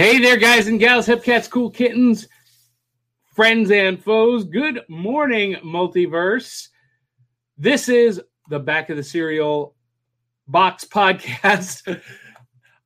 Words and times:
Hey 0.00 0.18
there, 0.18 0.38
guys 0.38 0.66
and 0.66 0.80
gals, 0.80 1.04
hip 1.04 1.22
cats, 1.22 1.46
cool 1.46 1.68
kittens, 1.68 2.26
friends 3.34 3.70
and 3.70 4.02
foes. 4.02 4.44
Good 4.44 4.80
morning, 4.88 5.56
multiverse. 5.62 6.68
This 7.58 7.86
is 7.90 8.18
the 8.48 8.58
Back 8.58 8.88
of 8.88 8.96
the 8.96 9.02
Cereal 9.02 9.74
Box 10.48 10.84
podcast. 10.90 12.00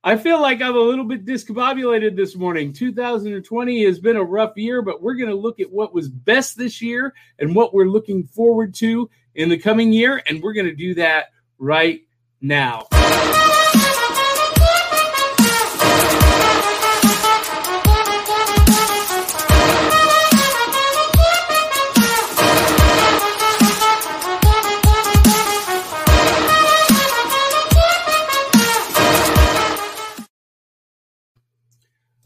I 0.02 0.16
feel 0.16 0.42
like 0.42 0.60
I'm 0.60 0.74
a 0.74 0.80
little 0.80 1.04
bit 1.04 1.24
discombobulated 1.24 2.16
this 2.16 2.34
morning. 2.34 2.72
2020 2.72 3.84
has 3.84 4.00
been 4.00 4.16
a 4.16 4.24
rough 4.24 4.56
year, 4.56 4.82
but 4.82 5.00
we're 5.00 5.14
going 5.14 5.30
to 5.30 5.36
look 5.36 5.60
at 5.60 5.70
what 5.70 5.94
was 5.94 6.08
best 6.08 6.58
this 6.58 6.82
year 6.82 7.14
and 7.38 7.54
what 7.54 7.72
we're 7.72 7.84
looking 7.84 8.26
forward 8.26 8.74
to 8.74 9.08
in 9.36 9.48
the 9.48 9.56
coming 9.56 9.92
year. 9.92 10.20
And 10.26 10.42
we're 10.42 10.52
going 10.52 10.66
to 10.66 10.74
do 10.74 10.94
that 10.94 11.26
right 11.58 12.00
now. 12.40 12.88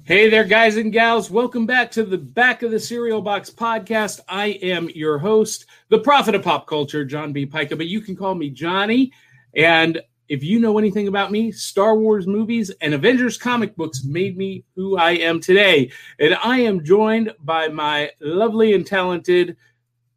Hey 0.09 0.31
there, 0.31 0.45
guys 0.45 0.79
and 0.79 0.91
gals. 0.91 1.31
Welcome 1.31 1.67
back 1.67 1.91
to 1.91 2.03
the 2.03 2.17
Back 2.17 2.63
of 2.63 2.71
the 2.71 2.81
Cereal 2.81 3.21
Box 3.21 3.51
podcast. 3.51 4.21
I 4.27 4.47
am 4.63 4.89
your 4.95 5.19
host, 5.19 5.67
the 5.91 5.99
prophet 5.99 6.35
of 6.35 6.43
pop 6.43 6.67
culture, 6.67 7.05
John 7.05 7.31
B. 7.31 7.45
Pyka, 7.45 7.77
but 7.77 7.89
you 7.89 8.01
can 8.01 8.17
call 8.17 8.35
me 8.35 8.49
Johnny. 8.49 9.13
And 9.55 10.01
if 10.31 10.43
you 10.43 10.61
know 10.61 10.79
anything 10.79 11.09
about 11.09 11.31
me, 11.31 11.53
Star 11.53 11.95
Wars 11.95 12.27
movies 12.27 12.71
and 12.81 12.95
Avengers 12.95 13.37
comic 13.37 13.77
books 13.77 14.03
made 14.03 14.39
me 14.39 14.65
who 14.75 14.97
I 14.97 15.11
am 15.11 15.41
today. 15.41 15.93
And 16.19 16.37
I 16.43 16.61
am 16.61 16.83
joined 16.83 17.35
by 17.41 17.69
my 17.69 18.11
lovely 18.19 18.73
and 18.73 18.87
talented, 18.87 19.59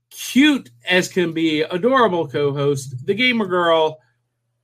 cute 0.10 0.70
as 0.88 1.10
can 1.10 1.34
be, 1.34 1.64
adorable 1.64 2.30
co-host, 2.30 3.06
the 3.06 3.14
gamer 3.14 3.46
girl, 3.46 4.00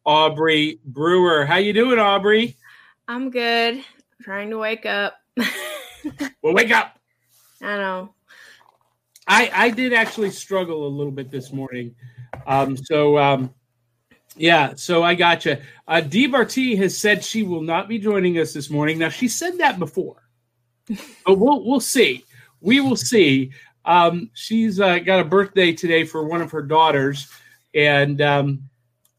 Aubry 0.05 0.79
Brewer. 0.85 1.45
How 1.45 1.57
you 1.57 1.73
doing, 1.73 1.97
Aubry? 1.97 2.55
I'm 3.09 3.29
good 3.29 3.83
trying 4.27 4.49
to 4.49 4.57
wake 4.57 4.85
up. 4.85 5.15
Well, 6.41 6.53
wake 6.53 6.71
up. 6.71 6.99
I 7.61 7.77
know. 7.77 8.13
I 9.27 9.51
I 9.53 9.69
did 9.69 9.93
actually 9.93 10.31
struggle 10.31 10.87
a 10.87 10.89
little 10.89 11.11
bit 11.11 11.29
this 11.29 11.51
morning. 11.51 11.95
Um, 12.45 12.77
so 12.77 13.17
um, 13.17 13.53
yeah, 14.35 14.73
so 14.75 15.03
I 15.03 15.15
got 15.15 15.45
you. 15.45 15.57
Uh, 15.87 16.01
Dee 16.01 16.27
Bartee 16.27 16.77
has 16.77 16.97
said 16.97 17.23
she 17.23 17.43
will 17.43 17.61
not 17.61 17.89
be 17.89 17.99
joining 17.99 18.37
us 18.37 18.53
this 18.53 18.69
morning. 18.69 18.99
Now 18.99 19.09
she 19.09 19.27
said 19.27 19.57
that 19.57 19.79
before, 19.79 20.29
but 21.25 21.37
we'll 21.37 21.65
we'll 21.65 21.79
see. 21.79 22.23
We 22.61 22.79
will 22.79 22.95
see. 22.95 23.51
Um, 23.85 24.29
she's 24.33 24.79
uh, 24.79 24.99
got 24.99 25.21
a 25.21 25.25
birthday 25.25 25.71
today 25.71 26.03
for 26.03 26.27
one 26.27 26.41
of 26.41 26.51
her 26.51 26.61
daughters, 26.61 27.31
and 27.73 28.21
um, 28.21 28.69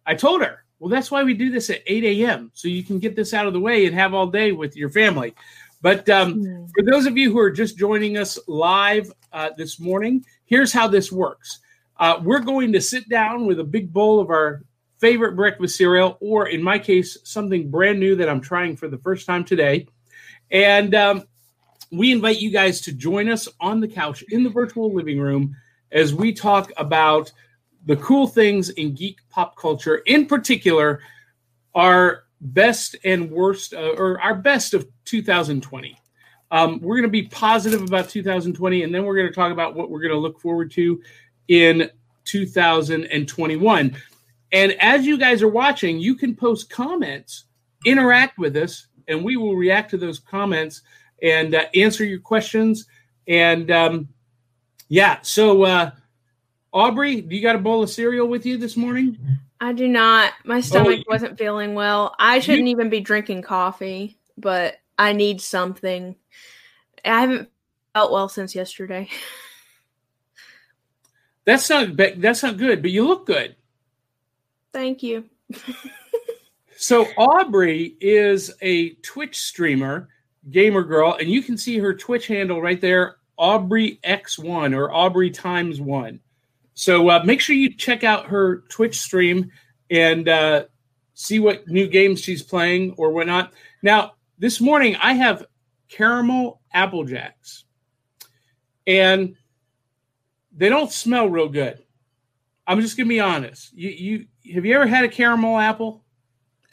I 0.06 0.14
told 0.14 0.42
her 0.42 0.64
well, 0.78 0.91
that's 0.91 1.10
why 1.10 1.25
we 1.25 1.34
do 1.34 1.50
this 1.50 1.70
at 1.70 1.82
8 1.86 2.05
a.m. 2.05 2.50
So 2.55 2.69
you 2.69 2.84
can 2.84 2.98
get 2.98 3.16
this 3.16 3.34
out 3.34 3.47
of 3.47 3.53
the 3.53 3.60
way 3.60 3.86
and 3.86 3.94
have 3.94 4.14
all 4.14 4.28
day 4.28 4.53
with 4.53 4.77
your 4.77 4.91
family. 4.91 5.34
But 5.80 6.08
um, 6.08 6.34
mm-hmm. 6.34 6.66
for 6.66 6.90
those 6.90 7.06
of 7.06 7.16
you 7.16 7.32
who 7.32 7.38
are 7.38 7.50
just 7.50 7.78
joining 7.78 8.16
us 8.16 8.38
live 8.48 9.12
uh, 9.32 9.50
this 9.56 9.78
morning, 9.78 10.24
here's 10.44 10.72
how 10.72 10.88
this 10.88 11.12
works. 11.12 11.60
Uh, 11.98 12.20
we're 12.22 12.40
going 12.40 12.72
to 12.72 12.80
sit 12.80 13.08
down 13.08 13.46
with 13.46 13.60
a 13.60 13.64
big 13.64 13.92
bowl 13.92 14.20
of 14.20 14.30
our 14.30 14.62
favorite 14.98 15.36
breakfast 15.36 15.76
cereal, 15.76 16.16
or 16.20 16.48
in 16.48 16.62
my 16.62 16.78
case, 16.78 17.18
something 17.24 17.70
brand 17.70 18.00
new 18.00 18.16
that 18.16 18.28
I'm 18.28 18.40
trying 18.40 18.76
for 18.76 18.88
the 18.88 18.98
first 18.98 19.26
time 19.26 19.44
today. 19.44 19.86
And 20.50 20.94
um, 20.94 21.24
we 21.92 22.12
invite 22.12 22.40
you 22.40 22.50
guys 22.50 22.80
to 22.82 22.92
join 22.92 23.28
us 23.28 23.48
on 23.60 23.80
the 23.80 23.88
couch 23.88 24.22
in 24.30 24.42
the 24.42 24.50
virtual 24.50 24.92
living 24.92 25.20
room 25.20 25.54
as 25.92 26.14
we 26.14 26.32
talk 26.32 26.72
about 26.76 27.32
the 27.86 27.97
cool 27.97 28.26
things 28.26 28.70
in 28.70 28.94
geek 28.94 29.19
pop 29.30 29.56
culture, 29.56 29.97
in 30.06 30.26
particular, 30.26 31.00
our 31.74 32.24
best 32.41 32.97
and 33.04 33.31
worst, 33.31 33.75
uh, 33.75 33.94
or 33.97 34.21
our 34.21 34.34
best 34.34 34.75
of 34.75 34.87
2020. 35.04 35.99
Um, 36.50 36.81
we're 36.81 36.97
going 36.97 37.03
to 37.03 37.09
be 37.09 37.25
positive 37.25 37.82
about 37.82 38.09
2020, 38.09 38.82
and 38.82 38.94
then 38.94 39.04
we're 39.04 39.16
going 39.16 39.28
to 39.28 39.34
talk 39.34 39.53
about 39.53 39.75
what 39.75 39.91
we're 39.91 40.00
going 40.00 40.12
to 40.12 40.19
look 40.19 40.41
forward 40.41 40.71
to 40.72 41.00
in 41.48 41.91
2021. 42.25 43.97
And 44.53 44.72
as 44.81 45.04
you 45.04 45.19
guys 45.19 45.43
are 45.43 45.48
watching, 45.48 45.98
you 45.98 46.15
can 46.15 46.34
post 46.34 46.71
comments, 46.71 47.44
interact 47.84 48.38
with 48.38 48.56
us, 48.56 48.87
and 49.09 49.25
we 49.25 49.37
will 49.37 49.56
react 49.56 49.91
to 49.91 49.98
those 49.98 50.19
comments 50.19 50.82
and 51.22 51.54
uh, 51.54 51.65
answer 51.75 52.04
your 52.04 52.21
questions. 52.21 52.87
And 53.27 53.71
um, 53.71 54.09
yeah, 54.88 55.19
so 55.22 55.65
uh, 55.65 55.91
Aubry, 56.72 57.28
do 57.28 57.37
you 57.37 57.43
got 57.43 57.56
a 57.56 57.60
bowl 57.60 57.82
of 57.82 57.91
cereal 57.91 58.27
with 58.27 58.47
you 58.47 58.56
this 58.56 58.77
morning? 58.77 59.19
I 59.60 59.72
do 59.72 59.88
not. 59.88 60.32
My 60.44 60.58
oh, 60.58 60.60
stomach 60.60 61.00
oh, 61.00 61.12
wasn't 61.12 61.38
feeling 61.38 61.74
well. 61.74 62.14
I 62.19 62.38
shouldn't 62.41 62.69
you, 62.69 62.72
even 62.72 62.91
be 62.91 63.00
drinking 63.00 63.42
coffee, 63.42 64.19
but 64.36 64.76
I 64.98 65.12
need 65.12 65.41
something. 65.41 66.14
I 67.04 67.20
haven't 67.20 67.48
felt 67.94 68.12
well 68.12 68.28
since 68.28 68.54
yesterday. 68.54 69.08
That's 71.44 71.70
not 71.70 71.97
that's 71.97 72.42
not 72.42 72.58
good, 72.58 72.82
but 72.82 72.91
you 72.91 73.08
look 73.08 73.24
good. 73.24 73.56
Thank 74.70 75.02
you. 75.02 75.24
so 76.76 77.04
Aubry 77.18 77.94
is 78.02 78.52
a 78.60 78.91
Twitch 78.97 79.41
streamer, 79.41 80.10
gamer 80.50 80.82
girl, 80.82 81.14
and 81.14 81.26
you 81.26 81.41
can 81.41 81.56
see 81.56 81.78
her 81.78 81.94
Twitch 81.94 82.26
handle 82.26 82.60
right 82.60 82.78
there, 82.82 83.16
Aubry 83.38 83.98
X1 84.02 84.76
or 84.76 84.91
Aubry 84.91 85.32
times 85.32 85.80
one. 85.80 86.20
So 86.78 87.11
uh, 87.11 87.22
make 87.25 87.41
sure 87.41 87.56
you 87.56 87.75
check 87.75 88.05
out 88.05 88.27
her 88.27 88.59
Twitch 88.69 89.00
stream 89.00 89.50
and 89.91 90.28
uh, 90.28 90.66
see 91.12 91.41
what 91.41 91.66
new 91.66 91.89
games 91.89 92.21
she's 92.21 92.41
playing 92.41 92.94
or 92.97 93.11
whatnot. 93.11 93.53
Now, 93.83 94.12
this 94.39 94.61
morning 94.61 94.94
I 95.03 95.15
have 95.15 95.44
caramel 95.89 96.61
apple 96.72 97.03
jacks, 97.03 97.65
and 98.87 99.34
they 100.56 100.69
don't 100.69 100.93
smell 100.93 101.28
real 101.28 101.49
good. 101.49 101.83
I'm 102.65 102.81
just 102.81 102.97
gonna 102.97 103.09
be 103.09 103.19
honest. 103.19 103.72
You 103.72 103.91
you 104.45 104.55
have 104.55 104.65
you 104.65 104.77
ever 104.77 104.87
had 104.87 105.05
a 105.05 105.09
caramel 105.09 105.59
apple? 105.59 106.05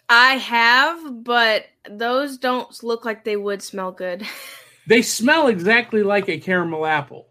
I 0.08 0.34
have, 0.34 1.24
but 1.24 1.66
those 1.90 2.38
don't 2.38 2.84
look 2.84 3.06
like 3.06 3.24
they 3.24 3.38
would 3.38 3.64
smell 3.64 3.92
good. 3.92 4.24
they 4.88 5.02
smell 5.02 5.48
exactly 5.48 6.04
like 6.04 6.30
a 6.30 6.38
caramel 6.38 6.86
apple. 6.86 7.30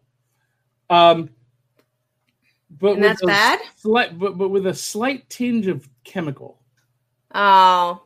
Um, 0.91 1.31
but 2.81 2.95
and 2.95 3.05
that's 3.05 3.25
bad. 3.25 3.61
Slight, 3.77 4.19
but 4.19 4.37
but 4.37 4.49
with 4.49 4.67
a 4.67 4.75
slight 4.75 5.29
tinge 5.29 5.67
of 5.67 5.89
chemical. 6.05 6.61
Oh, 7.35 8.03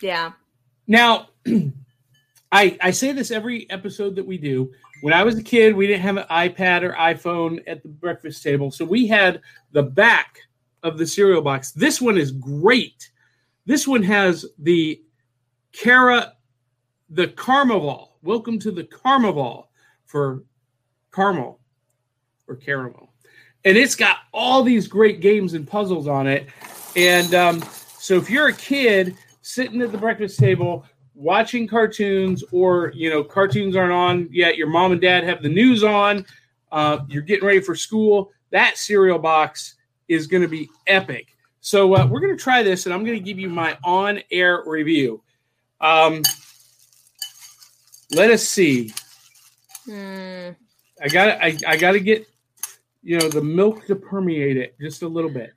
yeah. 0.00 0.32
Now, 0.86 1.28
I 2.52 2.78
I 2.80 2.90
say 2.90 3.12
this 3.12 3.30
every 3.30 3.68
episode 3.70 4.16
that 4.16 4.26
we 4.26 4.38
do. 4.38 4.72
When 5.00 5.12
I 5.12 5.22
was 5.22 5.38
a 5.38 5.42
kid, 5.42 5.76
we 5.76 5.86
didn't 5.86 6.02
have 6.02 6.16
an 6.16 6.26
iPad 6.30 6.82
or 6.82 6.92
iPhone 6.94 7.62
at 7.66 7.82
the 7.82 7.88
breakfast 7.88 8.42
table, 8.42 8.70
so 8.70 8.84
we 8.84 9.06
had 9.06 9.40
the 9.72 9.82
back 9.82 10.38
of 10.82 10.98
the 10.98 11.06
cereal 11.06 11.42
box. 11.42 11.72
This 11.72 12.00
one 12.00 12.16
is 12.16 12.32
great. 12.32 13.10
This 13.66 13.86
one 13.86 14.02
has 14.02 14.46
the 14.58 15.02
Cara, 15.72 16.32
the 17.10 17.28
Carnival. 17.28 18.16
Welcome 18.22 18.58
to 18.60 18.70
the 18.70 18.84
Carnival 18.84 19.70
for 20.06 20.42
caramel 21.12 21.60
or 22.48 22.56
caramel 22.56 23.07
and 23.64 23.76
it's 23.76 23.94
got 23.94 24.18
all 24.32 24.62
these 24.62 24.86
great 24.86 25.20
games 25.20 25.54
and 25.54 25.66
puzzles 25.66 26.06
on 26.06 26.26
it. 26.26 26.48
And 26.96 27.34
um, 27.34 27.62
so 27.98 28.16
if 28.16 28.30
you're 28.30 28.48
a 28.48 28.54
kid 28.54 29.16
sitting 29.42 29.82
at 29.82 29.92
the 29.92 29.98
breakfast 29.98 30.38
table 30.38 30.84
watching 31.14 31.66
cartoons, 31.66 32.44
or 32.52 32.92
you 32.94 33.10
know 33.10 33.24
cartoons 33.24 33.76
aren't 33.76 33.92
on 33.92 34.28
yet, 34.30 34.56
your 34.56 34.68
mom 34.68 34.92
and 34.92 35.00
dad 35.00 35.24
have 35.24 35.42
the 35.42 35.48
news 35.48 35.82
on, 35.82 36.24
uh, 36.72 37.00
you're 37.08 37.22
getting 37.22 37.46
ready 37.46 37.60
for 37.60 37.74
school. 37.74 38.30
That 38.50 38.78
cereal 38.78 39.18
box 39.18 39.74
is 40.08 40.26
going 40.26 40.42
to 40.42 40.48
be 40.48 40.70
epic. 40.86 41.28
So 41.60 41.94
uh, 41.94 42.06
we're 42.06 42.20
going 42.20 42.36
to 42.36 42.42
try 42.42 42.62
this, 42.62 42.86
and 42.86 42.94
I'm 42.94 43.04
going 43.04 43.18
to 43.18 43.24
give 43.24 43.38
you 43.38 43.50
my 43.50 43.76
on-air 43.84 44.62
review. 44.64 45.22
Um, 45.80 46.22
let 48.12 48.30
us 48.30 48.42
see. 48.42 48.92
Hmm. 49.84 50.50
I 51.00 51.08
got 51.08 51.42
I, 51.42 51.56
I 51.66 51.76
got 51.76 51.92
to 51.92 52.00
get 52.00 52.26
you 53.02 53.18
know 53.18 53.28
the 53.28 53.42
milk 53.42 53.86
to 53.86 53.96
permeate 53.96 54.56
it 54.56 54.76
just 54.80 55.02
a 55.02 55.08
little 55.08 55.30
bit. 55.30 55.52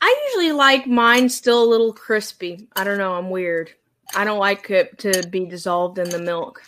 I 0.00 0.28
usually 0.28 0.52
like 0.52 0.86
mine 0.86 1.28
still 1.28 1.62
a 1.62 1.68
little 1.70 1.92
crispy. 1.92 2.68
I 2.74 2.84
don't 2.84 2.98
know. 2.98 3.14
I'm 3.14 3.30
weird. 3.30 3.72
I 4.14 4.24
don't 4.24 4.40
like 4.40 4.70
it 4.70 4.98
to 4.98 5.26
be 5.28 5.46
dissolved 5.46 5.98
in 5.98 6.08
the 6.08 6.18
milk. 6.18 6.62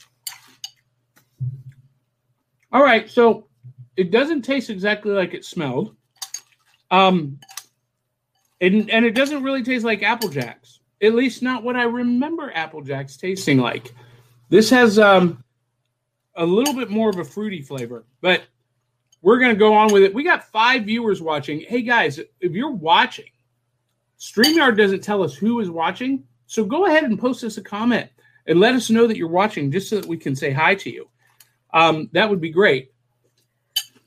All 2.73 2.83
right, 2.83 3.09
so 3.09 3.47
it 3.97 4.11
doesn't 4.11 4.43
taste 4.43 4.71
exactly 4.71 5.13
like 5.13 5.35
it 5.35 5.45
smelled. 5.45 5.97
Um, 6.91 7.39
and, 8.61 8.89
and 8.91 9.05
it 9.05 9.15
doesn't 9.15 9.43
really 9.43 9.63
taste 9.63 9.85
like 9.85 10.03
Apple 10.03 10.29
Jacks. 10.29 10.81
At 11.03 11.15
least 11.15 11.43
not 11.43 11.63
what 11.63 11.77
I 11.77 11.85
remember 11.85 12.51
Apple 12.55 12.83
Jacks 12.83 13.17
tasting 13.17 13.59
like. 13.59 13.93
This 14.49 14.71
has 14.71 14.99
um, 14.99 15.43
a 16.35 16.47
little 16.47 16.75
bit 16.75 16.91
more 16.91 17.11
of 17.11 17.19
a 17.19 17.25
fruity 17.25 17.63
flavor, 17.63 18.05
but 18.21 18.43
we're 19.25 19.39
going 19.39 19.51
to 19.51 19.59
go 19.59 19.73
on 19.73 19.91
with 19.91 20.03
it. 20.03 20.15
We 20.15 20.23
got 20.23 20.45
five 20.45 20.85
viewers 20.85 21.23
watching. 21.23 21.61
Hey 21.67 21.81
guys, 21.81 22.21
if 22.41 22.53
you're 22.53 22.71
watching, 22.71 23.25
StreamYard 24.21 24.77
doesn't 24.77 25.03
tell 25.03 25.23
us 25.23 25.35
who 25.35 25.61
is 25.61 25.71
watching. 25.71 26.23
So 26.45 26.63
go 26.63 26.85
ahead 26.85 27.05
and 27.05 27.19
post 27.19 27.43
us 27.43 27.57
a 27.57 27.63
comment 27.63 28.11
and 28.47 28.61
let 28.61 28.75
us 28.75 28.91
know 28.91 29.07
that 29.07 29.17
you're 29.17 29.29
watching 29.29 29.73
just 29.73 29.89
so 29.89 29.97
that 29.97 30.07
we 30.07 30.19
can 30.19 30.37
say 30.37 30.53
hi 30.53 30.75
to 30.75 30.91
you. 30.91 31.09
Um, 31.73 32.11
that 32.13 32.29
would 32.29 32.41
be 32.41 32.51
great. 32.51 32.93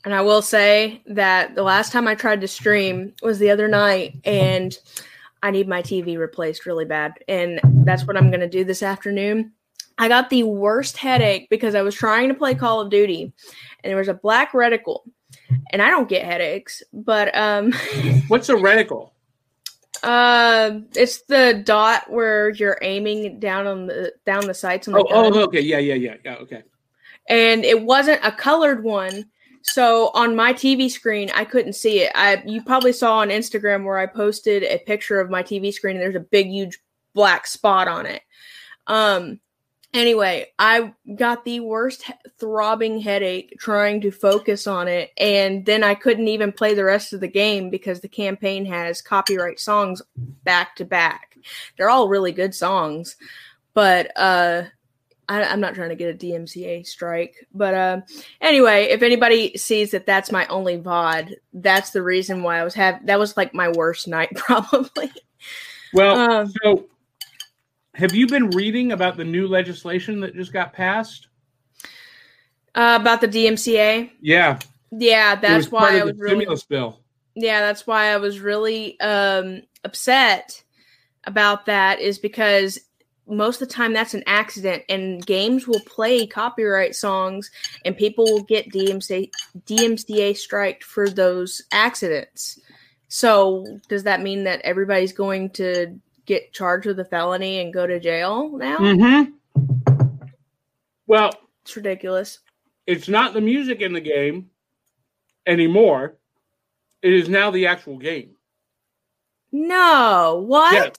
And 0.05 0.13
I 0.13 0.21
will 0.21 0.43
say 0.43 1.01
that 1.07 1.55
the 1.55 1.63
last 1.63 1.91
time 1.91 2.07
I 2.07 2.13
tried 2.13 2.41
to 2.41 2.47
stream 2.47 3.13
was 3.23 3.39
the 3.39 3.49
other 3.49 3.67
night, 3.67 4.17
and 4.23 4.77
I 5.41 5.49
need 5.49 5.67
my 5.67 5.81
TV 5.81 6.17
replaced 6.19 6.67
really 6.67 6.85
bad. 6.85 7.13
And 7.27 7.59
that's 7.83 8.05
what 8.05 8.17
I'm 8.17 8.29
going 8.29 8.41
to 8.41 8.47
do 8.47 8.63
this 8.63 8.83
afternoon. 8.83 9.51
I 9.97 10.07
got 10.07 10.29
the 10.29 10.43
worst 10.43 10.97
headache 10.97 11.49
because 11.49 11.73
I 11.73 11.81
was 11.81 11.95
trying 11.95 12.29
to 12.29 12.35
play 12.35 12.53
Call 12.53 12.81
of 12.81 12.91
Duty, 12.91 13.33
and 13.83 13.91
there 13.91 13.97
was 13.97 14.07
a 14.07 14.13
black 14.13 14.51
reticle. 14.51 15.01
And 15.71 15.81
I 15.81 15.89
don't 15.89 16.07
get 16.07 16.25
headaches, 16.25 16.83
but 16.93 17.35
um, 17.37 17.73
what's 18.27 18.49
a 18.49 18.53
reticle? 18.53 19.11
Uh, 20.03 20.79
it's 20.95 21.23
the 21.23 21.61
dot 21.65 22.09
where 22.09 22.49
you're 22.49 22.77
aiming 22.81 23.39
down 23.39 23.65
on 23.67 23.87
the 23.87 24.13
down 24.25 24.45
the 24.45 24.53
sights 24.53 24.87
on 24.87 24.93
the 24.93 24.99
oh, 24.99 25.07
oh, 25.09 25.43
okay, 25.43 25.59
yeah, 25.59 25.79
yeah, 25.79 25.95
yeah, 25.95 26.15
yeah, 26.23 26.35
okay. 26.35 26.63
And 27.27 27.65
it 27.65 27.81
wasn't 27.81 28.23
a 28.23 28.31
colored 28.31 28.83
one, 28.83 29.25
so 29.63 30.11
on 30.13 30.35
my 30.35 30.53
TV 30.53 30.89
screen 30.89 31.31
I 31.33 31.45
couldn't 31.45 31.73
see 31.73 32.01
it. 32.01 32.11
I 32.13 32.43
you 32.45 32.61
probably 32.61 32.93
saw 32.93 33.17
on 33.17 33.29
Instagram 33.29 33.83
where 33.83 33.97
I 33.97 34.05
posted 34.05 34.63
a 34.63 34.77
picture 34.77 35.19
of 35.19 35.29
my 35.29 35.41
TV 35.41 35.73
screen 35.73 35.95
and 35.95 36.03
there's 36.03 36.15
a 36.15 36.19
big 36.19 36.47
huge 36.47 36.77
black 37.13 37.47
spot 37.47 37.87
on 37.87 38.05
it. 38.05 38.21
Um, 38.85 39.39
Anyway, 39.97 40.45
I 40.59 40.93
got 41.15 41.43
the 41.43 41.59
worst 41.59 42.03
throbbing 42.37 42.99
headache 42.99 43.55
trying 43.59 43.99
to 44.01 44.11
focus 44.11 44.67
on 44.67 44.87
it, 44.87 45.09
and 45.17 45.65
then 45.65 45.83
I 45.83 45.95
couldn't 45.95 46.27
even 46.27 46.51
play 46.51 46.75
the 46.75 46.83
rest 46.83 47.13
of 47.13 47.19
the 47.19 47.27
game 47.27 47.71
because 47.71 47.99
the 47.99 48.07
campaign 48.07 48.63
has 48.67 49.01
copyright 49.01 49.59
songs 49.59 50.03
back 50.43 50.75
to 50.75 50.85
back. 50.85 51.35
They're 51.75 51.89
all 51.89 52.09
really 52.09 52.31
good 52.31 52.53
songs, 52.53 53.15
but 53.73 54.11
uh, 54.15 54.65
I, 55.27 55.41
am 55.41 55.61
not 55.61 55.73
trying 55.73 55.89
to 55.89 55.95
get 55.95 56.13
a 56.13 56.17
DMCA 56.25 56.85
strike. 56.85 57.47
But 57.51 57.73
uh, 57.73 58.01
anyway, 58.39 58.89
if 58.91 59.01
anybody 59.01 59.57
sees 59.57 59.89
that 59.91 60.05
that's 60.05 60.31
my 60.31 60.45
only 60.45 60.77
VOD, 60.77 61.33
that's 61.53 61.89
the 61.89 62.03
reason 62.03 62.43
why 62.43 62.59
I 62.59 62.63
was 62.63 62.75
have 62.75 63.03
that 63.07 63.17
was 63.17 63.35
like 63.35 63.55
my 63.55 63.69
worst 63.69 64.07
night 64.07 64.29
probably. 64.35 65.11
Well, 65.91 66.19
um, 66.19 66.53
so 66.63 66.85
have 67.97 68.13
you 68.13 68.27
been 68.27 68.51
reading 68.51 68.91
about 68.91 69.17
the 69.17 69.23
new 69.23 69.47
legislation 69.47 70.19
that 70.19 70.35
just 70.35 70.53
got 70.53 70.71
passed? 70.71 71.27
Uh, 72.75 72.99
about 73.01 73.21
the 73.21 73.27
DMCA? 73.27 74.11
Yeah. 74.21 74.59
Yeah, 74.91 75.35
that's 75.35 75.71
why 75.71 75.99
I 75.99 76.03
was 76.03 76.15
really 76.17 76.35
stimulus 76.41 76.63
bill. 76.63 76.99
Yeah, 77.33 77.61
that's 77.61 77.87
why 77.87 78.13
I 78.13 78.17
was 78.17 78.39
really 78.39 78.99
um, 78.99 79.63
upset 79.83 80.63
about 81.23 81.65
that 81.65 81.99
is 81.99 82.19
because 82.19 82.79
most 83.27 83.61
of 83.61 83.67
the 83.67 83.73
time 83.73 83.93
that's 83.93 84.13
an 84.13 84.23
accident 84.27 84.83
and 84.89 85.25
games 85.25 85.67
will 85.67 85.81
play 85.81 86.27
copyright 86.27 86.95
songs 86.95 87.49
and 87.83 87.97
people 87.97 88.25
will 88.25 88.43
get 88.43 88.69
DMCA 88.69 89.31
DMCA 89.65 90.37
striked 90.37 90.83
for 90.83 91.09
those 91.09 91.63
accidents. 91.71 92.59
So 93.09 93.79
does 93.89 94.03
that 94.03 94.21
mean 94.21 94.43
that 94.43 94.61
everybody's 94.61 95.13
going 95.13 95.49
to 95.51 95.99
get 96.27 96.53
charged 96.53 96.85
with 96.85 96.99
a 96.99 97.05
felony 97.05 97.61
and 97.61 97.73
go 97.73 97.87
to 97.87 97.99
jail 97.99 98.55
now. 98.55 98.77
Mm-hmm. 98.77 99.31
Well, 101.07 101.33
it's 101.63 101.75
ridiculous. 101.75 102.39
It's 102.85 103.07
not 103.07 103.33
the 103.33 103.41
music 103.41 103.81
in 103.81 103.93
the 103.93 104.01
game 104.01 104.49
anymore. 105.47 106.17
It 107.01 107.13
is 107.13 107.29
now 107.29 107.49
the 107.49 107.65
actual 107.65 107.97
game. 107.97 108.35
No, 109.51 110.43
what? 110.45 110.97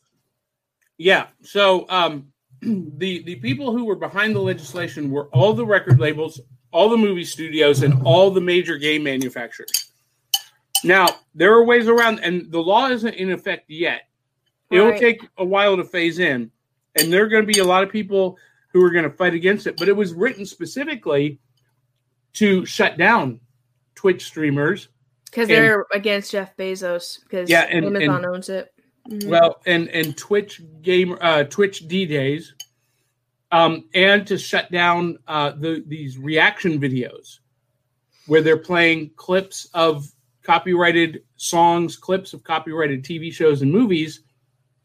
Yeah. 0.96 1.26
yeah. 1.42 1.46
So 1.46 1.86
um, 1.90 2.32
the 2.62 3.22
the 3.22 3.36
people 3.36 3.72
who 3.72 3.84
were 3.84 3.96
behind 3.96 4.34
the 4.34 4.40
legislation 4.40 5.10
were 5.10 5.28
all 5.28 5.52
the 5.52 5.66
record 5.66 6.00
labels, 6.00 6.40
all 6.72 6.88
the 6.88 6.96
movie 6.96 7.24
studios, 7.24 7.82
and 7.82 8.02
all 8.04 8.30
the 8.30 8.40
major 8.40 8.78
game 8.78 9.02
manufacturers. 9.02 9.92
Now 10.84 11.08
there 11.34 11.52
are 11.52 11.64
ways 11.64 11.88
around, 11.88 12.20
and 12.20 12.50
the 12.50 12.60
law 12.60 12.88
isn't 12.88 13.14
in 13.14 13.30
effect 13.30 13.68
yet. 13.68 14.07
It'll 14.70 14.90
right. 14.90 15.00
take 15.00 15.26
a 15.38 15.44
while 15.44 15.76
to 15.76 15.84
phase 15.84 16.18
in, 16.18 16.50
and 16.98 17.12
there 17.12 17.24
are 17.24 17.28
going 17.28 17.46
to 17.46 17.52
be 17.52 17.60
a 17.60 17.64
lot 17.64 17.82
of 17.82 17.90
people 17.90 18.36
who 18.72 18.82
are 18.84 18.90
going 18.90 19.04
to 19.04 19.10
fight 19.10 19.34
against 19.34 19.66
it. 19.66 19.76
But 19.76 19.88
it 19.88 19.96
was 19.96 20.12
written 20.12 20.44
specifically 20.44 21.38
to 22.34 22.66
shut 22.66 22.98
down 22.98 23.40
Twitch 23.94 24.24
streamers 24.24 24.88
because 25.24 25.48
they're 25.48 25.86
against 25.92 26.32
Jeff 26.32 26.56
Bezos 26.56 27.22
because 27.22 27.48
yeah, 27.48 27.62
and, 27.62 27.86
Amazon 27.86 28.16
and, 28.16 28.26
owns 28.26 28.48
it. 28.48 28.72
Mm-hmm. 29.10 29.30
Well, 29.30 29.60
and 29.66 29.88
and 29.88 30.16
Twitch 30.16 30.60
game 30.82 31.16
uh, 31.20 31.44
Twitch 31.44 31.88
DJs, 31.88 32.44
um, 33.50 33.88
and 33.94 34.26
to 34.26 34.36
shut 34.36 34.70
down 34.70 35.18
uh, 35.26 35.52
the 35.52 35.82
these 35.86 36.18
reaction 36.18 36.78
videos 36.78 37.38
where 38.26 38.42
they're 38.42 38.58
playing 38.58 39.10
clips 39.16 39.66
of 39.72 40.06
copyrighted 40.42 41.22
songs, 41.36 41.96
clips 41.96 42.34
of 42.34 42.44
copyrighted 42.44 43.02
TV 43.02 43.32
shows 43.32 43.62
and 43.62 43.72
movies 43.72 44.20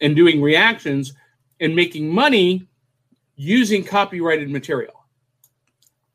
and 0.03 0.15
doing 0.15 0.41
reactions 0.41 1.13
and 1.59 1.75
making 1.75 2.13
money 2.13 2.67
using 3.35 3.83
copyrighted 3.83 4.49
material. 4.49 4.93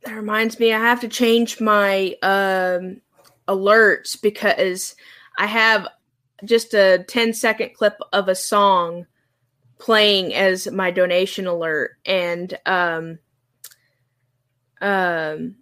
That 0.05 0.15
reminds 0.15 0.61
me, 0.61 0.73
I 0.73 0.79
have 0.79 1.01
to 1.01 1.09
change 1.09 1.61
my 1.61 2.15
um, 2.23 3.01
alerts 3.49 4.21
because 4.21 4.95
I 5.39 5.47
have 5.47 5.89
just 6.45 6.75
a 6.75 7.05
10 7.09 7.33
second 7.33 7.75
clip 7.75 7.99
of 8.13 8.29
a 8.29 8.35
song 8.35 9.07
playing 9.79 10.35
as 10.35 10.71
my 10.71 10.91
donation 10.91 11.47
alert 11.47 11.97
and 12.05 12.59
um 12.67 13.19
um 14.81 15.55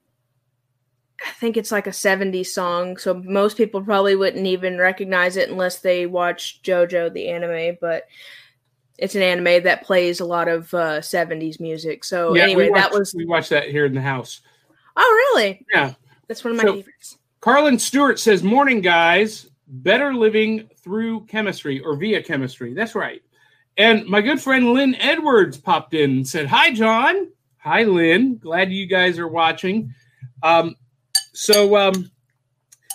I 1.24 1.30
think 1.32 1.56
it's 1.56 1.72
like 1.72 1.86
a 1.86 1.90
70s 1.90 2.46
song, 2.46 2.96
so 2.96 3.14
most 3.14 3.56
people 3.56 3.82
probably 3.82 4.16
wouldn't 4.16 4.46
even 4.46 4.78
recognize 4.78 5.36
it 5.36 5.48
unless 5.48 5.78
they 5.78 6.06
watch 6.06 6.60
JoJo 6.62 7.12
the 7.12 7.28
anime, 7.28 7.78
but 7.80 8.04
it's 8.98 9.14
an 9.14 9.22
anime 9.22 9.62
that 9.64 9.84
plays 9.84 10.20
a 10.20 10.24
lot 10.24 10.48
of 10.48 10.72
uh, 10.74 11.00
70s 11.00 11.60
music. 11.60 12.04
So 12.04 12.34
yeah, 12.34 12.42
anyway, 12.42 12.70
watched, 12.70 12.82
that 12.82 12.98
was 12.98 13.14
we 13.14 13.24
watched 13.24 13.50
that 13.50 13.70
here 13.70 13.86
in 13.86 13.94
the 13.94 14.00
house. 14.00 14.40
Oh, 14.96 15.34
really? 15.34 15.64
Yeah. 15.72 15.94
That's 16.28 16.42
one 16.44 16.52
of 16.52 16.56
my 16.56 16.64
so, 16.64 16.74
favorites. 16.76 17.18
Carlin 17.40 17.78
Stewart 17.78 18.18
says, 18.18 18.42
"Morning 18.42 18.80
guys, 18.80 19.48
better 19.68 20.14
living 20.14 20.68
through 20.78 21.26
chemistry 21.26 21.80
or 21.80 21.96
via 21.96 22.22
chemistry." 22.22 22.74
That's 22.74 22.94
right. 22.94 23.22
And 23.76 24.06
my 24.06 24.20
good 24.20 24.40
friend 24.40 24.72
Lynn 24.72 24.94
Edwards 24.96 25.56
popped 25.56 25.94
in 25.94 26.10
and 26.10 26.28
said, 26.28 26.46
"Hi 26.46 26.72
John. 26.72 27.28
Hi 27.58 27.84
Lynn. 27.84 28.38
Glad 28.38 28.72
you 28.72 28.86
guys 28.86 29.18
are 29.18 29.28
watching." 29.28 29.94
Um, 30.42 30.74
so, 31.36 31.76
um, 31.76 32.10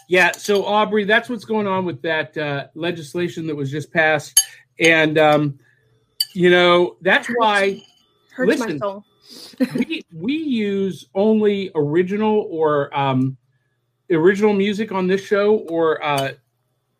yeah, 0.07 0.31
so 0.31 0.63
Aubry, 0.63 1.05
that's 1.05 1.29
what's 1.29 1.45
going 1.45 1.67
on 1.67 1.85
with 1.85 2.01
that 2.01 2.35
uh, 2.35 2.67
legislation 2.73 3.45
that 3.47 3.55
was 3.55 3.69
just 3.69 3.93
passed, 3.93 4.41
and 4.79 5.17
um, 5.19 5.59
you 6.33 6.49
know 6.49 6.97
that's 7.01 7.27
why. 7.27 7.83
Hurts 8.33 8.47
listen, 8.47 8.71
my 8.73 8.77
soul. 8.79 9.05
we 9.75 10.03
we 10.11 10.33
use 10.33 11.05
only 11.13 11.69
original 11.75 12.47
or 12.49 12.97
um, 12.97 13.37
original 14.09 14.53
music 14.53 14.91
on 14.91 15.05
this 15.05 15.21
show 15.21 15.59
or 15.69 16.03
uh, 16.03 16.31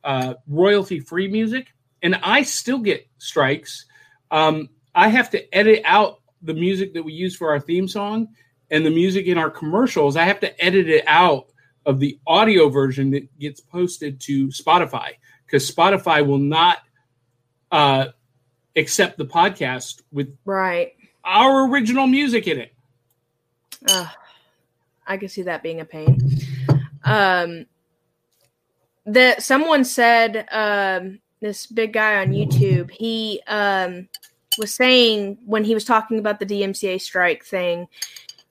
uh, 0.04 0.36
royalty 0.48 1.00
free 1.00 1.28
music, 1.28 1.74
and 2.04 2.16
I 2.22 2.44
still 2.44 2.80
get 2.80 3.08
strikes. 3.18 3.86
Um, 4.30 4.70
I 4.94 5.08
have 5.08 5.32
to 5.32 5.56
edit 5.56 5.82
out 5.86 6.22
the 6.44 6.54
music 6.54 6.94
that 6.94 7.04
we 7.04 7.14
use 7.14 7.36
for 7.36 7.50
our 7.50 7.60
theme 7.60 7.88
song 7.88 8.28
and 8.72 8.86
the 8.86 8.90
music 8.90 9.28
in 9.28 9.38
our 9.38 9.52
commercials, 9.52 10.16
I 10.16 10.24
have 10.24 10.40
to 10.40 10.64
edit 10.64 10.90
it 10.90 11.04
out 11.06 11.48
of 11.86 12.00
the 12.00 12.18
audio 12.26 12.70
version 12.70 13.12
that 13.12 13.38
gets 13.38 13.60
posted 13.60 14.20
to 14.22 14.48
Spotify 14.48 15.12
because 15.46 15.70
Spotify 15.70 16.26
will 16.26 16.38
not 16.40 16.80
uh, 17.72 18.08
accept 18.76 19.18
the 19.18 19.26
podcast 19.26 20.02
with 20.12 20.36
right 20.46 20.94
our 21.24 21.70
original 21.70 22.08
music 22.08 22.48
in 22.48 22.60
it. 22.60 22.74
Uh, 23.88 24.08
I 25.06 25.18
can 25.18 25.30
see 25.30 25.44
that 25.44 25.62
being 25.62 25.82
a 25.82 25.86
pain. 25.86 26.40
Um, 27.04 27.66
that 29.06 29.44
someone 29.44 29.84
said 29.84 30.48
um, 30.52 31.20
this 31.42 31.66
big 31.66 31.94
guy 31.94 32.22
on 32.22 32.30
YouTube. 32.30 32.92
He 32.92 33.42
um, 33.48 34.08
was 34.58 34.74
saying 34.74 35.38
when 35.46 35.64
he 35.64 35.74
was 35.74 35.86
talking 35.86 36.20
about 36.20 36.40
the 36.40 36.46
DMCA 36.46 37.02
strike 37.02 37.44
thing, 37.44 37.88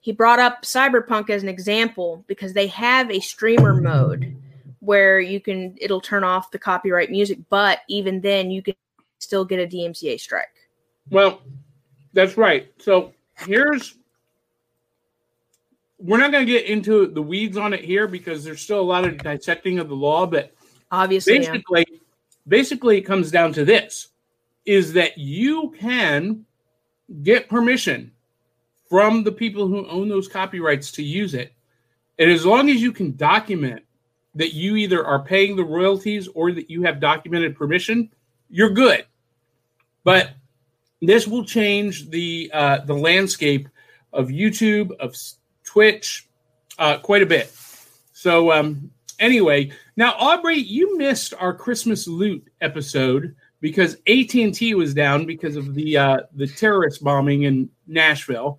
he 0.00 0.12
brought 0.12 0.38
up 0.38 0.62
Cyberpunk 0.62 1.30
as 1.30 1.42
an 1.42 1.48
example 1.48 2.24
because 2.26 2.54
they 2.54 2.66
have 2.68 3.10
a 3.10 3.20
streamer 3.20 3.74
mode 3.74 4.36
where 4.80 5.20
you 5.20 5.40
can 5.40 5.76
it'll 5.78 6.00
turn 6.00 6.24
off 6.24 6.50
the 6.50 6.58
copyright 6.58 7.10
music, 7.10 7.38
but 7.50 7.80
even 7.88 8.20
then 8.20 8.50
you 8.50 8.62
can 8.62 8.74
still 9.18 9.44
get 9.44 9.60
a 9.60 9.66
DMCA 9.66 10.18
strike. 10.18 10.48
Well, 11.10 11.42
that's 12.12 12.36
right. 12.36 12.72
So 12.78 13.12
here's 13.36 13.96
we're 15.98 16.16
not 16.16 16.32
going 16.32 16.46
to 16.46 16.50
get 16.50 16.64
into 16.64 17.06
the 17.06 17.20
weeds 17.20 17.58
on 17.58 17.74
it 17.74 17.84
here 17.84 18.08
because 18.08 18.42
there's 18.42 18.62
still 18.62 18.80
a 18.80 18.82
lot 18.82 19.04
of 19.04 19.18
dissecting 19.18 19.78
of 19.78 19.90
the 19.90 19.94
law, 19.94 20.24
but 20.24 20.54
Obviously, 20.90 21.34
yeah. 21.34 21.52
basically 21.52 21.86
basically 22.48 22.98
it 22.98 23.02
comes 23.02 23.30
down 23.30 23.52
to 23.52 23.64
this 23.64 24.08
is 24.64 24.94
that 24.94 25.18
you 25.18 25.74
can 25.78 26.44
get 27.22 27.48
permission 27.48 28.12
from 28.90 29.24
the 29.24 29.32
people 29.32 29.66
who 29.66 29.86
own 29.86 30.08
those 30.08 30.28
copyrights 30.28 30.92
to 30.92 31.02
use 31.02 31.32
it. 31.32 31.54
And 32.18 32.30
as 32.30 32.44
long 32.44 32.68
as 32.68 32.82
you 32.82 32.92
can 32.92 33.16
document 33.16 33.82
that 34.34 34.52
you 34.52 34.76
either 34.76 35.06
are 35.06 35.24
paying 35.24 35.56
the 35.56 35.64
royalties 35.64 36.28
or 36.34 36.52
that 36.52 36.68
you 36.68 36.82
have 36.82 37.00
documented 37.00 37.56
permission 37.56 38.10
you're 38.50 38.70
good. 38.70 39.06
But 40.04 40.32
this 41.00 41.26
will 41.26 41.44
change 41.44 42.10
the 42.10 42.50
uh, 42.52 42.78
the 42.84 42.94
landscape 42.94 43.68
of 44.12 44.28
youtube 44.28 44.90
of 44.98 45.16
twitch 45.62 46.28
uh, 46.78 46.98
quite 46.98 47.22
a 47.22 47.26
bit. 47.26 47.52
So 48.12 48.52
um, 48.52 48.90
anyway, 49.18 49.70
now 49.96 50.12
Aubry, 50.14 50.62
you 50.66 50.98
missed 50.98 51.32
our 51.38 51.54
Christmas 51.54 52.08
loot 52.08 52.46
episode 52.60 53.36
because 53.60 53.94
AT 54.08 54.34
and 54.34 54.54
T 54.54 54.74
was 54.74 54.94
down 54.94 55.26
because 55.26 55.56
of 55.56 55.74
the 55.74 55.96
uh, 55.96 56.20
the 56.34 56.46
terrorist 56.46 57.04
bombing 57.04 57.44
in 57.44 57.70
Nashville. 57.86 58.58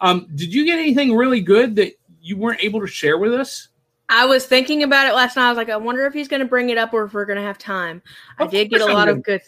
Um, 0.00 0.28
did 0.34 0.54
you 0.54 0.64
get 0.64 0.78
anything 0.78 1.14
really 1.16 1.40
good 1.40 1.76
that 1.76 1.94
you 2.20 2.36
weren't 2.36 2.62
able 2.62 2.80
to 2.80 2.86
share 2.86 3.18
with 3.18 3.34
us? 3.34 3.68
I 4.08 4.24
was 4.24 4.46
thinking 4.46 4.84
about 4.84 5.06
it 5.06 5.14
last 5.14 5.36
night. 5.36 5.46
I 5.46 5.50
was 5.50 5.56
like, 5.56 5.68
I 5.68 5.76
wonder 5.76 6.06
if 6.06 6.14
he's 6.14 6.28
going 6.28 6.40
to 6.40 6.46
bring 6.46 6.70
it 6.70 6.78
up 6.78 6.94
or 6.94 7.04
if 7.04 7.12
we're 7.12 7.26
going 7.26 7.36
to 7.36 7.42
have 7.42 7.58
time. 7.58 8.00
I 8.38 8.44
Of 8.44 8.50
did 8.50 8.70
get 8.70 8.80
a 8.80 8.84
I'm 8.84 8.94
lot 8.94 9.08
of 9.08 9.22
good. 9.22 9.42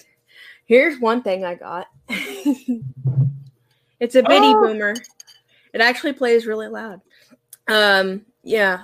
Here's 0.67 1.01
one 1.01 1.23
thing 1.23 1.45
I 1.45 1.55
got. 1.55 1.87
it's 2.09 4.15
a 4.15 4.23
bitty 4.23 4.47
Oh. 4.47 4.67
boomer. 4.67 4.95
It 5.73 5.81
actually 5.81 6.13
plays 6.13 6.47
really 6.47 6.69
loud. 6.69 7.01
Um, 7.69 8.27
yeah, 8.43 8.83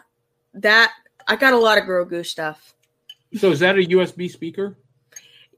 that 0.54 0.92
I 1.28 1.36
got 1.36 1.52
a 1.52 1.58
lot 1.58 1.78
of 1.78 1.84
Grogu 1.84 2.24
stuff. 2.24 2.74
So 3.36 3.50
is 3.50 3.60
that 3.60 3.76
a 3.76 3.80
USB 3.82 4.30
speaker? 4.30 4.76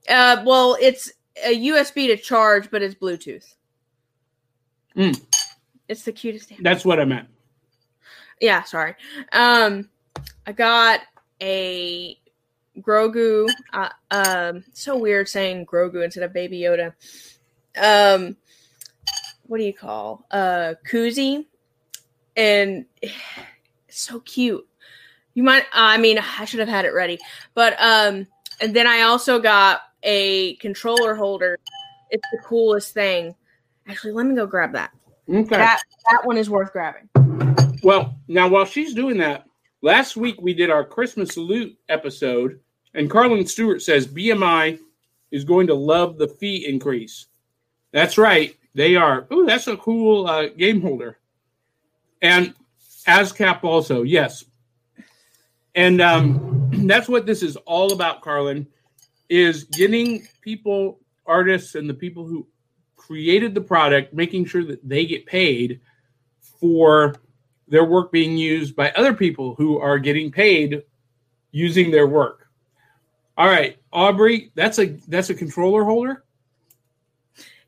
Uh, 0.09 0.43
well, 0.45 0.77
it's 0.81 1.13
a 1.45 1.55
USB 1.69 2.07
to 2.09 2.17
charge, 2.17 2.71
but 2.71 2.83
it's 2.83 2.95
Bluetooth. 2.95 3.55
Mm. 4.97 5.21
It's 5.89 6.03
the 6.03 6.13
cutest. 6.13 6.53
That's 6.61 6.85
what 6.85 7.01
I 7.01 7.05
meant. 7.05 7.29
Yeah, 8.41 8.63
sorry. 8.63 8.95
Um, 9.33 9.89
I 10.47 10.53
got 10.53 11.01
a 11.41 12.19
Grogu. 12.81 13.49
Uh, 13.73 13.89
um, 14.11 14.65
so 14.73 14.97
weird 14.97 15.29
saying 15.29 15.67
Grogu 15.67 16.05
instead 16.05 16.23
of 16.23 16.33
Baby 16.33 16.61
Yoda. 16.61 16.93
Um, 17.81 18.37
what 19.47 19.59
do 19.59 19.65
you 19.65 19.73
call 19.73 20.27
uh 20.31 20.75
koozie? 20.91 21.47
And 22.37 22.85
it's 23.03 23.13
so 23.89 24.21
cute. 24.21 24.67
You 25.35 25.43
might. 25.43 25.65
I 25.73 25.99
mean, 25.99 26.19
I 26.19 26.45
should 26.45 26.61
have 26.61 26.69
had 26.69 26.85
it 26.85 26.95
ready, 26.95 27.19
but 27.55 27.81
um, 27.81 28.27
and 28.61 28.75
then 28.75 28.87
I 28.87 29.03
also 29.03 29.39
got 29.39 29.83
a 30.03 30.57
controller 30.57 31.15
holder. 31.15 31.59
It's 32.11 32.27
the 32.33 32.39
coolest 32.45 32.95
thing. 32.95 33.35
Actually, 33.87 34.13
let 34.13 34.27
me 34.27 34.35
go 34.35 34.47
grab 34.47 34.73
that. 34.73 34.91
Okay. 35.29 35.57
That 35.57 35.83
that 36.11 36.25
one 36.25 36.39
is 36.39 36.49
worth 36.49 36.73
grabbing. 36.73 37.09
Well, 37.83 38.17
now 38.29 38.49
while 38.49 38.65
she's 38.65 38.95
doing 38.95 39.19
that, 39.19 39.45
last 39.83 40.17
week 40.17 40.41
we 40.41 40.55
did 40.55 40.71
our 40.71 40.85
Christmas 40.85 41.35
salute 41.35 41.77
episode, 41.89 42.61
and 42.95 43.11
Carlin 43.11 43.47
Stewart 43.47 43.83
says 43.83 44.07
BMI 44.07 44.79
is 45.31 45.45
going 45.45 45.67
to 45.67 45.75
love 45.75 46.17
the 46.17 46.29
fee 46.29 46.67
increase. 46.67 47.27
That's 47.93 48.17
right, 48.17 48.57
they 48.75 48.97
are. 48.97 49.27
Ooh, 49.33 49.45
that's 49.45 49.67
a 49.67 49.77
cool 49.77 50.27
uh, 50.27 50.49
game 50.49 50.81
holder, 50.81 51.19
and 52.23 52.55
ASCAP 53.07 53.65
also, 53.65 54.03
yes. 54.03 54.45
And 55.75 56.01
um, 56.01 56.71
that's 56.87 57.09
what 57.09 57.27
this 57.27 57.43
is 57.43 57.57
all 57.57 57.93
about, 57.93 58.23
Carlin, 58.23 58.67
is 59.29 59.65
getting 59.65 60.27
people, 60.41 61.01
artists, 61.27 61.75
and 61.75 61.89
the 61.89 61.95
people 61.95 62.27
who 62.27 62.47
created 63.09 63.55
the 63.55 63.61
product, 63.61 64.13
making 64.13 64.45
sure 64.45 64.63
that 64.65 64.87
they 64.87 65.07
get 65.07 65.25
paid 65.25 65.81
for 66.61 67.17
their 67.67 67.85
work 67.85 68.13
being 68.13 68.37
used 68.37 68.77
by 68.77 68.91
other 68.93 69.15
people 69.15 69.55
who 69.55 69.79
are 69.79 69.99
getting 69.99 70.31
paid 70.31 70.83
using 71.51 71.91
their 71.91 72.07
work. 72.07 72.49
All 73.39 73.47
right, 73.47 73.79
Aubry, 73.93 74.51
that's 74.55 74.79
a 74.79 74.87
that's 75.09 75.31
a 75.31 75.35
controller 75.35 75.85
holder. 75.85 76.25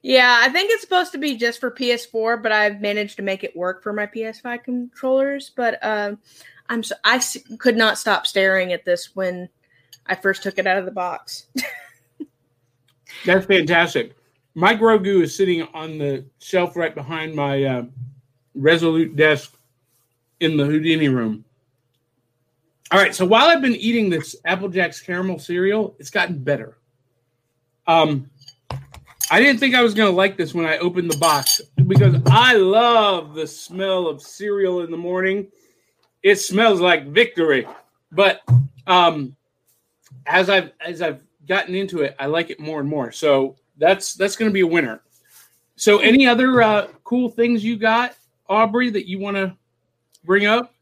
Yeah, 0.03 0.41
I 0.43 0.51
think 0.51 0.71
it's 0.71 0.83
supposed 0.83 1.13
to 1.13 1.19
be 1.19 1.37
just 1.37 1.61
for 1.61 1.71
PS4, 1.71 2.43
but 2.43 2.53
I've 2.53 2.81
managed 2.81 3.17
to 3.17 3.23
make 3.23 3.45
it 3.45 3.57
work 3.57 3.83
for 3.83 3.93
my 3.93 4.07
PS5 4.07 4.65
controllers. 4.65 5.53
But 5.55 5.79
um, 5.83 6.19
I'm 6.69 6.83
so, 6.83 6.95
I 7.05 7.17
s- 7.17 7.37
could 7.59 7.77
not 7.77 7.99
stop 7.99 8.27
staring 8.27 8.73
at 8.73 8.85
this 8.85 9.15
when 9.15 9.49
I 10.07 10.15
first 10.15 10.43
took 10.43 10.59
it 10.59 10.67
out 10.67 10.79
of 10.79 10.87
the 10.87 10.91
box. 10.91 11.47
That's 13.27 13.45
fantastic. 13.45 14.17
My 14.55 14.75
Grogu 14.75 15.23
is 15.23 15.35
sitting 15.35 15.63
on 15.75 15.99
the 15.99 16.25
shelf 16.41 16.77
right 16.77 16.95
behind 16.95 17.35
my 17.35 17.65
uh, 17.65 17.85
Resolute 18.55 19.15
desk 19.15 19.57
in 20.41 20.57
the 20.57 20.65
Houdini 20.65 21.09
room. 21.09 21.45
All 22.91 22.99
right, 22.99 23.15
so 23.15 23.25
while 23.25 23.47
I've 23.47 23.63
been 23.63 23.77
eating 23.77 24.11
this 24.11 24.35
Apple 24.45 24.69
Jacks 24.69 25.01
caramel 25.01 25.39
cereal, 25.39 25.95
it's 26.01 26.11
gotten 26.11 26.43
better. 26.43 26.79
Um, 27.87 28.29
I 29.31 29.39
didn't 29.39 29.61
think 29.61 29.77
I 29.77 29.83
was 29.83 29.95
going 29.95 30.11
to 30.11 30.17
like 30.17 30.37
this 30.37 30.53
when 30.53 30.67
I 30.67 30.79
opened 30.79 31.09
the 31.09 31.19
box 31.19 31.61
because 31.87 32.17
I 32.27 32.55
love 32.55 33.35
the 33.35 33.47
smell 33.47 34.09
of 34.09 34.21
cereal 34.21 34.81
in 34.81 34.91
the 34.91 34.97
morning. 34.97 35.47
It 36.25 36.37
smells 36.37 36.81
like 36.81 37.07
victory. 37.07 37.69
But 38.11 38.41
um, 38.89 39.37
as 40.27 40.51
I've 40.51 40.73
as 40.81 41.01
I've 41.01 41.23
gotten 41.47 41.77
into 41.77 42.03
it, 42.03 42.17
I 42.19 42.27
like 42.27 42.51
it 42.51 42.59
more 42.59 42.81
and 42.81 42.89
more. 42.89 43.13
So 43.13 43.57
that's 43.81 44.15
that's 44.15 44.37
going 44.37 44.49
to 44.49 44.53
be 44.53 44.61
a 44.61 44.67
winner. 44.67 45.03
So, 45.75 45.99
any 45.99 46.27
other 46.27 46.63
uh, 46.63 46.89
cool 47.05 47.31
things 47.31 47.65
you 47.65 47.77
got, 47.77 48.15
Aubry, 48.49 48.93
that 48.93 49.09
you 49.09 49.19
want 49.19 49.37
to 49.37 49.57
bring 50.25 50.47
up? 50.47 50.75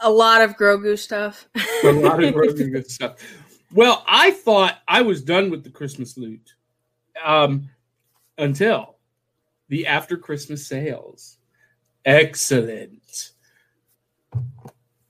A 0.00 0.10
lot 0.10 0.42
of 0.42 0.56
Grogu 0.56 0.98
stuff. 0.98 1.48
A 1.84 1.92
lot 1.92 2.22
of 2.22 2.34
good 2.34 2.90
stuff. 2.90 3.16
Well, 3.72 4.04
I 4.08 4.32
thought 4.32 4.78
I 4.88 5.02
was 5.02 5.22
done 5.22 5.48
with 5.48 5.62
the 5.62 5.70
Christmas 5.70 6.18
loot 6.18 6.54
um, 7.24 7.70
until 8.36 8.96
the 9.68 9.86
after 9.86 10.16
Christmas 10.16 10.66
sales. 10.66 11.36
Excellent. 12.04 13.30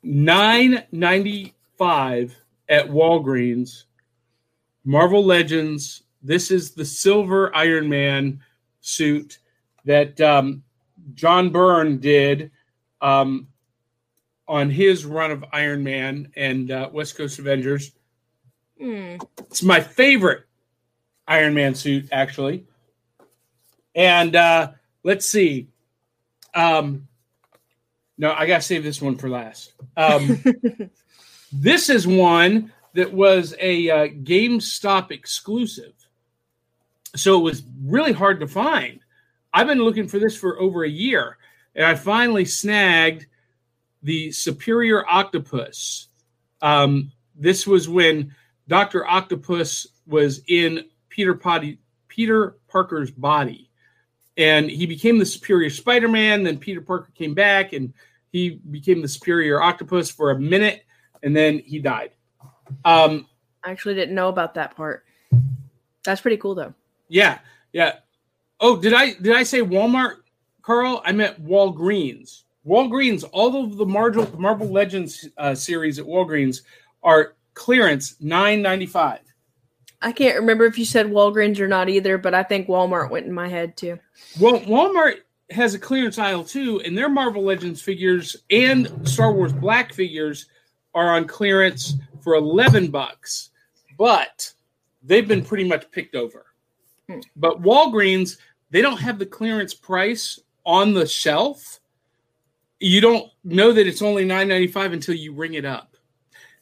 Nine 0.02 0.84
ninety 0.92 1.54
five 1.78 2.36
at 2.68 2.86
Walgreens. 2.86 3.84
Marvel 4.84 5.24
Legends. 5.24 6.02
This 6.22 6.50
is 6.50 6.72
the 6.72 6.84
silver 6.84 7.54
Iron 7.54 7.88
Man 7.88 8.40
suit 8.80 9.38
that 9.84 10.20
um, 10.20 10.62
John 11.14 11.50
Byrne 11.50 11.98
did 11.98 12.50
um, 13.00 13.48
on 14.46 14.70
his 14.70 15.04
run 15.04 15.30
of 15.30 15.44
Iron 15.52 15.82
Man 15.82 16.32
and 16.36 16.70
uh, 16.70 16.90
West 16.92 17.16
Coast 17.16 17.38
Avengers. 17.38 17.92
Hmm. 18.78 19.16
It's 19.38 19.62
my 19.62 19.80
favorite 19.80 20.44
Iron 21.26 21.54
Man 21.54 21.74
suit, 21.74 22.08
actually. 22.12 22.64
And 23.94 24.36
uh, 24.36 24.72
let's 25.02 25.26
see. 25.26 25.68
Um, 26.54 27.08
no, 28.18 28.32
I 28.32 28.46
gotta 28.46 28.62
save 28.62 28.82
this 28.82 29.00
one 29.00 29.16
for 29.16 29.28
last. 29.28 29.72
Um, 29.96 30.42
this 31.52 31.88
is 31.88 32.06
one 32.06 32.72
that 32.94 33.12
was 33.12 33.54
a 33.60 33.88
uh, 33.90 34.08
GameStop 34.08 35.10
exclusive, 35.10 35.94
so 37.16 37.38
it 37.38 37.42
was 37.42 37.62
really 37.84 38.12
hard 38.12 38.40
to 38.40 38.46
find. 38.46 39.00
I've 39.52 39.66
been 39.66 39.82
looking 39.82 40.08
for 40.08 40.18
this 40.18 40.36
for 40.36 40.60
over 40.60 40.84
a 40.84 40.88
year, 40.90 41.38
and 41.74 41.84
I 41.84 41.94
finally 41.94 42.44
snagged 42.44 43.26
the 44.02 44.30
Superior 44.32 45.04
Octopus. 45.08 46.08
Um, 46.62 47.12
this 47.34 47.66
was 47.66 47.88
when 47.88 48.34
Doctor 48.68 49.06
Octopus 49.06 49.86
was 50.06 50.42
in 50.46 50.84
Peter 51.08 51.34
Potty, 51.34 51.78
Peter 52.08 52.56
Parker's 52.68 53.10
body, 53.10 53.70
and 54.36 54.70
he 54.70 54.86
became 54.86 55.18
the 55.18 55.26
Superior 55.26 55.70
Spider-Man. 55.70 56.44
Then 56.44 56.58
Peter 56.58 56.80
Parker 56.80 57.10
came 57.14 57.34
back, 57.34 57.72
and 57.72 57.92
he 58.30 58.60
became 58.70 59.02
the 59.02 59.08
Superior 59.08 59.60
Octopus 59.60 60.10
for 60.10 60.30
a 60.30 60.38
minute, 60.38 60.84
and 61.22 61.34
then 61.34 61.58
he 61.58 61.78
died. 61.80 62.10
Um, 62.84 63.26
I 63.64 63.70
actually 63.70 63.94
didn't 63.94 64.14
know 64.14 64.28
about 64.28 64.54
that 64.54 64.76
part. 64.76 65.04
That's 66.04 66.20
pretty 66.20 66.36
cool, 66.36 66.54
though. 66.54 66.74
Yeah, 67.10 67.38
yeah. 67.72 67.96
Oh, 68.60 68.76
did 68.80 68.94
I 68.94 69.14
did 69.14 69.34
I 69.34 69.42
say 69.42 69.60
Walmart, 69.60 70.16
Carl? 70.62 71.02
I 71.04 71.12
meant 71.12 71.44
Walgreens. 71.44 72.44
Walgreens. 72.66 73.24
All 73.32 73.64
of 73.64 73.76
the 73.76 73.86
Marvel 73.86 74.30
Marvel 74.38 74.68
Legends 74.68 75.28
uh, 75.36 75.54
series 75.54 75.98
at 75.98 76.06
Walgreens 76.06 76.62
are 77.02 77.34
clearance 77.54 78.16
nine 78.20 78.62
ninety 78.62 78.86
five. 78.86 79.20
I 80.02 80.12
can't 80.12 80.36
remember 80.36 80.64
if 80.64 80.78
you 80.78 80.86
said 80.86 81.06
Walgreens 81.06 81.60
or 81.60 81.68
not 81.68 81.90
either, 81.90 82.16
but 82.16 82.32
I 82.32 82.42
think 82.42 82.68
Walmart 82.68 83.10
went 83.10 83.26
in 83.26 83.32
my 83.32 83.48
head 83.48 83.76
too. 83.76 83.98
Well, 84.40 84.60
Walmart 84.60 85.16
has 85.50 85.74
a 85.74 85.78
clearance 85.78 86.18
aisle 86.18 86.44
too, 86.44 86.80
and 86.80 86.96
their 86.96 87.10
Marvel 87.10 87.42
Legends 87.42 87.82
figures 87.82 88.36
and 88.50 89.06
Star 89.06 89.32
Wars 89.32 89.52
Black 89.52 89.92
figures 89.92 90.46
are 90.94 91.16
on 91.16 91.26
clearance 91.26 91.94
for 92.22 92.34
11 92.34 92.90
bucks. 92.90 93.50
But 93.98 94.52
they've 95.02 95.28
been 95.28 95.44
pretty 95.44 95.64
much 95.64 95.90
picked 95.90 96.14
over. 96.14 96.46
Hmm. 97.10 97.20
But 97.36 97.62
Walgreens, 97.62 98.36
they 98.70 98.82
don't 98.82 99.00
have 99.00 99.18
the 99.18 99.26
clearance 99.26 99.74
price 99.74 100.38
on 100.64 100.92
the 100.94 101.06
shelf. 101.06 101.80
You 102.78 103.00
don't 103.00 103.30
know 103.44 103.72
that 103.72 103.86
it's 103.86 104.02
only 104.02 104.24
$9.95 104.24 104.92
until 104.92 105.14
you 105.14 105.34
ring 105.34 105.54
it 105.54 105.64
up. 105.64 105.96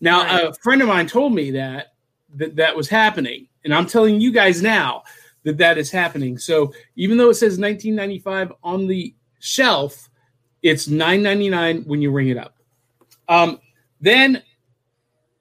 Now, 0.00 0.22
Right. 0.24 0.44
a 0.44 0.54
friend 0.54 0.80
of 0.80 0.88
mine 0.88 1.06
told 1.06 1.34
me 1.34 1.50
that, 1.52 1.94
that 2.34 2.56
that 2.56 2.76
was 2.76 2.88
happening, 2.88 3.48
and 3.64 3.74
I'm 3.74 3.86
telling 3.86 4.20
you 4.20 4.32
guys 4.32 4.62
now 4.62 5.02
that 5.44 5.58
that 5.58 5.78
is 5.78 5.90
happening. 5.90 6.38
So 6.38 6.72
even 6.96 7.16
though 7.18 7.30
it 7.30 7.34
says 7.34 7.58
19.95 7.58 8.52
on 8.62 8.86
the 8.86 9.14
shelf, 9.40 10.08
it's 10.62 10.86
9.99 10.88 11.86
when 11.86 12.02
you 12.02 12.10
ring 12.10 12.28
it 12.28 12.36
up. 12.36 12.56
Um, 13.28 13.60
then 14.00 14.42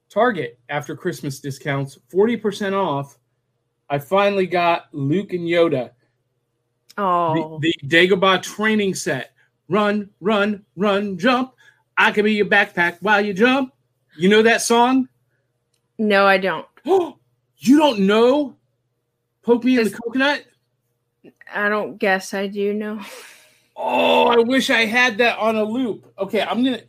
Target 0.10 0.60
after 0.70 0.96
Christmas 0.96 1.40
discounts, 1.40 2.00
40% 2.12 2.74
off. 2.74 3.18
I 3.90 4.00
finally 4.00 4.48
got 4.48 4.88
Luke 4.94 5.34
and 5.34 5.48
Yoda, 5.48 5.92
Oh, 6.98 7.60
the, 7.60 7.74
the 7.82 7.88
Dagobah 7.88 8.42
training 8.42 8.96
set. 8.96 9.34
Run, 9.70 10.10
run, 10.20 10.66
run, 10.76 11.18
jump. 11.18 11.54
I 11.96 12.12
can 12.12 12.26
be 12.26 12.34
your 12.34 12.46
backpack 12.48 12.98
while 13.02 13.24
you 13.24 13.34
jump. 13.34 13.74
You 14.18 14.30
know 14.30 14.42
that 14.42 14.62
song? 14.62 15.08
no, 16.00 16.26
I 16.26 16.38
don't. 16.38 16.66
you 16.86 17.78
don't 17.78 18.00
know 18.00 18.56
Poke 19.44 19.64
Me 19.64 19.78
in 19.78 19.86
the 19.86 19.92
Coconut? 19.92 20.46
I 21.54 21.70
don't 21.70 21.98
guess 21.98 22.34
I 22.34 22.48
do 22.48 22.74
know. 22.74 23.02
Oh, 23.76 24.28
I 24.28 24.38
wish 24.38 24.70
I 24.70 24.86
had 24.86 25.18
that 25.20 25.38
on 25.38 25.56
a 25.56 25.64
loop. 25.64 26.12
Okay, 26.18 26.42
I'm 26.42 26.64
gonna. 26.64 26.82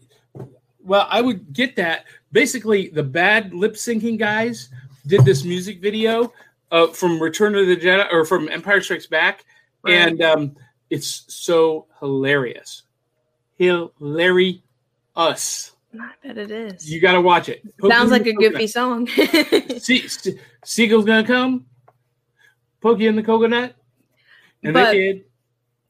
Well, 0.80 1.06
I 1.10 1.20
would 1.20 1.52
get 1.52 1.76
that. 1.76 2.06
Basically, 2.32 2.88
the 2.88 3.02
bad 3.02 3.52
lip 3.52 3.74
syncing 3.74 4.18
guys 4.18 4.70
did 5.06 5.24
this 5.24 5.44
music 5.44 5.80
video 5.80 6.32
uh, 6.70 6.88
from 6.88 7.20
Return 7.20 7.54
of 7.54 7.66
the 7.66 7.76
Jedi 7.76 8.10
or 8.12 8.24
from 8.24 8.48
Empire 8.48 8.80
Strikes 8.80 9.06
Back, 9.06 9.44
Right. 9.82 9.94
and 9.94 10.22
um, 10.22 10.56
it's 10.90 11.24
so 11.28 11.86
hilarious, 12.00 12.82
hilarious. 13.56 14.62
I 16.00 16.10
bet 16.22 16.38
it 16.38 16.50
is. 16.50 16.90
You 16.90 17.00
got 17.00 17.12
to 17.12 17.20
watch 17.20 17.48
it. 17.48 17.62
Poke 17.78 17.90
Sounds 17.90 18.10
like 18.10 18.26
a 18.26 18.32
goofy 18.32 18.68
Coconut. 18.68 18.70
song. 18.70 19.06
See, 19.78 20.06
Se- 20.06 20.38
Seagull's 20.64 21.04
gonna 21.06 21.26
come, 21.26 21.66
Pokey 22.80 23.04
you 23.04 23.08
in 23.08 23.16
the 23.16 23.22
coconut, 23.22 23.74
and 24.62 24.74
But- 24.74 24.92
they 24.92 24.98
did. 24.98 25.24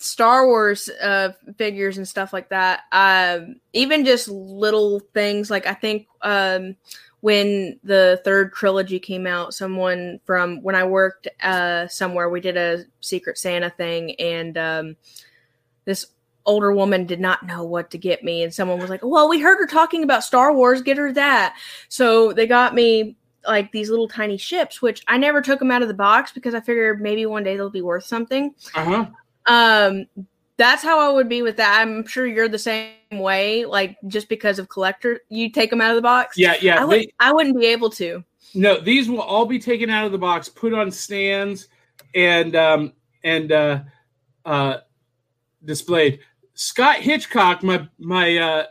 Star 0.00 0.46
Wars 0.46 0.88
uh, 1.02 1.32
figures 1.56 1.98
and 1.98 2.06
stuff 2.06 2.32
like 2.32 2.50
that. 2.50 2.82
Um, 2.92 3.56
even 3.72 4.04
just 4.04 4.28
little 4.28 5.00
things 5.12 5.50
like 5.50 5.66
I 5.66 5.74
think 5.74 6.06
um, 6.22 6.76
when 7.20 7.78
the 7.82 8.20
third 8.24 8.52
trilogy 8.52 9.00
came 9.00 9.26
out, 9.26 9.54
someone 9.54 10.20
from 10.24 10.62
when 10.62 10.74
I 10.74 10.84
worked 10.84 11.28
uh, 11.42 11.88
somewhere, 11.88 12.28
we 12.28 12.40
did 12.40 12.56
a 12.56 12.84
Secret 13.00 13.38
Santa 13.38 13.70
thing, 13.70 14.14
and 14.20 14.56
um, 14.56 14.96
this 15.84 16.06
older 16.46 16.72
woman 16.72 17.04
did 17.04 17.20
not 17.20 17.44
know 17.44 17.64
what 17.64 17.90
to 17.90 17.98
get 17.98 18.22
me, 18.22 18.42
and 18.42 18.54
someone 18.54 18.78
was 18.78 18.90
like, 18.90 19.00
"Well, 19.02 19.28
we 19.28 19.40
heard 19.40 19.58
her 19.58 19.66
talking 19.66 20.04
about 20.04 20.22
Star 20.22 20.54
Wars. 20.54 20.80
Get 20.80 20.96
her 20.96 21.12
that." 21.12 21.56
So 21.88 22.32
they 22.32 22.46
got 22.46 22.74
me 22.74 23.16
like 23.46 23.72
these 23.72 23.90
little 23.90 24.08
tiny 24.08 24.36
ships, 24.36 24.80
which 24.80 25.02
I 25.08 25.18
never 25.18 25.40
took 25.40 25.58
them 25.58 25.70
out 25.70 25.82
of 25.82 25.88
the 25.88 25.94
box 25.94 26.30
because 26.32 26.54
I 26.54 26.60
figured 26.60 27.00
maybe 27.00 27.26
one 27.26 27.42
day 27.42 27.56
they'll 27.56 27.70
be 27.70 27.82
worth 27.82 28.04
something. 28.04 28.54
Uh 28.74 28.84
huh. 28.84 29.06
Um, 29.46 30.06
that's 30.58 30.82
how 30.82 30.98
I 31.00 31.12
would 31.12 31.28
be 31.28 31.40
with 31.42 31.56
that. 31.56 31.80
I'm 31.80 32.06
sure 32.06 32.26
you're 32.26 32.48
the 32.48 32.58
same 32.58 32.90
way. 33.12 33.64
Like 33.64 33.96
just 34.08 34.28
because 34.28 34.58
of 34.58 34.68
collector, 34.68 35.20
you 35.30 35.50
take 35.50 35.70
them 35.70 35.80
out 35.80 35.90
of 35.90 35.96
the 35.96 36.02
box. 36.02 36.36
Yeah, 36.36 36.56
yeah. 36.60 36.80
I 36.80 36.84
would. 36.84 37.00
they- 37.00 37.12
I 37.20 37.32
wouldn't 37.32 37.58
be 37.58 37.66
able 37.66 37.88
to. 37.90 38.22
No, 38.54 38.80
these 38.80 39.08
will 39.08 39.20
all 39.20 39.46
be 39.46 39.58
taken 39.58 39.88
out 39.90 40.06
of 40.06 40.12
the 40.12 40.18
box, 40.18 40.48
put 40.48 40.72
on 40.74 40.90
stands, 40.90 41.68
and 42.14 42.56
um, 42.56 42.92
and 43.22 43.52
uh, 43.52 43.80
uh, 44.44 44.78
displayed. 45.64 46.20
Scott 46.54 46.96
Hitchcock, 46.96 47.62
my 47.62 47.86
my 47.98 48.36
uh, 48.38 48.64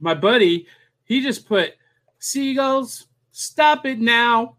my 0.00 0.14
buddy, 0.14 0.66
he 1.04 1.20
just 1.22 1.46
put 1.46 1.74
seagulls. 2.18 3.06
Stop 3.32 3.86
it 3.86 3.98
now! 4.00 4.56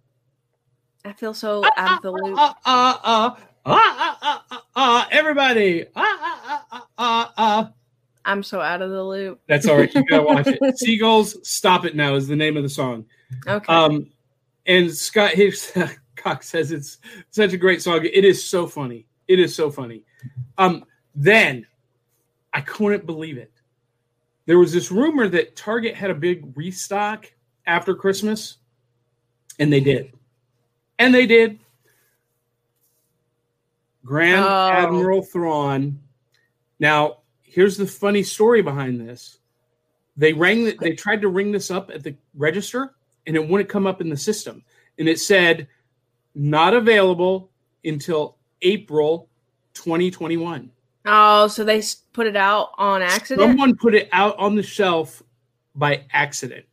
I 1.06 1.13
feel 1.13 1.34
so 1.34 1.63
out 1.78 1.98
of 1.98 2.02
the 2.02 2.12
loop. 2.12 2.38
Uh, 2.39 2.54
uh, 2.65 2.98
uh, 3.04 3.36
uh, 3.65 3.72
uh, 3.76 4.15
uh, 4.22 4.39
uh, 4.52 4.58
uh, 4.76 5.06
everybody! 5.12 5.86
Uh, 5.86 5.89
uh, 5.96 6.38
uh, 6.71 6.81
uh, 6.97 7.27
uh. 7.38 7.65
I'm 8.23 8.43
so 8.43 8.62
out 8.62 8.81
of 8.81 8.91
the 8.91 9.03
loop. 9.03 9.41
That's 9.47 9.67
all 9.67 9.77
right. 9.77 9.93
You 9.93 10.05
gotta 10.05 10.23
watch 10.23 10.47
it. 10.47 10.77
Seagulls, 10.77 11.38
stop 11.47 11.86
it 11.86 11.95
now 11.95 12.15
is 12.15 12.27
the 12.27 12.36
name 12.36 12.55
of 12.55 12.63
the 12.63 12.69
song. 12.69 13.05
Okay. 13.47 13.73
Um, 13.73 14.12
and 14.67 14.91
Scott 14.91 15.31
Hitchcock 15.31 15.97
says 16.43 16.71
it's 16.71 16.99
such 17.31 17.53
a 17.53 17.57
great 17.57 17.81
song. 17.81 18.05
It 18.05 18.23
is 18.23 18.43
so 18.47 18.67
funny. 18.67 19.07
It 19.27 19.39
is 19.39 19.55
so 19.55 19.71
funny. 19.71 20.03
Um, 20.57 20.86
then 21.15 21.65
I 22.53 22.62
couldn't 22.62 23.05
believe 23.05 23.38
it. 23.38 23.51
There 24.45 24.60
was 24.60 24.71
this 24.73 24.91
rumor 24.91 25.27
that 25.29 25.55
Target 25.55 25.95
had 25.95 26.12
a 26.12 26.15
big 26.15 26.55
restock 26.55 27.31
after 27.65 27.95
Christmas, 27.95 28.57
and 29.57 29.71
they 29.73 29.79
did. 29.79 30.13
And 30.99 31.13
they 31.13 31.25
did. 31.25 31.60
Grand 34.05 34.43
Oh. 34.43 34.69
Admiral 34.71 35.23
Thrawn. 35.23 35.99
Now, 36.82 37.20
here's 37.44 37.78
the 37.78 37.86
funny 37.86 38.24
story 38.24 38.63
behind 38.63 39.00
this. 39.00 39.38
They 40.17 40.34
rang 40.34 40.65
the, 40.65 40.76
they 40.82 40.94
tried 40.94 41.22
to 41.22 41.28
ring 41.30 41.52
this 41.52 41.70
up 41.70 41.91
at 41.91 42.04
the 42.04 42.15
register 42.36 42.96
and 43.28 43.36
it 43.36 43.48
wouldn't 43.48 43.70
come 43.70 43.86
up 43.86 44.02
in 44.02 44.10
the 44.10 44.17
system. 44.17 44.63
And 44.98 45.08
it 45.08 45.20
said 45.20 45.67
not 46.34 46.74
available 46.74 47.52
until 47.86 48.38
April 48.63 49.30
2021. 49.76 50.72
oh, 51.06 51.48
so 51.48 51.63
they 51.63 51.84
put 52.13 52.26
it 52.26 52.36
out 52.36 52.72
on 52.78 53.04
accident. 53.04 53.48
Someone 53.48 53.76
put 53.76 53.94
it 53.94 54.10
out 54.12 54.36
on 54.39 54.56
the 54.56 54.63
shelf 54.63 55.22
by 55.76 56.04
accident. 56.12 56.65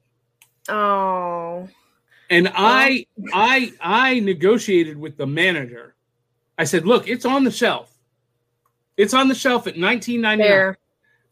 oh, 0.70 1.68
And 2.30 2.50
I 2.54 3.06
I 3.34 3.72
I 3.80 4.20
negotiated 4.20 4.96
with 4.96 5.18
the 5.18 5.26
manager. 5.26 5.94
I 6.56 6.64
said, 6.64 6.86
"Look, 6.86 7.08
it's 7.08 7.24
on 7.24 7.44
the 7.44 7.50
shelf. 7.50 7.97
It's 8.98 9.14
on 9.14 9.28
the 9.28 9.34
shelf 9.34 9.66
at 9.66 9.76
19.99. 9.76 10.38
fair. 10.38 10.78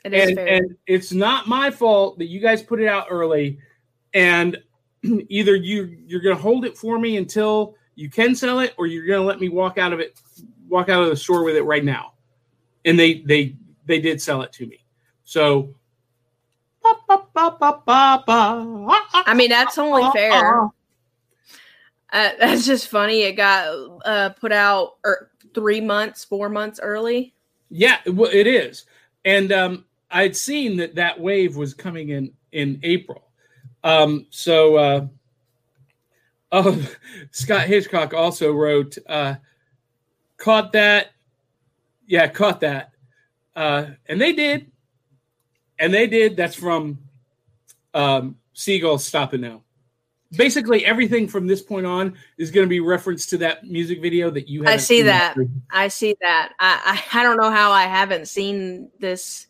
It 0.04 0.14
is 0.14 0.28
and, 0.28 0.36
fair. 0.36 0.46
and 0.46 0.76
it's 0.86 1.12
not 1.12 1.48
my 1.48 1.70
fault 1.70 2.18
that 2.18 2.28
you 2.28 2.40
guys 2.40 2.62
put 2.62 2.80
it 2.80 2.86
out 2.86 3.08
early 3.10 3.58
and 4.14 4.56
either 5.02 5.54
you 5.54 5.98
you're 6.06 6.20
going 6.22 6.36
to 6.36 6.40
hold 6.40 6.64
it 6.64 6.78
for 6.78 6.98
me 6.98 7.18
until 7.18 7.74
you 7.96 8.08
can 8.08 8.34
sell 8.34 8.60
it 8.60 8.72
or 8.78 8.86
you're 8.86 9.04
going 9.04 9.20
to 9.20 9.26
let 9.26 9.40
me 9.40 9.48
walk 9.48 9.76
out 9.76 9.92
of 9.92 10.00
it 10.00 10.18
walk 10.68 10.88
out 10.88 11.02
of 11.02 11.10
the 11.10 11.16
store 11.16 11.44
with 11.44 11.56
it 11.56 11.62
right 11.62 11.84
now 11.84 12.12
and 12.84 12.98
they 12.98 13.20
they 13.22 13.56
they 13.84 14.00
did 14.00 14.22
sell 14.22 14.42
it 14.42 14.52
to 14.52 14.66
me 14.66 14.84
so 15.24 15.74
I 19.26 19.34
mean, 19.34 19.50
that's 19.50 19.78
only 19.78 20.08
fair. 20.12 20.62
Uh, 22.12 22.30
that's 22.38 22.64
just 22.64 22.88
funny. 22.88 23.22
It 23.22 23.32
got 23.32 23.66
uh, 24.04 24.28
put 24.30 24.52
out 24.52 24.96
er, 25.04 25.30
three 25.54 25.80
months, 25.80 26.24
four 26.24 26.48
months 26.48 26.78
early. 26.80 27.34
Yeah, 27.68 27.98
it 28.06 28.46
is. 28.46 28.84
And 29.24 29.52
um, 29.52 29.84
I'd 30.10 30.36
seen 30.36 30.76
that 30.76 30.94
that 30.94 31.20
wave 31.20 31.56
was 31.56 31.74
coming 31.74 32.10
in 32.10 32.32
in 32.52 32.80
April. 32.82 33.24
Um, 33.82 34.26
so 34.30 34.76
uh, 34.76 35.06
oh, 36.52 36.88
Scott 37.32 37.66
Hitchcock 37.66 38.14
also 38.14 38.52
wrote, 38.52 38.96
uh, 39.06 39.36
caught 40.36 40.72
that. 40.72 41.12
Yeah, 42.06 42.28
caught 42.28 42.60
that. 42.60 42.92
Uh, 43.54 43.86
and 44.06 44.20
they 44.20 44.32
did. 44.32 44.70
And 45.78 45.92
they 45.92 46.06
did. 46.06 46.36
That's 46.36 46.54
from 46.54 46.98
um, 47.94 48.36
Seagull 48.52 48.98
Stop 48.98 49.34
It 49.34 49.40
Now. 49.40 49.62
Basically, 50.32 50.84
everything 50.84 51.28
from 51.28 51.46
this 51.46 51.62
point 51.62 51.86
on 51.86 52.16
is 52.36 52.50
going 52.50 52.66
to 52.66 52.68
be 52.68 52.80
referenced 52.80 53.30
to 53.30 53.38
that 53.38 53.64
music 53.64 54.02
video 54.02 54.30
that 54.30 54.48
you. 54.48 54.66
I 54.66 54.76
see 54.76 55.02
that. 55.02 55.36
I 55.70 55.88
see 55.88 56.16
that. 56.20 56.52
I, 56.58 57.02
I 57.12 57.20
I 57.20 57.22
don't 57.22 57.36
know 57.36 57.50
how 57.50 57.70
I 57.70 57.84
haven't 57.84 58.26
seen 58.26 58.90
this 58.98 59.46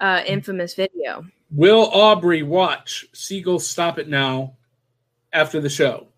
uh, 0.00 0.22
infamous 0.26 0.74
video. 0.74 1.24
Will 1.50 1.88
Aubry 1.90 2.44
watch 2.44 3.06
Seagull 3.12 3.60
Stop 3.60 3.98
It 3.98 4.08
Now 4.08 4.54
after 5.32 5.60
the 5.60 5.70
show? 5.70 6.08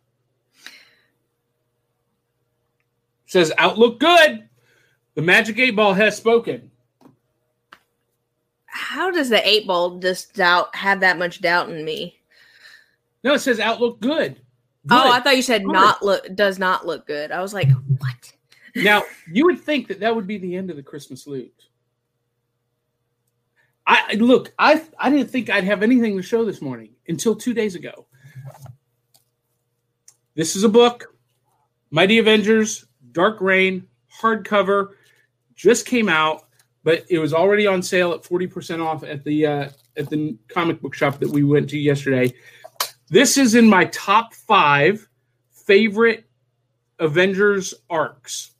Says 3.26 3.52
Outlook 3.58 4.00
good. 4.00 4.48
The 5.14 5.22
Magic 5.22 5.58
Eight 5.58 5.76
Ball 5.76 5.92
has 5.92 6.16
spoken. 6.16 6.70
How 8.64 9.10
does 9.10 9.28
the 9.28 9.46
eight 9.46 9.66
ball 9.66 9.98
just 9.98 10.34
doubt 10.34 10.74
have 10.74 11.00
that 11.00 11.18
much 11.18 11.42
doubt 11.42 11.68
in 11.68 11.84
me? 11.84 12.17
No, 13.24 13.34
it 13.34 13.40
says 13.40 13.60
Outlook 13.60 14.00
good. 14.00 14.40
Oh, 14.90 15.12
I 15.12 15.20
thought 15.20 15.36
you 15.36 15.42
said 15.42 15.64
Good. 15.64 15.72
not 15.72 16.02
look 16.02 16.34
does 16.34 16.58
not 16.58 16.86
look 16.86 17.06
good. 17.06 17.30
I 17.30 17.40
was 17.40 17.52
like, 17.52 17.68
what? 17.98 18.32
now 18.76 19.02
you 19.30 19.44
would 19.44 19.60
think 19.60 19.88
that 19.88 20.00
that 20.00 20.14
would 20.14 20.26
be 20.26 20.38
the 20.38 20.56
end 20.56 20.70
of 20.70 20.76
the 20.76 20.82
Christmas 20.82 21.26
loot. 21.26 21.52
I 23.86 24.14
look, 24.14 24.52
I 24.58 24.82
I 24.98 25.10
didn't 25.10 25.30
think 25.30 25.50
I'd 25.50 25.64
have 25.64 25.82
anything 25.82 26.16
to 26.16 26.22
show 26.22 26.44
this 26.44 26.62
morning 26.62 26.90
until 27.08 27.34
two 27.34 27.54
days 27.54 27.74
ago. 27.74 28.06
This 30.34 30.54
is 30.54 30.62
a 30.62 30.68
book, 30.68 31.14
Mighty 31.90 32.18
Avengers, 32.18 32.86
Dark 33.12 33.40
Reign, 33.40 33.86
hardcover, 34.20 34.90
just 35.54 35.86
came 35.86 36.08
out, 36.08 36.46
but 36.84 37.04
it 37.10 37.18
was 37.18 37.34
already 37.34 37.66
on 37.66 37.82
sale 37.82 38.12
at 38.12 38.22
40% 38.22 38.84
off 38.84 39.02
at 39.02 39.24
the 39.24 39.46
uh, 39.46 39.68
at 39.96 40.08
the 40.08 40.36
comic 40.48 40.80
book 40.80 40.94
shop 40.94 41.18
that 41.18 41.28
we 41.28 41.42
went 41.42 41.68
to 41.70 41.78
yesterday. 41.78 42.32
This 43.10 43.38
is 43.38 43.54
in 43.54 43.68
my 43.68 43.86
top 43.86 44.34
five 44.34 45.08
favorite 45.50 46.24
Avengers 46.98 47.74
arcs. 47.88 48.52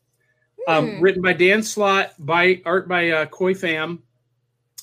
Um, 0.66 0.90
Hmm. 0.96 1.00
written 1.00 1.22
by 1.22 1.32
Dan 1.32 1.62
Slott, 1.62 2.12
by 2.18 2.60
art 2.66 2.88
by 2.88 3.08
uh, 3.08 3.26
Khoi 3.26 3.54
Pham. 3.54 4.00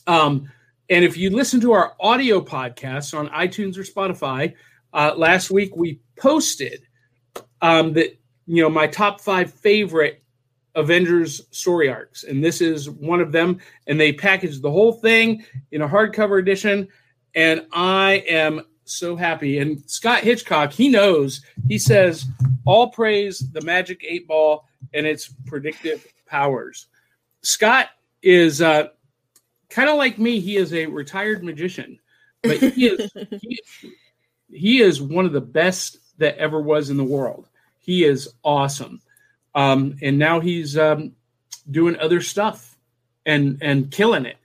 Um, 0.07 0.51
and 0.89 1.05
if 1.05 1.15
you 1.15 1.29
listen 1.29 1.61
to 1.61 1.73
our 1.73 1.95
audio 1.99 2.41
podcast 2.41 3.15
on 3.15 3.27
iTunes 3.29 3.77
or 3.77 3.83
Spotify, 3.83 4.55
uh, 4.93 5.13
last 5.15 5.51
week 5.51 5.75
we 5.75 5.99
posted 6.17 6.81
um, 7.61 7.93
that 7.93 8.19
you 8.47 8.63
know 8.63 8.69
my 8.69 8.87
top 8.87 9.21
five 9.21 9.53
favorite 9.53 10.23
Avengers 10.73 11.43
story 11.51 11.87
arcs, 11.87 12.23
and 12.23 12.43
this 12.43 12.61
is 12.61 12.89
one 12.89 13.21
of 13.21 13.31
them. 13.31 13.59
And 13.85 13.99
they 13.99 14.11
packaged 14.11 14.63
the 14.63 14.71
whole 14.71 14.93
thing 14.93 15.45
in 15.71 15.83
a 15.83 15.87
hardcover 15.87 16.39
edition, 16.39 16.87
and 17.35 17.65
I 17.71 18.23
am 18.27 18.61
so 18.85 19.15
happy. 19.15 19.59
And 19.59 19.83
Scott 19.89 20.23
Hitchcock, 20.23 20.71
he 20.71 20.89
knows. 20.89 21.41
He 21.67 21.77
says, 21.77 22.25
"All 22.65 22.89
praise 22.89 23.39
the 23.39 23.61
Magic 23.61 24.05
Eight 24.07 24.27
Ball 24.27 24.65
and 24.93 25.05
its 25.05 25.33
predictive 25.45 26.05
powers." 26.25 26.87
Scott 27.41 27.89
is 28.21 28.61
uh, 28.61 28.87
kind 29.69 29.89
of 29.89 29.97
like 29.97 30.17
me. 30.17 30.39
He 30.39 30.55
is 30.55 30.73
a 30.73 30.85
retired 30.85 31.43
magician, 31.43 31.99
but 32.41 32.57
he 32.57 32.87
is 32.87 33.11
he, 33.41 33.59
he 34.51 34.81
is 34.81 35.01
one 35.01 35.25
of 35.25 35.33
the 35.33 35.41
best 35.41 35.97
that 36.17 36.37
ever 36.37 36.61
was 36.61 36.89
in 36.89 36.97
the 36.97 37.03
world. 37.03 37.49
He 37.79 38.03
is 38.03 38.29
awesome, 38.43 39.01
um, 39.53 39.97
and 40.01 40.17
now 40.17 40.39
he's 40.39 40.77
um, 40.77 41.13
doing 41.69 41.97
other 41.99 42.21
stuff 42.21 42.77
and 43.25 43.57
and 43.61 43.91
killing 43.91 44.25
it. 44.25 44.37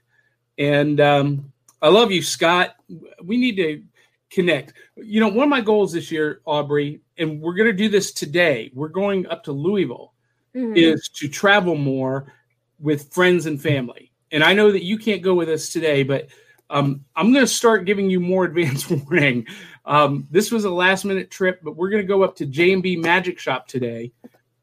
And 0.57 0.99
um, 0.99 1.51
I 1.81 1.89
love 1.89 2.11
you, 2.11 2.21
Scott. 2.21 2.75
We 3.23 3.37
need 3.37 3.55
to 3.55 3.83
connect. 4.31 4.73
You 4.95 5.19
know, 5.19 5.27
one 5.27 5.43
of 5.43 5.49
my 5.49 5.61
goals 5.61 5.91
this 5.93 6.11
year, 6.11 6.41
Aubry, 6.47 7.01
and 7.17 7.41
we're 7.41 7.53
going 7.53 7.67
to 7.67 7.73
do 7.73 7.89
this 7.89 8.11
today. 8.13 8.71
We're 8.73 8.87
going 8.87 9.27
up 9.27 9.43
to 9.43 9.51
Louisville 9.51 10.13
Mhm. 10.55 10.75
is 10.75 11.09
to 11.15 11.27
travel 11.29 11.75
more 11.75 12.33
with 12.79 13.13
friends 13.13 13.45
and 13.45 13.61
family. 13.61 14.11
And 14.31 14.43
I 14.43 14.53
know 14.53 14.71
that 14.71 14.83
you 14.83 14.97
can't 14.97 15.21
go 15.21 15.33
with 15.35 15.49
us 15.49 15.69
today, 15.69 16.03
but 16.03 16.27
um, 16.69 17.03
I'm 17.15 17.31
going 17.33 17.45
to 17.45 17.51
start 17.51 17.85
giving 17.85 18.09
you 18.09 18.19
more 18.19 18.45
advance 18.45 18.89
warning. 18.89 19.45
Um, 19.85 20.27
this 20.31 20.51
was 20.51 20.65
a 20.65 20.69
last 20.69 21.05
minute 21.05 21.29
trip, 21.31 21.59
but 21.63 21.75
we're 21.75 21.89
going 21.89 22.01
to 22.03 22.07
go 22.07 22.23
up 22.23 22.35
to 22.37 22.45
J&B 22.45 22.95
Magic 22.97 23.39
Shop 23.39 23.67
today 23.67 24.11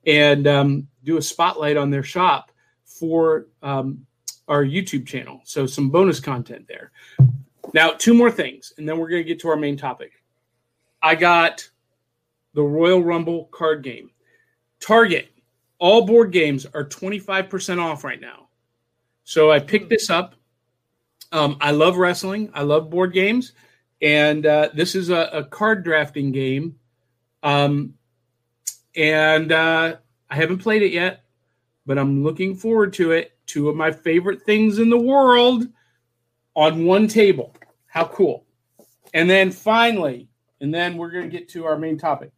and 0.06 0.46
um, 0.46 0.88
do 1.04 1.16
a 1.18 1.22
spotlight 1.22 1.76
on 1.76 1.90
their 1.90 2.02
shop 2.02 2.50
for 2.84 3.46
um, 3.62 4.06
our 4.46 4.64
YouTube 4.64 5.06
channel. 5.06 5.40
So 5.44 5.66
some 5.66 5.90
bonus 5.90 6.20
content 6.20 6.66
there. 6.68 6.92
Now, 7.74 7.90
two 7.90 8.14
more 8.14 8.30
things, 8.30 8.72
and 8.78 8.88
then 8.88 8.98
we're 8.98 9.08
going 9.08 9.22
to 9.22 9.28
get 9.28 9.40
to 9.40 9.48
our 9.48 9.56
main 9.56 9.76
topic. 9.76 10.12
I 11.02 11.14
got 11.14 11.68
the 12.54 12.62
Royal 12.62 13.02
Rumble 13.02 13.44
card 13.46 13.82
game. 13.82 14.10
Target, 14.80 15.28
all 15.78 16.06
board 16.06 16.32
games 16.32 16.66
are 16.66 16.84
25% 16.84 17.80
off 17.80 18.04
right 18.04 18.20
now. 18.20 18.48
So 19.24 19.50
I 19.50 19.58
picked 19.58 19.90
this 19.90 20.10
up. 20.10 20.34
Um, 21.30 21.58
I 21.60 21.72
love 21.72 21.98
wrestling, 21.98 22.50
I 22.54 22.62
love 22.62 22.88
board 22.88 23.12
games, 23.12 23.52
and 24.00 24.46
uh, 24.46 24.70
this 24.72 24.94
is 24.94 25.10
a, 25.10 25.28
a 25.32 25.44
card 25.44 25.84
drafting 25.84 26.32
game. 26.32 26.76
Um, 27.42 27.94
and 28.96 29.52
uh, 29.52 29.96
I 30.30 30.34
haven't 30.34 30.58
played 30.58 30.82
it 30.82 30.92
yet, 30.92 31.24
but 31.84 31.98
I'm 31.98 32.24
looking 32.24 32.56
forward 32.56 32.94
to 32.94 33.12
it. 33.12 33.32
Two 33.46 33.68
of 33.68 33.76
my 33.76 33.92
favorite 33.92 34.42
things 34.42 34.78
in 34.78 34.88
the 34.88 34.98
world 34.98 35.66
on 36.54 36.86
one 36.86 37.08
table. 37.08 37.54
How 37.88 38.04
cool. 38.04 38.46
And 39.12 39.28
then 39.28 39.50
finally, 39.50 40.28
and 40.60 40.72
then 40.72 40.96
we're 40.96 41.10
going 41.10 41.28
to 41.28 41.36
get 41.36 41.48
to 41.50 41.64
our 41.64 41.76
main 41.76 41.98
topic. 41.98 42.30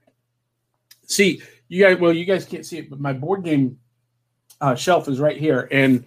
See, 1.07 1.43
you 1.69 1.85
guys, 1.85 1.99
well, 1.99 2.13
you 2.13 2.25
guys 2.25 2.45
can't 2.45 2.65
see 2.65 2.79
it, 2.79 2.89
but 2.89 3.01
my 3.01 3.13
board 3.13 3.45
game 3.45 3.79
uh, 4.61 4.75
shelf 4.75 5.09
is 5.09 5.21
right 5.21 5.37
here. 5.37 5.69
And 5.71 6.05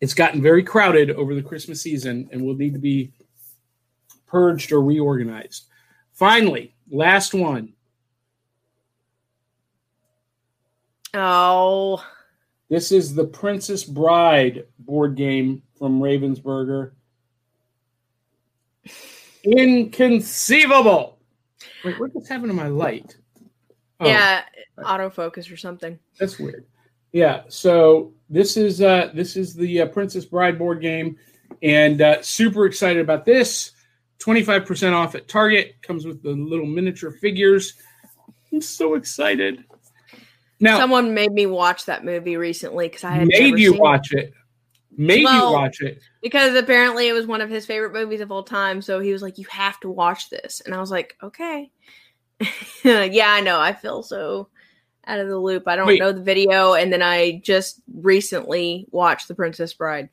it's 0.00 0.14
gotten 0.14 0.42
very 0.42 0.62
crowded 0.62 1.10
over 1.12 1.34
the 1.34 1.42
Christmas 1.42 1.80
season 1.80 2.28
and 2.32 2.42
will 2.42 2.56
need 2.56 2.72
to 2.72 2.80
be 2.80 3.12
purged 4.26 4.72
or 4.72 4.82
reorganized. 4.82 5.66
Finally, 6.12 6.74
last 6.90 7.34
one. 7.34 7.74
Oh, 11.14 12.02
This 12.70 12.90
is 12.90 13.14
the 13.14 13.24
Princess 13.24 13.84
Bride 13.84 14.64
board 14.78 15.14
game 15.14 15.62
from 15.78 16.00
Ravensburger. 16.00 16.92
Inconceivable. 19.44 21.18
Wait, 21.84 21.98
what 21.98 22.12
just 22.12 22.28
happened 22.28 22.50
to 22.50 22.54
my 22.54 22.68
light? 22.68 23.16
Oh, 24.00 24.06
yeah, 24.06 24.42
autofocus 24.78 25.52
or 25.52 25.56
something. 25.56 25.98
that's 26.18 26.38
weird. 26.38 26.66
Yeah, 27.12 27.42
so 27.48 28.14
this 28.30 28.56
is 28.56 28.80
uh 28.80 29.10
this 29.14 29.36
is 29.36 29.54
the 29.54 29.82
uh, 29.82 29.86
Princess 29.86 30.24
Bride 30.24 30.58
board 30.58 30.80
game, 30.80 31.18
and 31.62 32.00
uh, 32.00 32.22
super 32.22 32.66
excited 32.66 33.00
about 33.02 33.24
this. 33.24 33.72
Twenty 34.18 34.42
five 34.42 34.64
percent 34.64 34.94
off 34.94 35.14
at 35.14 35.28
Target. 35.28 35.74
Comes 35.82 36.06
with 36.06 36.22
the 36.22 36.30
little 36.30 36.66
miniature 36.66 37.10
figures. 37.12 37.74
I'm 38.52 38.60
so 38.60 38.94
excited. 38.94 39.64
Now, 40.60 40.78
Someone 40.78 41.12
made 41.12 41.32
me 41.32 41.46
watch 41.46 41.86
that 41.86 42.04
movie 42.04 42.36
recently 42.36 42.86
because 42.88 43.02
I 43.04 43.10
had 43.10 43.26
made 43.28 43.58
you 43.58 43.70
seen 43.70 43.74
it. 43.74 43.80
watch 43.80 44.12
it. 44.12 44.32
Made 44.96 45.24
Well- 45.24 45.48
you 45.48 45.52
watch 45.54 45.80
it. 45.80 46.02
because 46.22 46.54
apparently 46.54 47.08
it 47.08 47.12
was 47.12 47.26
one 47.26 47.40
of 47.40 47.48
his 47.50 47.64
favorite 47.66 47.92
movies 47.92 48.20
of 48.20 48.30
all 48.30 48.42
time. 48.42 48.82
So 48.82 49.00
he 49.00 49.12
was 49.12 49.22
like, 49.22 49.38
"You 49.38 49.46
have 49.48 49.80
to 49.80 49.90
watch 49.90 50.28
this," 50.30 50.60
and 50.64 50.74
I 50.74 50.80
was 50.80 50.90
like, 50.90 51.16
"Okay." 51.22 51.70
yeah, 52.84 53.30
I 53.32 53.40
know. 53.40 53.58
I 53.60 53.72
feel 53.72 54.02
so 54.02 54.48
out 55.06 55.18
of 55.20 55.28
the 55.28 55.38
loop. 55.38 55.66
I 55.66 55.76
don't 55.76 55.86
Wait. 55.86 56.00
know 56.00 56.12
the 56.12 56.22
video, 56.22 56.74
and 56.74 56.92
then 56.92 57.02
I 57.02 57.40
just 57.42 57.80
recently 57.94 58.86
watched 58.90 59.28
The 59.28 59.34
Princess 59.34 59.72
Bride. 59.72 60.08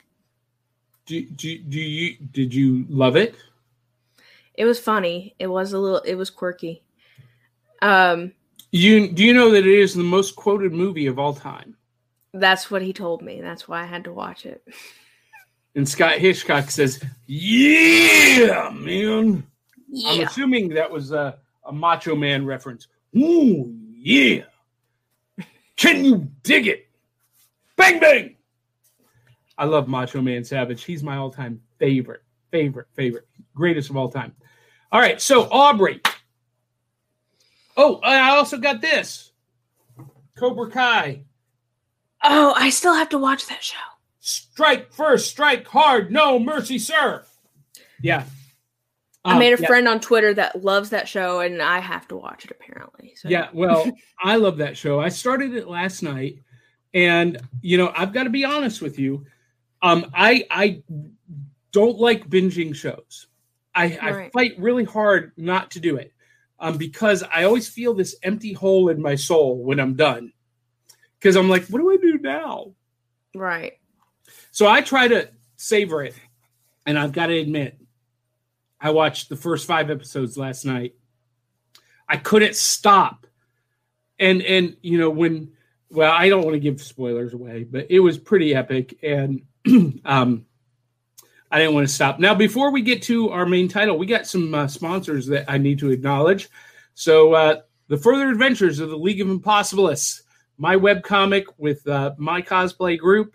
Do, 1.06 1.22
do, 1.26 1.58
do 1.58 1.80
you 1.80 2.18
did 2.32 2.54
you 2.54 2.86
love 2.90 3.16
it? 3.16 3.36
It 4.54 4.66
was 4.66 4.80
funny. 4.80 5.36
It 5.40 5.48
was 5.48 5.74
a 5.74 5.80
little. 5.80 6.00
It 6.00 6.16
was 6.16 6.30
quirky. 6.30 6.84
Um, 7.82 8.34
You 8.72 9.10
do 9.12 9.24
you 9.24 9.34
know 9.34 9.52
that 9.52 9.66
it 9.66 9.80
is 9.80 9.96
the 9.96 10.04
most 10.04 10.36
quoted 10.36 10.72
movie 10.72 11.08
of 11.08 11.18
all 11.18 11.34
time? 11.34 11.76
That's 12.34 12.70
what 12.70 12.82
he 12.82 12.94
told 12.94 13.22
me. 13.22 13.42
That's 13.42 13.68
why 13.68 13.82
I 13.82 13.86
had 13.86 14.04
to 14.06 14.14
watch 14.14 14.46
it. 14.46 14.64
And 15.76 15.88
Scott 15.88 16.18
Hitchcock 16.18 16.72
says, 16.72 17.02
"Yeah, 17.28 18.72
man." 18.74 19.46
I'm 20.06 20.22
assuming 20.22 20.70
that 20.70 20.90
was 20.90 21.12
a, 21.12 21.38
a 21.64 21.72
Macho 21.72 22.16
Man 22.16 22.46
reference. 22.46 22.88
Ooh, 23.16 23.74
yeah. 23.96 24.44
Can 25.76 26.04
you 26.04 26.28
dig 26.44 26.68
it? 26.68 26.90
Bang 27.76 28.00
bang. 28.00 28.36
I 29.58 29.66
love 29.66 29.88
Macho 29.88 30.22
Man 30.22 30.44
Savage. 30.44 30.84
He's 30.84 31.04
my 31.04 31.18
all-time 31.18 31.62
favorite, 31.78 32.24
favorite, 32.52 32.88
favorite, 32.94 33.28
greatest 33.56 33.90
of 33.90 33.96
all 33.96 34.10
time. 34.10 34.36
All 34.92 35.00
right, 35.00 35.22
so 35.22 35.46
Aubry. 35.46 36.06
Oh, 37.78 38.00
I 38.04 38.32
also 38.32 38.58
got 38.58 38.82
this. 38.82 39.32
Cobra 40.36 40.70
Kai. 40.70 41.24
Oh, 42.24 42.54
I 42.56 42.70
still 42.70 42.94
have 42.94 43.10
to 43.10 43.18
watch 43.18 43.48
that 43.48 43.64
show. 43.64 43.78
Strike 44.20 44.92
first, 44.94 45.30
strike 45.30 45.68
hard, 45.68 46.12
no 46.12 46.38
mercy, 46.40 46.78
sir. 46.78 47.24
Yeah. 48.02 48.26
I 49.26 49.34
Um, 49.34 49.40
made 49.40 49.54
a 49.54 49.62
yeah. 49.62 49.68
friend 49.68 49.88
on 49.88 50.00
Twitter 50.00 50.34
that 50.34 50.64
loves 50.64 50.90
that 50.92 51.08
show, 51.08 51.40
and 51.40 51.62
I 51.62 51.80
have 51.80 52.08
to 52.10 52.16
watch 52.16 52.46
it 52.46 52.52
apparently. 52.52 53.14
So. 53.16 53.30
Yeah, 53.30 53.50
well, 53.54 53.90
I 54.24 54.36
love 54.38 54.58
that 54.58 54.78
show. 54.78 55.00
I 55.00 55.10
started 55.10 55.54
it 55.56 55.68
last 55.68 56.04
night, 56.04 56.40
and 56.94 57.38
you 57.62 57.78
know, 57.78 57.92
I've 57.96 58.14
got 58.14 58.24
to 58.24 58.30
be 58.30 58.46
honest 58.46 58.82
with 58.82 58.98
you. 59.00 59.26
Um, 59.82 60.10
I 60.14 60.46
I 60.50 60.84
don't 61.72 62.00
like 62.00 62.30
binging 62.30 62.76
shows. 62.76 63.28
I, 63.76 63.86
I 64.02 64.30
fight 64.34 64.56
really 64.58 64.84
hard 64.84 65.32
not 65.38 65.72
to 65.72 65.80
do 65.80 65.96
it, 65.98 66.12
um, 66.60 66.78
because 66.78 67.24
I 67.24 67.44
always 67.44 67.70
feel 67.70 67.94
this 67.94 68.16
empty 68.24 68.52
hole 68.54 68.90
in 68.90 69.02
my 69.02 69.16
soul 69.16 69.64
when 69.64 69.80
I'm 69.80 69.96
done. 69.96 70.34
Because 71.20 71.36
I'm 71.36 71.50
like, 71.50 71.66
what 71.66 71.80
do 71.80 71.92
I 71.92 71.98
do 71.98 72.18
now? 72.20 72.74
Right. 73.36 73.74
So 74.52 74.68
I 74.68 74.82
try 74.82 75.08
to 75.08 75.30
savor 75.58 76.04
it, 76.04 76.16
and 76.86 76.98
I've 76.98 77.12
got 77.12 77.28
to 77.28 77.38
admit, 77.38 77.78
I 78.80 78.92
watched 78.92 79.30
the 79.30 79.36
first 79.36 79.68
five 79.68 79.90
episodes 79.90 80.38
last 80.38 80.66
night. 80.66 80.96
I 82.08 82.18
couldn't 82.18 82.56
stop, 82.56 83.28
and 84.18 84.42
and 84.42 84.78
you 84.82 84.98
know 84.98 85.10
when, 85.10 85.52
well, 85.92 86.12
I 86.12 86.30
don't 86.30 86.44
want 86.44 86.56
to 86.56 86.60
give 86.60 86.82
spoilers 86.82 87.34
away, 87.34 87.66
but 87.66 87.88
it 87.90 88.00
was 88.00 88.18
pretty 88.18 88.56
epic, 88.56 88.98
and 89.04 89.42
um, 90.06 90.46
I 91.52 91.60
didn't 91.60 91.74
want 91.74 91.88
to 91.88 91.94
stop. 91.94 92.20
Now, 92.20 92.36
before 92.36 92.72
we 92.72 92.82
get 92.82 93.04
to 93.04 93.30
our 93.30 93.46
main 93.46 93.68
title, 93.68 93.98
we 93.98 94.06
got 94.06 94.28
some 94.28 94.54
uh, 94.54 94.68
sponsors 94.68 95.28
that 95.28 95.46
I 95.48 95.58
need 95.58 95.80
to 95.80 95.92
acknowledge. 95.92 96.50
So, 96.94 97.34
uh, 97.34 97.62
the 97.88 97.98
further 97.98 98.30
adventures 98.30 98.80
of 98.80 98.90
the 98.90 98.98
League 98.98 99.22
of 99.22 99.28
Impossibilists, 99.28 100.22
my 100.60 100.76
web 100.76 101.02
comic 101.02 101.46
with 101.58 101.88
uh, 101.88 102.14
my 102.18 102.42
cosplay 102.42 103.00
group. 103.00 103.34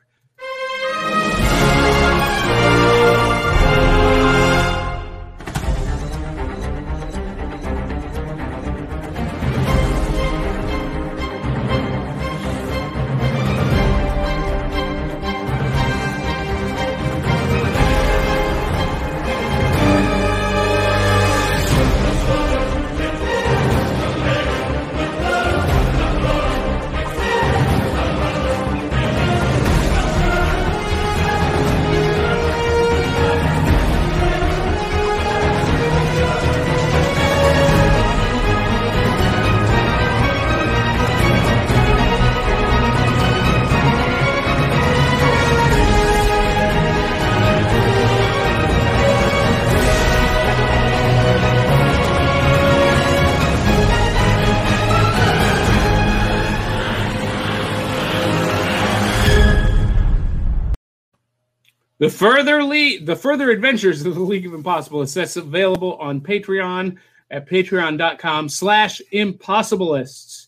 The 62.15 62.21
further 62.21 62.63
le- 62.63 63.01
the 63.01 63.17
further 63.17 63.51
adventures 63.51 64.07
of 64.07 64.15
the 64.15 64.21
League 64.21 64.47
of 64.47 64.53
Impossibilists 64.53 65.15
that's 65.15 65.35
available 65.37 65.97
on 65.97 66.21
Patreon 66.21 66.97
at 67.29 67.49
patreon.com 67.49 68.49
slash 68.49 69.03
impossibilists. 69.13 70.47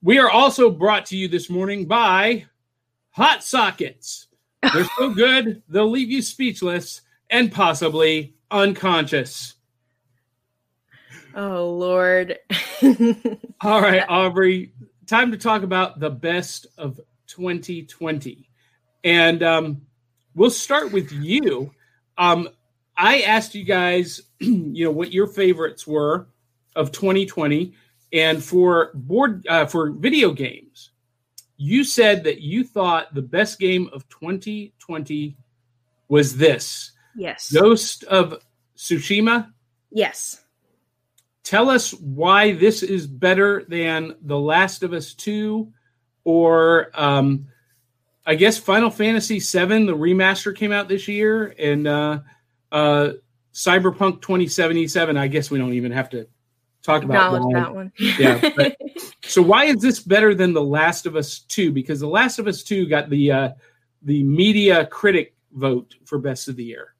We 0.00 0.20
are 0.20 0.30
also 0.30 0.70
brought 0.70 1.06
to 1.06 1.16
you 1.16 1.26
this 1.26 1.50
morning 1.50 1.86
by 1.86 2.46
Hot 3.10 3.42
Sockets. 3.42 4.28
They're 4.62 4.88
so 4.96 5.10
good, 5.14 5.60
they'll 5.68 5.90
leave 5.90 6.08
you 6.08 6.22
speechless 6.22 7.00
and 7.30 7.50
possibly 7.50 8.36
unconscious. 8.48 9.56
Oh 11.34 11.68
Lord. 11.68 12.38
All 13.60 13.82
right, 13.82 14.06
Aubry, 14.06 14.70
time 15.04 15.32
to 15.32 15.36
talk 15.36 15.64
about 15.64 15.98
the 15.98 16.10
best 16.10 16.68
of 16.78 17.00
2020. 17.26 18.48
And 19.02 19.42
um, 19.42 19.82
we'll 20.38 20.50
start 20.50 20.92
with 20.92 21.10
you. 21.12 21.72
Um, 22.16 22.48
I 22.96 23.20
asked 23.22 23.54
you 23.54 23.64
guys, 23.64 24.22
you 24.38 24.84
know, 24.84 24.90
what 24.90 25.12
your 25.12 25.26
favorites 25.26 25.86
were 25.86 26.28
of 26.74 26.92
2020, 26.92 27.74
and 28.12 28.42
for 28.42 28.92
board 28.94 29.46
uh, 29.48 29.66
for 29.66 29.90
video 29.90 30.32
games, 30.32 30.90
you 31.56 31.84
said 31.84 32.24
that 32.24 32.40
you 32.40 32.64
thought 32.64 33.14
the 33.14 33.22
best 33.22 33.58
game 33.58 33.90
of 33.92 34.08
2020 34.08 35.36
was 36.08 36.36
this 36.36 36.92
yes. 37.16 37.52
Ghost 37.52 38.04
of 38.04 38.40
Tsushima. 38.76 39.52
Yes. 39.90 40.42
Tell 41.42 41.68
us 41.68 41.92
why 41.92 42.52
this 42.52 42.82
is 42.82 43.06
better 43.06 43.64
than 43.68 44.14
The 44.22 44.38
Last 44.38 44.82
of 44.82 44.92
Us 44.92 45.14
2 45.14 45.70
or 46.24 46.90
um, 46.94 47.48
I 48.28 48.34
guess 48.34 48.58
Final 48.58 48.90
Fantasy 48.90 49.38
VII, 49.38 49.86
the 49.86 49.96
remaster 49.96 50.54
came 50.54 50.70
out 50.70 50.86
this 50.86 51.08
year, 51.08 51.54
and 51.58 51.88
uh, 51.88 52.20
uh, 52.70 53.12
Cyberpunk 53.54 54.20
2077. 54.20 55.16
I 55.16 55.26
guess 55.28 55.50
we 55.50 55.58
don't 55.58 55.72
even 55.72 55.92
have 55.92 56.10
to 56.10 56.28
talk 56.82 57.04
about 57.04 57.34
Acknowledge 57.34 57.54
that 57.54 57.74
one. 57.74 57.90
Yeah, 58.18 58.50
but- 58.54 58.76
So 59.24 59.42
why 59.42 59.64
is 59.64 59.76
this 59.76 60.00
better 60.00 60.34
than 60.34 60.52
The 60.52 60.62
Last 60.62 61.04
of 61.06 61.16
Us 61.16 61.40
2? 61.40 61.72
Because 61.72 62.00
The 62.00 62.06
Last 62.08 62.38
of 62.38 62.46
Us 62.46 62.62
2 62.62 62.86
got 62.86 63.08
the 63.10 63.32
uh, 63.32 63.50
the 64.02 64.22
media 64.22 64.86
critic 64.86 65.34
vote 65.52 65.94
for 66.04 66.18
best 66.18 66.48
of 66.48 66.56
the 66.56 66.64
year. 66.64 66.94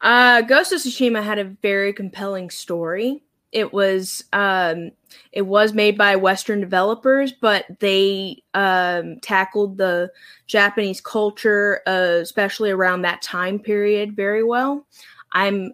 Uh, 0.00 0.42
Ghost 0.42 0.72
of 0.72 0.80
Tsushima 0.80 1.22
had 1.22 1.38
a 1.38 1.44
very 1.44 1.92
compelling 1.94 2.50
story. 2.50 3.22
It 3.54 3.72
was 3.72 4.24
um, 4.32 4.90
it 5.32 5.42
was 5.42 5.72
made 5.72 5.96
by 5.96 6.16
Western 6.16 6.60
developers, 6.60 7.32
but 7.32 7.64
they 7.78 8.42
um, 8.52 9.20
tackled 9.20 9.78
the 9.78 10.10
Japanese 10.48 11.00
culture, 11.00 11.80
uh, 11.86 12.18
especially 12.20 12.72
around 12.72 13.02
that 13.02 13.22
time 13.22 13.60
period, 13.60 14.16
very 14.16 14.42
well. 14.42 14.86
I'm 15.30 15.72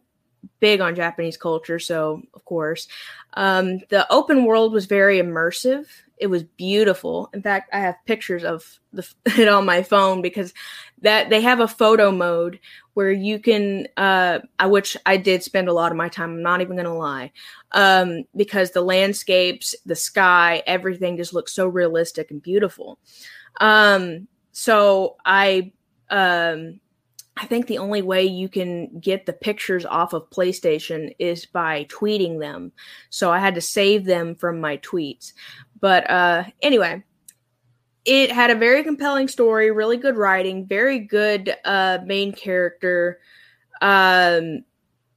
big 0.61 0.83
on 0.83 0.95
Japanese 0.95 1.39
culture, 1.39 1.79
so 1.79 2.21
of 2.35 2.45
course, 2.45 2.87
um, 3.35 3.79
the 3.89 4.07
open 4.13 4.45
world 4.45 4.75
was 4.75 4.85
very 4.85 5.19
immersive. 5.19 5.87
It 6.21 6.29
was 6.29 6.45
beautiful. 6.45 7.31
In 7.33 7.43
fact, 7.43 7.71
I 7.73 7.81
have 7.81 7.97
pictures 8.07 8.45
of 8.45 8.79
the, 8.93 9.09
it 9.27 9.49
on 9.49 9.65
my 9.65 9.83
phone 9.83 10.23
because 10.23 10.53
that 11.03 11.31
they 11.31 11.41
have 11.41 11.61
a 11.61 11.69
photo 11.69 12.11
mode 12.11 12.61
where 12.95 13.11
you 13.11 13.39
can 13.39 13.89
uh 13.97 14.41
I 14.59 14.67
which 14.67 14.97
I 15.07 15.17
did 15.17 15.43
spend 15.43 15.69
a 15.69 15.73
lot 15.73 15.93
of 15.93 15.97
my 15.97 16.09
time 16.09 16.31
I'm 16.31 16.43
not 16.43 16.61
even 16.61 16.77
going 16.77 16.85
to 16.85 16.93
lie 16.93 17.33
um 17.73 18.25
because 18.37 18.73
the 18.73 18.83
landscapes 18.83 19.75
the 19.87 19.97
sky 19.97 20.63
everything 20.67 21.17
just 21.17 21.33
looks 21.33 21.53
so 21.53 21.67
realistic 21.67 22.31
and 22.31 22.43
beautiful 22.43 22.99
um 23.61 24.29
so 24.53 25.17
I 25.25 25.73
um 26.11 26.81
I 27.37 27.47
think 27.47 27.67
the 27.67 27.79
only 27.79 28.03
way 28.03 28.25
you 28.25 28.51
can 28.51 28.99
get 28.99 29.25
the 29.25 29.33
pictures 29.33 29.87
off 29.87 30.13
of 30.13 30.29
PlayStation 30.29 31.15
is 31.19 31.47
by 31.47 31.85
tweeting 31.85 32.39
them. 32.39 32.73
So 33.09 33.33
I 33.33 33.39
had 33.39 33.55
to 33.55 33.63
save 33.63 34.05
them 34.05 34.35
from 34.35 34.61
my 34.61 34.77
tweets. 34.79 35.33
But 35.81 36.11
uh 36.11 36.45
anyway, 36.63 37.03
it 38.05 38.31
had 38.31 38.51
a 38.51 38.55
very 38.55 38.83
compelling 38.83 39.29
story, 39.29 39.71
really 39.71 39.97
good 39.97 40.17
writing, 40.17 40.67
very 40.67 40.99
good 40.99 41.55
uh 41.65 41.99
main 42.05 42.33
character. 42.33 43.21
Um 43.81 44.65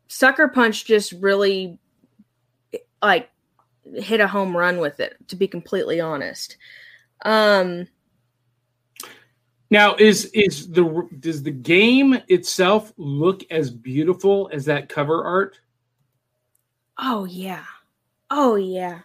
Sucker 0.08 0.47
Punch 0.47 0.86
just 0.86 1.12
really 1.13 1.80
like 3.02 3.30
hit 3.95 4.21
a 4.21 4.28
home 4.28 4.56
run 4.56 4.78
with 4.78 4.99
it 4.99 5.15
to 5.28 5.36
be 5.36 5.47
completely 5.47 5.99
honest. 5.99 6.58
Um 7.26 7.88
Now, 9.69 9.95
is 9.95 10.26
is 10.34 10.71
the 10.71 11.10
does 11.19 11.41
the 11.43 11.52
game 11.52 12.17
itself 12.28 12.93
look 12.97 13.43
as 13.52 13.71
beautiful 13.71 14.49
as 14.54 14.65
that 14.65 14.88
cover 14.88 15.23
art? 15.23 15.60
oh 16.99 17.26
yeah. 17.26 17.65
Oh 18.30 18.56
yeah. 18.56 18.99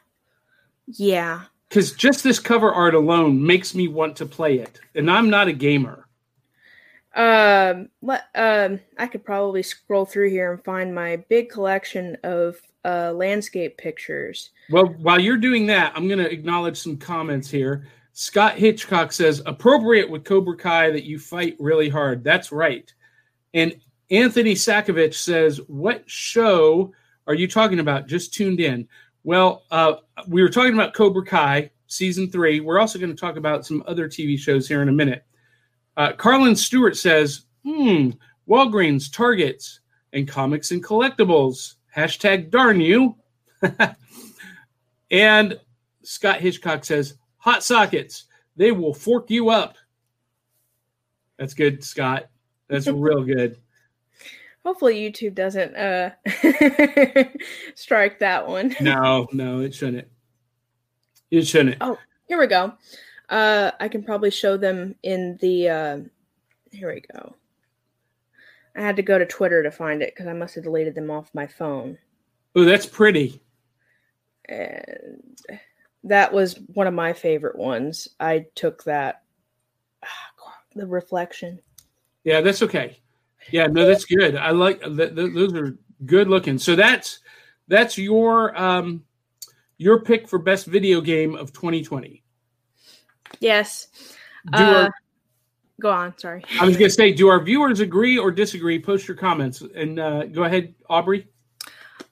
Yeah. 0.88 1.42
Because 1.68 1.92
just 1.92 2.24
this 2.24 2.38
cover 2.38 2.72
art 2.72 2.94
alone 2.94 3.44
makes 3.44 3.74
me 3.74 3.88
want 3.88 4.16
to 4.16 4.26
play 4.26 4.58
it, 4.58 4.80
and 4.94 5.10
I'm 5.10 5.28
not 5.28 5.48
a 5.48 5.52
gamer. 5.52 6.06
Um, 7.14 7.88
let 8.00 8.24
um, 8.34 8.80
I 8.96 9.06
could 9.06 9.24
probably 9.24 9.62
scroll 9.62 10.06
through 10.06 10.30
here 10.30 10.52
and 10.52 10.64
find 10.64 10.94
my 10.94 11.16
big 11.28 11.50
collection 11.50 12.16
of 12.22 12.56
uh 12.84 13.12
landscape 13.12 13.76
pictures. 13.76 14.50
Well, 14.70 14.86
while 14.86 15.20
you're 15.20 15.36
doing 15.36 15.66
that, 15.66 15.92
I'm 15.94 16.06
going 16.06 16.20
to 16.20 16.30
acknowledge 16.30 16.78
some 16.78 16.96
comments 16.96 17.50
here. 17.50 17.86
Scott 18.12 18.56
Hitchcock 18.56 19.12
says, 19.12 19.42
appropriate 19.46 20.08
with 20.08 20.24
Cobra 20.24 20.56
Kai 20.56 20.90
that 20.90 21.04
you 21.04 21.18
fight 21.18 21.56
really 21.58 21.88
hard. 21.88 22.24
That's 22.24 22.50
right. 22.50 22.92
And 23.54 23.76
Anthony 24.10 24.54
Sakovich 24.54 25.14
says, 25.14 25.60
what 25.68 26.02
show 26.10 26.92
are 27.26 27.34
you 27.34 27.46
talking 27.46 27.78
about? 27.78 28.08
Just 28.08 28.34
tuned 28.34 28.58
in. 28.58 28.88
Well, 29.24 29.64
uh, 29.70 29.94
we 30.26 30.42
were 30.42 30.48
talking 30.48 30.74
about 30.74 30.94
Cobra 30.94 31.24
Kai 31.24 31.70
season 31.86 32.30
three. 32.30 32.60
We're 32.60 32.78
also 32.78 32.98
going 32.98 33.14
to 33.14 33.20
talk 33.20 33.36
about 33.36 33.66
some 33.66 33.82
other 33.86 34.08
TV 34.08 34.38
shows 34.38 34.68
here 34.68 34.82
in 34.82 34.88
a 34.88 34.92
minute. 34.92 35.24
Uh, 35.96 36.12
Carlin 36.12 36.54
Stewart 36.54 36.96
says, 36.96 37.42
hmm, 37.64 38.10
Walgreens, 38.48 39.12
Targets, 39.12 39.80
and 40.12 40.28
comics 40.28 40.70
and 40.70 40.84
collectibles. 40.84 41.74
Hashtag 41.94 42.50
darn 42.50 42.80
you. 42.80 43.16
and 45.10 45.58
Scott 46.02 46.40
Hitchcock 46.40 46.84
says, 46.84 47.14
hot 47.38 47.62
sockets. 47.62 48.24
They 48.56 48.72
will 48.72 48.94
fork 48.94 49.30
you 49.30 49.50
up. 49.50 49.76
That's 51.38 51.54
good, 51.54 51.82
Scott. 51.84 52.28
That's 52.68 52.86
real 52.88 53.22
good. 53.22 53.58
Hopefully 54.64 54.96
YouTube 54.96 55.34
doesn't 55.34 55.74
uh 55.76 56.10
strike 57.74 58.18
that 58.18 58.46
one. 58.46 58.74
No, 58.80 59.28
no, 59.32 59.60
it 59.60 59.74
shouldn't. 59.74 60.08
It 61.30 61.46
shouldn't. 61.46 61.76
Oh, 61.80 61.98
here 62.26 62.38
we 62.38 62.46
go. 62.46 62.74
Uh 63.28 63.70
I 63.80 63.88
can 63.88 64.02
probably 64.02 64.30
show 64.30 64.56
them 64.56 64.94
in 65.02 65.38
the 65.40 65.68
uh 65.68 65.98
here 66.72 66.92
we 66.92 67.02
go. 67.12 67.34
I 68.76 68.82
had 68.82 68.96
to 68.96 69.02
go 69.02 69.18
to 69.18 69.26
Twitter 69.26 69.62
to 69.62 69.70
find 69.70 70.02
it 70.02 70.14
because 70.14 70.26
I 70.26 70.32
must 70.34 70.54
have 70.54 70.64
deleted 70.64 70.94
them 70.94 71.10
off 71.10 71.34
my 71.34 71.46
phone. 71.46 71.98
Oh, 72.54 72.64
that's 72.64 72.86
pretty. 72.86 73.42
And 74.48 75.38
that 76.04 76.32
was 76.32 76.58
one 76.74 76.86
of 76.86 76.94
my 76.94 77.12
favorite 77.12 77.56
ones. 77.56 78.08
I 78.20 78.46
took 78.54 78.84
that. 78.84 79.22
the 80.74 80.86
reflection. 80.86 81.60
Yeah, 82.24 82.40
that's 82.40 82.62
okay. 82.62 83.00
Yeah, 83.50 83.66
no, 83.66 83.86
that's 83.86 84.04
good. 84.04 84.36
I 84.36 84.50
like 84.50 84.80
th- 84.82 85.14
th- 85.14 85.34
those 85.34 85.54
are 85.54 85.78
good 86.04 86.28
looking. 86.28 86.58
So 86.58 86.76
that's 86.76 87.20
that's 87.68 87.98
your 87.98 88.56
um 88.60 89.04
your 89.78 90.00
pick 90.00 90.28
for 90.28 90.38
best 90.38 90.66
video 90.66 91.00
game 91.00 91.34
of 91.34 91.52
2020. 91.52 92.22
Yes. 93.40 93.88
Do 94.56 94.64
Uh, 94.64 94.74
our, 94.74 94.90
go 95.80 95.90
on. 95.90 96.18
Sorry. 96.18 96.44
I 96.60 96.64
was 96.64 96.76
going 96.76 96.88
to 96.88 96.94
say, 96.94 97.12
do 97.12 97.28
our 97.28 97.40
viewers 97.40 97.80
agree 97.80 98.18
or 98.18 98.30
disagree? 98.30 98.80
Post 98.80 99.06
your 99.06 99.16
comments 99.16 99.62
and 99.74 100.00
uh, 100.00 100.24
go 100.24 100.44
ahead, 100.44 100.74
Aubry. 100.90 101.26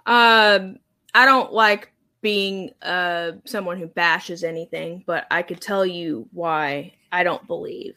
Um, 0.07 0.77
I 1.15 1.25
don't 1.25 1.53
like 1.53 1.93
being 2.23 2.71
uh 2.83 3.33
someone 3.45 3.79
who 3.79 3.87
bashes 3.87 4.43
anything, 4.43 5.05
but 5.07 5.27
I 5.31 5.43
could 5.43 5.61
tell 5.61 5.87
you 5.87 6.29
why 6.33 6.93
I 7.13 7.23
don't 7.23 7.47
believe 7.47 7.95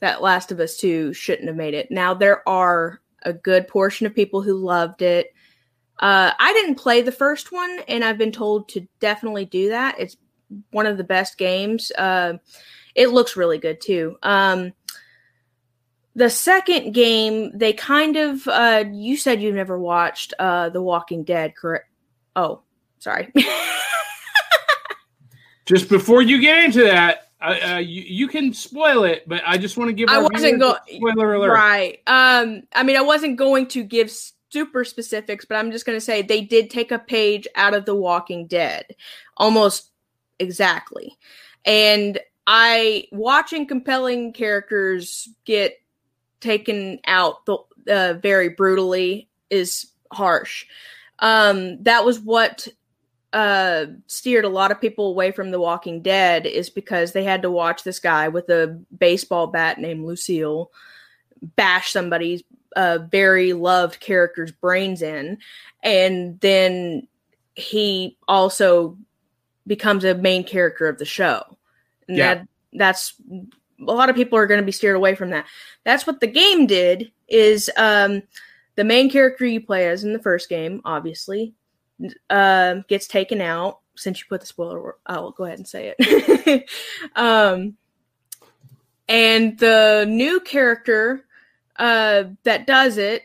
that 0.00 0.22
Last 0.22 0.52
of 0.52 0.60
Us 0.60 0.76
2 0.76 1.12
shouldn't 1.12 1.48
have 1.48 1.56
made 1.56 1.74
it. 1.74 1.90
Now 1.90 2.14
there 2.14 2.46
are 2.48 3.00
a 3.22 3.32
good 3.32 3.68
portion 3.68 4.06
of 4.06 4.14
people 4.14 4.42
who 4.42 4.56
loved 4.56 5.02
it. 5.02 5.32
Uh 6.00 6.32
I 6.38 6.52
didn't 6.52 6.74
play 6.76 7.02
the 7.02 7.12
first 7.12 7.52
one 7.52 7.80
and 7.88 8.04
I've 8.04 8.18
been 8.18 8.32
told 8.32 8.68
to 8.70 8.86
definitely 9.00 9.44
do 9.44 9.70
that. 9.70 9.98
It's 9.98 10.16
one 10.70 10.86
of 10.86 10.98
the 10.98 11.04
best 11.04 11.38
games. 11.38 11.90
Uh 11.92 12.34
it 12.94 13.08
looks 13.08 13.36
really 13.36 13.58
good 13.58 13.80
too. 13.80 14.16
Um 14.22 14.72
the 16.16 16.30
second 16.30 16.92
game, 16.92 17.50
they 17.56 17.72
kind 17.72 18.16
of 18.16 18.46
uh 18.46 18.84
you 18.92 19.16
said 19.16 19.40
you've 19.40 19.54
never 19.54 19.78
watched 19.78 20.34
uh 20.38 20.68
The 20.68 20.82
Walking 20.82 21.24
Dead, 21.24 21.56
correct? 21.56 21.88
Oh, 22.36 22.62
sorry. 22.98 23.32
Just 25.66 25.88
before 25.88 26.20
you 26.20 26.40
get 26.40 26.64
into 26.64 26.84
that, 26.84 27.23
uh, 27.44 27.74
uh, 27.74 27.78
you, 27.78 28.02
you 28.02 28.28
can 28.28 28.52
spoil 28.54 29.04
it, 29.04 29.28
but 29.28 29.42
I 29.46 29.58
just 29.58 29.76
want 29.76 29.88
to 29.88 29.92
give. 29.92 30.08
I 30.08 30.18
wasn't 30.18 30.56
viewers 30.56 30.58
go- 30.58 30.78
a 30.88 30.96
spoiler 30.96 31.34
alert. 31.34 31.52
right. 31.52 32.00
Um 32.06 32.62
I 32.72 32.82
mean 32.82 32.96
I 32.96 33.02
wasn't 33.02 33.36
going 33.36 33.66
to 33.68 33.82
give 33.82 34.10
super 34.50 34.84
specifics, 34.84 35.44
but 35.44 35.56
I'm 35.56 35.72
just 35.72 35.84
going 35.84 35.96
to 35.96 36.04
say 36.04 36.22
they 36.22 36.40
did 36.40 36.70
take 36.70 36.92
a 36.92 36.98
page 36.98 37.48
out 37.56 37.74
of 37.74 37.86
The 37.86 37.94
Walking 37.94 38.46
Dead. 38.46 38.86
Almost 39.36 39.90
exactly. 40.38 41.18
And 41.64 42.20
I 42.46 43.08
watching 43.10 43.66
compelling 43.66 44.32
characters 44.32 45.28
get 45.44 45.80
taken 46.40 47.00
out 47.06 47.44
the 47.46 47.58
uh, 47.88 48.14
very 48.14 48.50
brutally 48.50 49.28
is 49.50 49.86
harsh. 50.12 50.66
Um, 51.18 51.82
that 51.82 52.04
was 52.04 52.20
what 52.20 52.68
uh, 53.34 53.86
steered 54.06 54.44
a 54.44 54.48
lot 54.48 54.70
of 54.70 54.80
people 54.80 55.08
away 55.08 55.32
from 55.32 55.50
The 55.50 55.60
Walking 55.60 56.00
Dead 56.00 56.46
is 56.46 56.70
because 56.70 57.12
they 57.12 57.24
had 57.24 57.42
to 57.42 57.50
watch 57.50 57.82
this 57.82 57.98
guy 57.98 58.28
with 58.28 58.48
a 58.48 58.80
baseball 58.96 59.48
bat 59.48 59.78
named 59.78 60.06
Lucille 60.06 60.70
bash 61.56 61.90
somebody's 61.90 62.42
uh, 62.76 63.00
very 63.10 63.52
loved 63.52 64.00
character's 64.00 64.52
brains 64.52 65.02
in, 65.02 65.38
and 65.82 66.40
then 66.40 67.06
he 67.54 68.16
also 68.26 68.96
becomes 69.66 70.04
a 70.04 70.14
main 70.14 70.44
character 70.44 70.88
of 70.88 70.98
the 70.98 71.04
show. 71.04 71.42
And 72.08 72.16
Yeah. 72.16 72.34
that 72.34 72.48
that's 72.72 73.14
a 73.80 73.92
lot 73.92 74.10
of 74.10 74.16
people 74.16 74.38
are 74.38 74.46
going 74.46 74.60
to 74.60 74.66
be 74.66 74.72
steered 74.72 74.96
away 74.96 75.14
from 75.14 75.30
that. 75.30 75.46
That's 75.84 76.06
what 76.06 76.20
the 76.20 76.26
game 76.26 76.66
did. 76.66 77.10
Is 77.28 77.70
um, 77.76 78.22
the 78.76 78.84
main 78.84 79.10
character 79.10 79.44
you 79.46 79.60
play 79.60 79.88
as 79.88 80.04
in 80.04 80.12
the 80.12 80.18
first 80.18 80.48
game, 80.48 80.80
obviously, 80.84 81.54
uh, 82.30 82.76
gets 82.88 83.06
taken 83.06 83.40
out. 83.40 83.80
Since 83.96 84.20
you 84.20 84.26
put 84.28 84.40
the 84.40 84.46
spoiler, 84.46 84.96
I'll 85.06 85.30
go 85.30 85.44
ahead 85.44 85.58
and 85.58 85.68
say 85.68 85.94
it. 85.96 86.68
um, 87.16 87.76
and 89.08 89.58
the 89.58 90.04
new 90.08 90.40
character 90.40 91.24
uh, 91.76 92.24
that 92.42 92.66
does 92.66 92.98
it, 92.98 93.22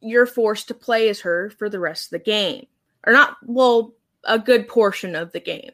you're 0.00 0.26
forced 0.26 0.68
to 0.68 0.74
play 0.74 1.08
as 1.08 1.20
her 1.20 1.50
for 1.50 1.68
the 1.68 1.80
rest 1.80 2.06
of 2.06 2.10
the 2.10 2.24
game, 2.24 2.66
or 3.06 3.12
not. 3.12 3.36
Well, 3.44 3.92
a 4.24 4.38
good 4.38 4.68
portion 4.68 5.14
of 5.14 5.32
the 5.32 5.40
game, 5.40 5.72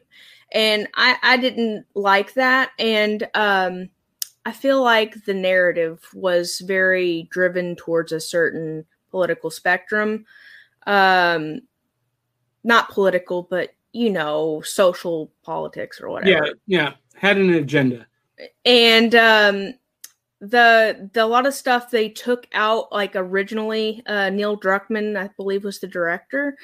and 0.51 0.87
I 0.95 1.17
I 1.21 1.37
didn't 1.37 1.85
like 1.93 2.33
that, 2.33 2.71
and 2.77 3.27
um, 3.33 3.89
I 4.45 4.51
feel 4.51 4.81
like 4.81 5.25
the 5.25 5.33
narrative 5.33 6.07
was 6.13 6.59
very 6.59 7.27
driven 7.29 7.75
towards 7.75 8.11
a 8.11 8.19
certain 8.19 8.85
political 9.11 9.49
spectrum. 9.49 10.25
Um, 10.85 11.61
not 12.63 12.89
political, 12.89 13.43
but 13.43 13.73
you 13.93 14.09
know, 14.09 14.61
social 14.61 15.31
politics 15.43 15.99
or 16.01 16.09
whatever 16.09 16.45
Yeah, 16.45 16.51
yeah. 16.67 16.93
Had 17.15 17.37
an 17.37 17.49
agenda. 17.55 18.05
and 18.65 19.15
um 19.15 19.73
the 20.39 21.09
the 21.13 21.23
a 21.23 21.25
lot 21.25 21.47
of 21.47 21.53
stuff 21.53 21.89
they 21.89 22.07
took 22.09 22.47
out 22.53 22.91
like 22.91 23.15
originally 23.15 24.03
uh 24.05 24.29
neil 24.29 24.55
druckmann 24.55 25.17
i 25.17 25.27
believe 25.35 25.63
was 25.63 25.79
the 25.79 25.87
director 25.87 26.55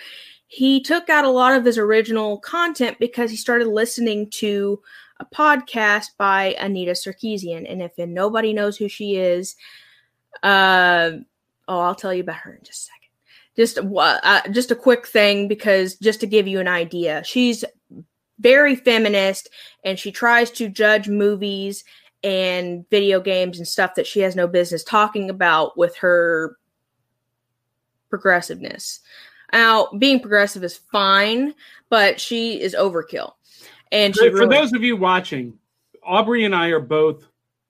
he 0.45 0.79
took 0.79 1.09
out 1.09 1.25
a 1.25 1.29
lot 1.29 1.55
of 1.55 1.65
his 1.65 1.79
original 1.79 2.37
content 2.37 2.95
because 2.99 3.31
he 3.31 3.35
started 3.35 3.67
listening 3.67 4.29
to 4.29 4.79
a 5.19 5.25
podcast 5.25 6.09
by 6.19 6.53
anita 6.59 6.91
sarkeesian 6.91 7.65
and 7.67 7.81
if 7.81 7.97
nobody 7.97 8.53
knows 8.53 8.77
who 8.77 8.87
she 8.87 9.15
is 9.15 9.55
uh 10.43 11.09
oh 11.67 11.79
i'll 11.79 11.95
tell 11.95 12.13
you 12.13 12.21
about 12.21 12.35
her 12.35 12.53
in 12.53 12.63
just 12.63 12.83
a 12.83 12.91
second 12.91 13.02
just 13.55 13.77
uh, 13.77 14.41
just 14.51 14.71
a 14.71 14.75
quick 14.75 15.07
thing 15.07 15.47
because 15.47 15.95
just 15.95 16.19
to 16.19 16.27
give 16.27 16.47
you 16.47 16.59
an 16.59 16.67
idea 16.67 17.23
she's 17.23 17.63
very 18.39 18.75
feminist 18.75 19.49
and 19.83 19.97
she 19.97 20.11
tries 20.11 20.51
to 20.51 20.69
judge 20.69 21.07
movies 21.07 21.83
and 22.23 22.85
video 22.89 23.19
games 23.19 23.57
and 23.57 23.67
stuff 23.67 23.95
that 23.95 24.07
she 24.07 24.21
has 24.21 24.35
no 24.35 24.47
business 24.47 24.83
talking 24.83 25.29
about 25.29 25.77
with 25.77 25.95
her 25.97 26.57
progressiveness. 28.09 29.01
Now, 29.51 29.89
being 29.97 30.19
progressive 30.19 30.63
is 30.63 30.77
fine, 30.91 31.53
but 31.89 32.19
she 32.19 32.61
is 32.61 32.75
overkill. 32.75 33.33
And 33.91 34.15
she 34.15 34.29
For, 34.29 34.37
for 34.37 34.47
those 34.47 34.73
of 34.73 34.83
you 34.83 34.95
watching, 34.95 35.57
Aubry 36.07 36.45
and 36.45 36.55
I 36.55 36.67
are 36.67 36.79
both 36.79 37.27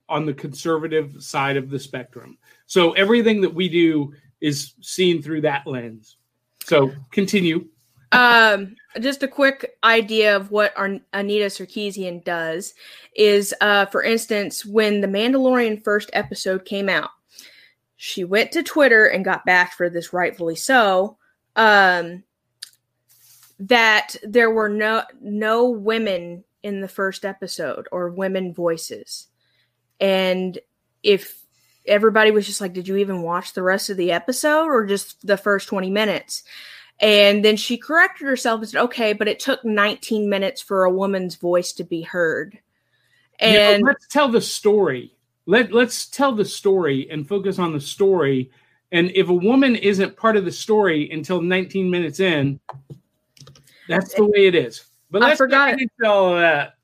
on 0.07 0.25
the 0.25 0.33
conservative 0.33 1.21
side 1.21 1.57
of 1.57 1.69
the 1.69 1.79
spectrum. 1.79 2.37
So 2.67 2.91
everything 2.93 3.41
that 3.41 3.53
we 3.53 3.67
do 3.67 4.13
is 4.43 4.73
seen 4.81 5.23
through 5.23 5.41
that 5.41 5.65
lens. 5.65 6.17
So 6.65 6.91
continue. 7.11 7.65
um, 8.11 8.75
just 8.99 9.23
a 9.23 9.27
quick 9.27 9.75
idea 9.83 10.35
of 10.35 10.51
what 10.51 10.73
our 10.77 10.99
Anita 11.13 11.45
Sarkeesian 11.45 12.23
does 12.23 12.75
is, 13.15 13.55
uh, 13.61 13.85
for 13.87 14.03
instance, 14.03 14.65
when 14.65 15.01
the 15.01 15.07
Mandalorian 15.07 15.83
first 15.83 16.09
episode 16.13 16.65
came 16.65 16.89
out, 16.89 17.09
she 17.95 18.25
went 18.25 18.51
to 18.51 18.61
Twitter 18.61 19.05
and 19.05 19.25
got 19.25 19.45
bashed 19.45 19.75
for 19.75 19.89
this, 19.89 20.13
rightfully 20.13 20.57
so. 20.57 21.17
Um, 21.55 22.23
that 23.59 24.15
there 24.23 24.51
were 24.51 24.67
no 24.67 25.03
no 25.21 25.69
women 25.69 26.43
in 26.63 26.81
the 26.81 26.87
first 26.87 27.23
episode 27.23 27.87
or 27.91 28.09
women 28.09 28.53
voices, 28.53 29.27
and 30.01 30.59
if 31.01 31.42
everybody 31.85 32.31
was 32.31 32.45
just 32.45 32.61
like, 32.61 32.73
"Did 32.73 32.87
you 32.87 32.97
even 32.97 33.21
watch 33.21 33.53
the 33.53 33.63
rest 33.63 33.89
of 33.89 33.97
the 33.97 34.11
episode 34.11 34.65
or 34.65 34.85
just 34.85 35.25
the 35.25 35.37
first 35.37 35.67
twenty 35.67 35.89
minutes?" 35.89 36.43
And 36.99 37.43
then 37.43 37.57
she 37.57 37.77
corrected 37.77 38.27
herself 38.27 38.61
and 38.61 38.69
said, 38.69 38.81
okay, 38.83 39.13
but 39.13 39.27
it 39.27 39.39
took 39.39 39.65
19 39.65 40.29
minutes 40.29 40.61
for 40.61 40.85
a 40.85 40.91
woman's 40.91 41.35
voice 41.35 41.73
to 41.73 41.83
be 41.83 42.01
heard. 42.01 42.59
You 43.41 43.53
know, 43.53 43.59
And 43.59 43.83
let's 43.83 44.07
tell 44.07 44.29
the 44.29 44.39
story. 44.39 45.13
Let 45.45 45.73
let's 45.73 46.05
tell 46.05 46.31
the 46.31 46.45
story 46.45 47.09
and 47.11 47.27
focus 47.27 47.59
on 47.59 47.73
the 47.73 47.79
story. 47.81 48.51
And 48.93 49.11
if 49.15 49.27
a 49.27 49.33
woman 49.33 49.75
isn't 49.75 50.15
part 50.15 50.37
of 50.37 50.45
the 50.45 50.51
story 50.51 51.09
until 51.11 51.41
19 51.41 51.89
minutes 51.89 52.21
in, 52.21 52.59
that's 53.89 54.13
the 54.13 54.23
way 54.23 54.45
it 54.47 54.55
is. 54.55 54.85
But 55.11 55.23
I 55.23 55.29
let's 55.29 55.39
forgot 55.39 55.71
get 55.71 55.81
into 55.81 56.09
all 56.09 56.35
of 56.35 56.39
that. 56.39 56.75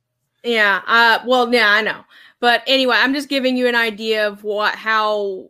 yeah, 0.44 0.82
uh, 0.86 1.20
well, 1.26 1.54
yeah, 1.54 1.70
I 1.70 1.82
know. 1.82 2.04
But 2.40 2.64
anyway, 2.68 2.98
I'm 2.98 3.14
just 3.14 3.30
giving 3.30 3.58
you 3.58 3.68
an 3.68 3.76
idea 3.76 4.28
of 4.28 4.44
what, 4.44 4.76
how, 4.76 5.48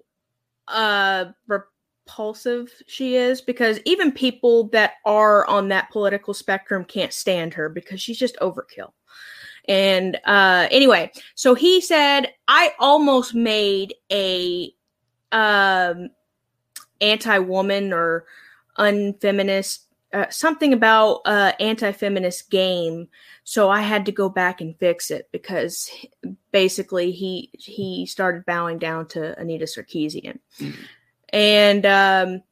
uh, 0.67 1.25
repulsive 2.09 2.71
she 2.87 3.15
is 3.15 3.41
because 3.41 3.79
even 3.85 4.11
people 4.11 4.69
that 4.69 4.93
are 5.05 5.45
on 5.45 5.67
that 5.67 5.91
political 5.91 6.33
spectrum 6.33 6.83
can't 6.83 7.13
stand 7.13 7.53
her 7.53 7.69
because 7.69 8.01
she's 8.01 8.17
just 8.17 8.35
overkill. 8.37 8.93
And 9.67 10.19
uh 10.25 10.67
anyway, 10.71 11.11
so 11.35 11.53
he 11.53 11.81
said 11.81 12.33
I 12.47 12.73
almost 12.79 13.35
made 13.35 13.93
a 14.11 14.73
um 15.31 16.09
anti-woman 17.01 17.93
or 17.93 18.25
unfeminist 18.77 19.85
uh, 20.13 20.29
something 20.29 20.73
about 20.73 21.21
uh 21.25 21.51
anti-feminist 21.59 22.49
game 22.49 23.07
so 23.49 23.67
I 23.67 23.81
had 23.81 24.05
to 24.05 24.11
go 24.11 24.29
back 24.29 24.61
and 24.61 24.77
fix 24.77 25.09
it 25.09 25.27
because 25.31 25.89
basically 26.51 27.11
he 27.11 27.49
he 27.53 28.05
started 28.05 28.45
bowing 28.45 28.77
down 28.77 29.07
to 29.07 29.35
Anita 29.39 29.65
Sarkeesian. 29.65 30.37
And 31.29 31.83
um, 31.83 32.43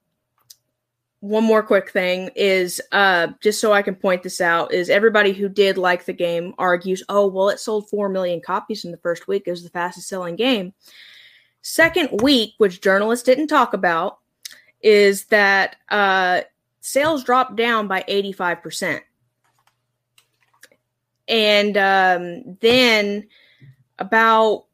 one 1.20 1.44
more 1.44 1.62
quick 1.62 1.92
thing 1.92 2.32
is 2.36 2.82
uh, 2.92 3.28
just 3.42 3.62
so 3.62 3.74
I 3.74 3.84
can 3.84 3.94
point 3.94 4.24
this 4.24 4.42
out 4.42 4.74
is 4.74 4.90
everybody 4.90 5.34
who 5.34 5.50
did 5.50 5.78
like 5.78 6.06
the 6.06 6.14
game 6.14 6.56
argues, 6.58 7.04
oh 7.10 7.28
well, 7.28 7.50
it 7.50 7.60
sold 7.60 7.88
four 7.92 8.10
million 8.10 8.42
copies 8.42 8.84
in 8.84 8.90
the 8.90 8.98
first 8.98 9.28
week. 9.28 9.44
It 9.46 9.52
was 9.52 9.64
the 9.64 9.70
fastest 9.70 10.08
selling 10.08 10.36
game. 10.36 10.74
Second 11.62 12.22
week, 12.24 12.56
which 12.58 12.82
journalists 12.82 13.24
didn't 13.24 13.50
talk 13.50 13.74
about, 13.74 14.18
is 14.82 15.26
that 15.26 15.76
uh, 15.90 16.42
sales 16.88 17.24
dropped 17.24 17.56
down 17.56 17.88
by 17.88 18.04
eighty 18.08 18.32
five 18.32 18.62
percent, 18.62 19.04
and 21.28 21.78
um, 21.78 22.58
then 22.62 23.28
about 24.00 24.66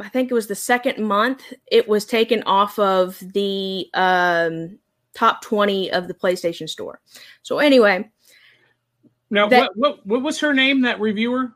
I 0.00 0.08
think 0.08 0.30
it 0.30 0.34
was 0.34 0.46
the 0.46 0.54
second 0.54 1.04
month, 1.04 1.52
it 1.66 1.88
was 1.88 2.04
taken 2.04 2.42
off 2.44 2.78
of 2.78 3.18
the 3.34 3.88
um, 3.94 4.78
top 5.14 5.42
20 5.42 5.92
of 5.92 6.08
the 6.08 6.14
PlayStation 6.14 6.68
Store. 6.68 7.00
So, 7.42 7.58
anyway. 7.58 8.08
Now, 9.30 9.48
that, 9.48 9.72
what, 9.74 9.98
what, 9.98 10.06
what 10.06 10.22
was 10.22 10.40
her 10.40 10.54
name, 10.54 10.82
that 10.82 11.00
reviewer? 11.00 11.52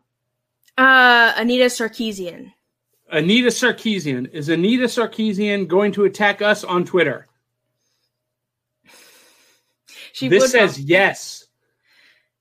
Uh, 0.76 1.32
Anita 1.36 1.66
Sarkeesian. 1.66 2.52
Anita 3.10 3.48
Sarkeesian. 3.48 4.30
Is 4.32 4.48
Anita 4.48 4.84
Sarkeesian 4.84 5.66
going 5.66 5.92
to 5.92 6.04
attack 6.04 6.42
us 6.42 6.64
on 6.64 6.84
Twitter? 6.84 7.28
She 10.14 10.28
this 10.28 10.52
says 10.52 10.78
yes. 10.78 11.46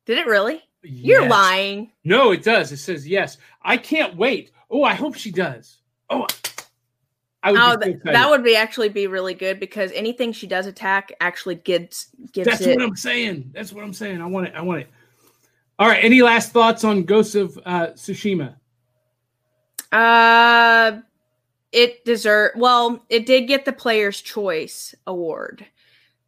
Did 0.06 0.20
it 0.20 0.28
really? 0.28 0.62
Yes. 0.84 1.06
You're 1.06 1.28
lying. 1.28 1.92
No, 2.04 2.32
it 2.32 2.44
does. 2.44 2.72
It 2.72 2.78
says 2.78 3.08
yes. 3.08 3.40
I 3.64 3.78
can't 3.78 4.16
wait. 4.16 4.52
Oh, 4.70 4.84
I 4.84 4.94
hope 4.94 5.16
she 5.16 5.32
does. 5.32 5.80
Oh, 6.08 6.28
I 7.42 7.52
would 7.52 7.60
oh, 7.60 7.78
th- 7.78 7.98
that 8.04 8.30
would 8.30 8.44
be 8.44 8.56
actually 8.56 8.90
be 8.90 9.08
really 9.08 9.34
good 9.34 9.60
because 9.60 9.92
anything 9.94 10.34
she 10.34 10.46
does 10.46 10.68
attack 10.68 11.14
actually 11.20 11.56
gets 11.56 12.10
gives 12.32 12.48
That's 12.48 12.62
it. 12.62 12.78
what 12.78 12.86
I'm 12.86 12.96
saying. 12.96 13.50
That's 13.56 13.74
what 13.74 13.84
I'm 13.84 13.94
saying. 13.94 14.22
I 14.22 14.28
want 14.28 14.50
it. 14.50 14.54
I 14.56 14.62
want 14.62 14.82
it. 14.82 14.88
All 15.80 15.88
right. 15.88 16.04
Any 16.04 16.22
last 16.22 16.52
thoughts 16.52 16.84
on 16.84 17.06
Ghost 17.06 17.34
of 17.34 17.58
uh, 17.66 17.88
Tsushima? 17.88 18.54
Uh, 19.92 21.02
it 21.72 22.06
deserved. 22.06 22.60
Well, 22.60 23.04
it 23.10 23.26
did 23.26 23.48
get 23.48 23.66
the 23.66 23.74
Player's 23.74 24.22
Choice 24.22 24.94
Award, 25.08 25.66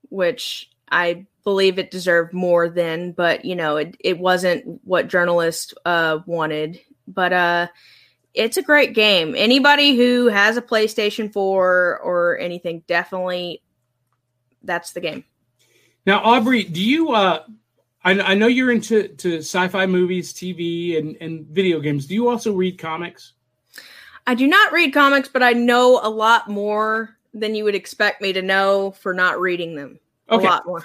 which 0.09 0.71
I 0.95 1.25
believe 1.43 1.77
it 1.77 1.91
deserved 1.91 2.33
more 2.33 2.69
than. 2.69 3.11
But 3.11 3.43
you 3.43 3.55
know, 3.55 3.75
it 3.75 3.97
it 3.99 4.17
wasn't 4.17 4.81
what 4.83 5.09
journalists 5.09 5.73
uh 5.85 6.19
wanted. 6.25 6.79
But 7.07 7.33
uh 7.33 7.67
it's 8.33 8.57
a 8.57 8.63
great 8.63 8.93
game. 8.93 9.35
Anybody 9.37 9.95
who 9.95 10.27
has 10.27 10.57
a 10.57 10.61
PlayStation 10.61 11.31
4 11.31 11.99
or 11.99 12.37
anything, 12.37 12.83
definitely 12.87 13.61
that's 14.63 14.91
the 14.93 14.99
game. 15.01 15.23
Now, 16.05 16.23
Aubry, 16.23 16.71
do 16.71 16.81
you 16.81 17.11
uh 17.11 17.43
I, 18.03 18.11
I 18.19 18.33
know 18.35 18.47
you're 18.47 18.71
into 18.71 19.09
to 19.09 19.37
sci-fi 19.39 19.85
movies, 19.87 20.31
TV, 20.31 20.97
and, 20.97 21.17
and 21.19 21.47
video 21.47 21.79
games. 21.79 22.05
Do 22.05 22.13
you 22.13 22.29
also 22.29 22.53
read 22.53 22.77
comics? 22.77 23.33
I 24.27 24.35
do 24.35 24.47
not 24.47 24.71
read 24.71 24.93
comics, 24.93 25.27
but 25.27 25.41
I 25.41 25.53
know 25.53 25.99
a 26.01 26.09
lot 26.09 26.47
more 26.47 27.17
than 27.33 27.55
you 27.55 27.63
would 27.63 27.75
expect 27.75 28.21
me 28.21 28.31
to 28.33 28.43
know 28.43 28.91
for 28.91 29.13
not 29.13 29.41
reading 29.41 29.75
them. 29.75 29.99
Okay. 30.30 30.45
A 30.45 30.49
lot 30.49 30.65
more. 30.65 30.84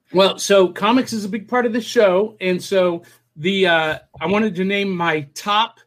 well, 0.12 0.38
so 0.38 0.68
comics 0.68 1.12
is 1.12 1.24
a 1.24 1.28
big 1.28 1.48
part 1.48 1.66
of 1.66 1.72
the 1.72 1.80
show, 1.80 2.36
and 2.40 2.62
so 2.62 3.02
the 3.36 3.66
uh, 3.66 3.98
I 4.20 4.26
wanted 4.26 4.54
to 4.56 4.64
name 4.64 4.94
my 4.94 5.22
top 5.34 5.80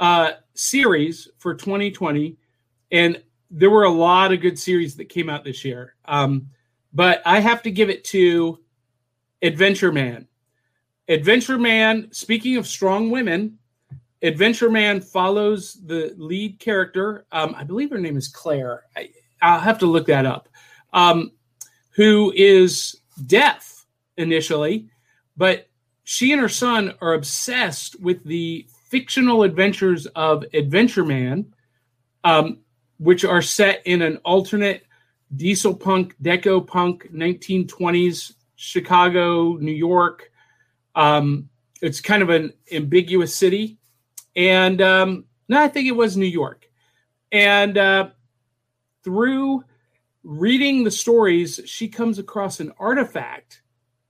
uh, 0.00 0.32
series 0.54 1.28
for 1.38 1.54
2020, 1.54 2.36
and 2.92 3.22
there 3.50 3.70
were 3.70 3.84
a 3.84 3.90
lot 3.90 4.32
of 4.32 4.40
good 4.40 4.58
series 4.58 4.96
that 4.96 5.06
came 5.06 5.28
out 5.28 5.44
this 5.44 5.64
year. 5.64 5.94
Um, 6.06 6.48
but 6.92 7.22
I 7.26 7.40
have 7.40 7.62
to 7.62 7.70
give 7.70 7.90
it 7.90 8.04
to 8.04 8.58
Adventure 9.42 9.92
Man. 9.92 10.26
Adventure 11.08 11.58
Man, 11.58 12.08
speaking 12.12 12.56
of 12.56 12.66
strong 12.66 13.10
women, 13.10 13.58
Adventure 14.22 14.70
Man 14.70 15.00
follows 15.00 15.74
the 15.84 16.14
lead 16.16 16.58
character. 16.58 17.26
Um, 17.30 17.54
I 17.56 17.64
believe 17.64 17.90
her 17.90 17.98
name 17.98 18.16
is 18.16 18.28
Claire. 18.28 18.84
I, 18.96 19.10
will 19.42 19.60
have 19.60 19.78
to 19.80 19.86
look 19.86 20.06
that 20.06 20.26
up. 20.26 20.48
Um, 20.92 21.32
who 21.96 22.32
is 22.36 23.00
deaf 23.24 23.86
initially, 24.18 24.88
but 25.36 25.66
she 26.04 26.30
and 26.30 26.40
her 26.40 26.48
son 26.48 26.94
are 27.00 27.14
obsessed 27.14 27.98
with 28.00 28.22
the 28.24 28.66
fictional 28.90 29.42
adventures 29.42 30.06
of 30.14 30.44
Adventure 30.52 31.04
Man, 31.04 31.52
um, 32.22 32.58
which 32.98 33.24
are 33.24 33.42
set 33.42 33.82
in 33.86 34.02
an 34.02 34.18
alternate 34.18 34.84
diesel 35.34 35.74
punk, 35.74 36.14
deco 36.22 36.64
punk, 36.64 37.08
1920s 37.12 38.34
Chicago, 38.56 39.56
New 39.56 39.72
York. 39.72 40.30
Um, 40.94 41.48
it's 41.80 42.00
kind 42.00 42.22
of 42.22 42.28
an 42.28 42.52
ambiguous 42.72 43.34
city. 43.34 43.78
And 44.36 44.82
um, 44.82 45.24
no, 45.48 45.62
I 45.62 45.68
think 45.68 45.88
it 45.88 45.96
was 45.96 46.16
New 46.16 46.26
York. 46.26 46.66
And 47.32 47.76
uh, 47.78 48.10
through 49.02 49.64
reading 50.26 50.82
the 50.82 50.90
stories, 50.90 51.60
she 51.66 51.88
comes 51.88 52.18
across 52.18 52.58
an 52.58 52.72
artifact 52.80 53.62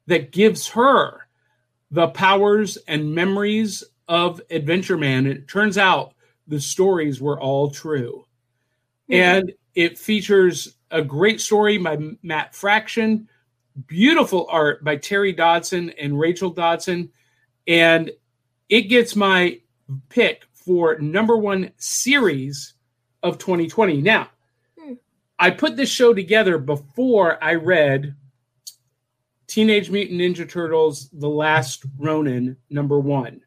that 0.06 0.32
gives 0.32 0.66
her 0.68 1.28
the 1.90 2.08
powers 2.08 2.78
and 2.88 3.14
memories 3.14 3.84
of 4.08 4.40
Adventure 4.50 4.96
Man. 4.96 5.26
It 5.26 5.46
turns 5.46 5.76
out 5.76 6.14
the 6.48 6.58
stories 6.58 7.20
were 7.20 7.38
all 7.38 7.70
true. 7.70 8.24
Mm-hmm. 9.10 9.14
And 9.14 9.52
it 9.74 9.98
features 9.98 10.76
a 10.90 11.02
great 11.02 11.40
story 11.40 11.76
by 11.76 11.98
Matt 12.22 12.54
Fraction, 12.54 13.28
beautiful 13.86 14.46
art 14.48 14.82
by 14.82 14.96
Terry 14.96 15.34
Dodson 15.34 15.90
and 16.00 16.18
Rachel 16.18 16.48
Dodson. 16.48 17.10
And 17.66 18.10
it 18.70 18.82
gets 18.82 19.14
my 19.14 19.60
pick 20.08 20.46
for 20.54 20.98
number 20.98 21.36
one 21.36 21.72
series 21.76 22.72
of 23.22 23.36
2020. 23.36 24.00
Now. 24.00 24.30
I 25.38 25.50
put 25.50 25.76
this 25.76 25.90
show 25.90 26.14
together 26.14 26.58
before 26.58 27.42
I 27.42 27.54
read 27.54 28.14
Teenage 29.46 29.90
Mutant 29.90 30.20
Ninja 30.20 30.48
Turtles 30.48 31.10
The 31.10 31.28
Last 31.28 31.84
Ronin, 31.98 32.56
number 32.70 32.98
one. 32.98 33.42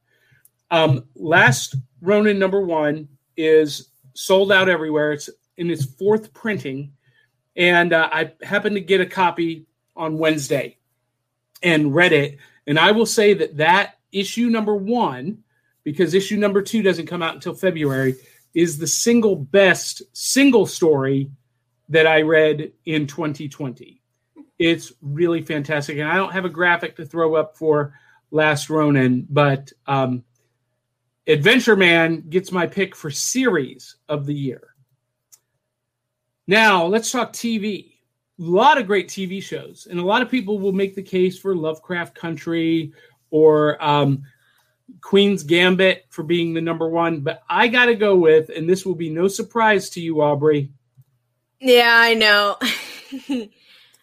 Um, 0.71 1.05
last 1.15 1.75
Ronin 2.01 2.37
number 2.37 2.61
one 2.61 3.07
is 3.35 3.89
sold 4.13 4.51
out 4.51 4.69
everywhere. 4.69 5.13
It's 5.13 5.29
in 5.57 5.71
its 5.71 5.85
fourth 5.85 6.31
printing, 6.33 6.93
and 7.55 7.91
uh, 7.91 8.07
I 8.11 8.33
happened 8.43 8.75
to 8.75 8.81
get 8.81 9.01
a 9.01 9.05
copy 9.05 9.65
on 9.95 10.17
Wednesday 10.17 10.77
and 11.63 11.93
read 11.93 12.13
it. 12.13 12.37
And 12.67 12.77
I 12.77 12.91
will 12.91 13.07
say 13.07 13.33
that 13.33 13.57
that 13.57 13.97
issue 14.11 14.49
number 14.49 14.75
one, 14.75 15.39
because 15.83 16.13
issue 16.13 16.37
number 16.37 16.61
two 16.61 16.83
doesn't 16.83 17.07
come 17.07 17.23
out 17.23 17.33
until 17.33 17.55
February, 17.55 18.15
is 18.53 18.77
the 18.77 18.87
single 18.87 19.35
best 19.35 20.01
single 20.13 20.65
story 20.65 21.31
that 21.89 22.07
I 22.07 22.21
read 22.21 22.71
in 22.85 23.07
2020. 23.07 24.01
It's 24.57 24.93
really 25.01 25.41
fantastic, 25.41 25.97
and 25.97 26.07
I 26.07 26.15
don't 26.15 26.33
have 26.33 26.45
a 26.45 26.49
graphic 26.49 26.95
to 26.97 27.05
throw 27.05 27.35
up 27.35 27.57
for 27.57 27.93
Last 28.31 28.69
Ronin, 28.69 29.25
but 29.29 29.71
um, 29.87 30.23
Adventure 31.27 31.75
Man 31.75 32.21
gets 32.29 32.51
my 32.51 32.67
pick 32.67 32.95
for 32.95 33.09
series 33.09 33.97
of 34.07 34.25
the 34.25 34.33
year. 34.33 34.75
Now, 36.47 36.85
let's 36.85 37.11
talk 37.11 37.33
TV. 37.33 37.93
A 38.39 38.43
lot 38.43 38.77
of 38.77 38.87
great 38.87 39.07
TV 39.07 39.41
shows, 39.41 39.87
and 39.89 39.99
a 39.99 40.05
lot 40.05 40.21
of 40.21 40.31
people 40.31 40.59
will 40.59 40.71
make 40.71 40.95
the 40.95 41.03
case 41.03 41.37
for 41.37 41.55
Lovecraft 41.55 42.15
Country 42.15 42.93
or 43.29 43.83
um, 43.83 44.23
Queen's 45.01 45.43
Gambit 45.43 46.05
for 46.09 46.23
being 46.23 46.53
the 46.53 46.61
number 46.61 46.89
one. 46.89 47.21
But 47.21 47.43
I 47.49 47.67
got 47.67 47.85
to 47.85 47.95
go 47.95 48.15
with, 48.15 48.49
and 48.49 48.67
this 48.67 48.85
will 48.85 48.95
be 48.95 49.09
no 49.09 49.27
surprise 49.27 49.89
to 49.91 50.01
you, 50.01 50.15
Aubry. 50.15 50.69
Yeah, 51.60 51.93
I 51.93 52.14
know. 52.14 52.57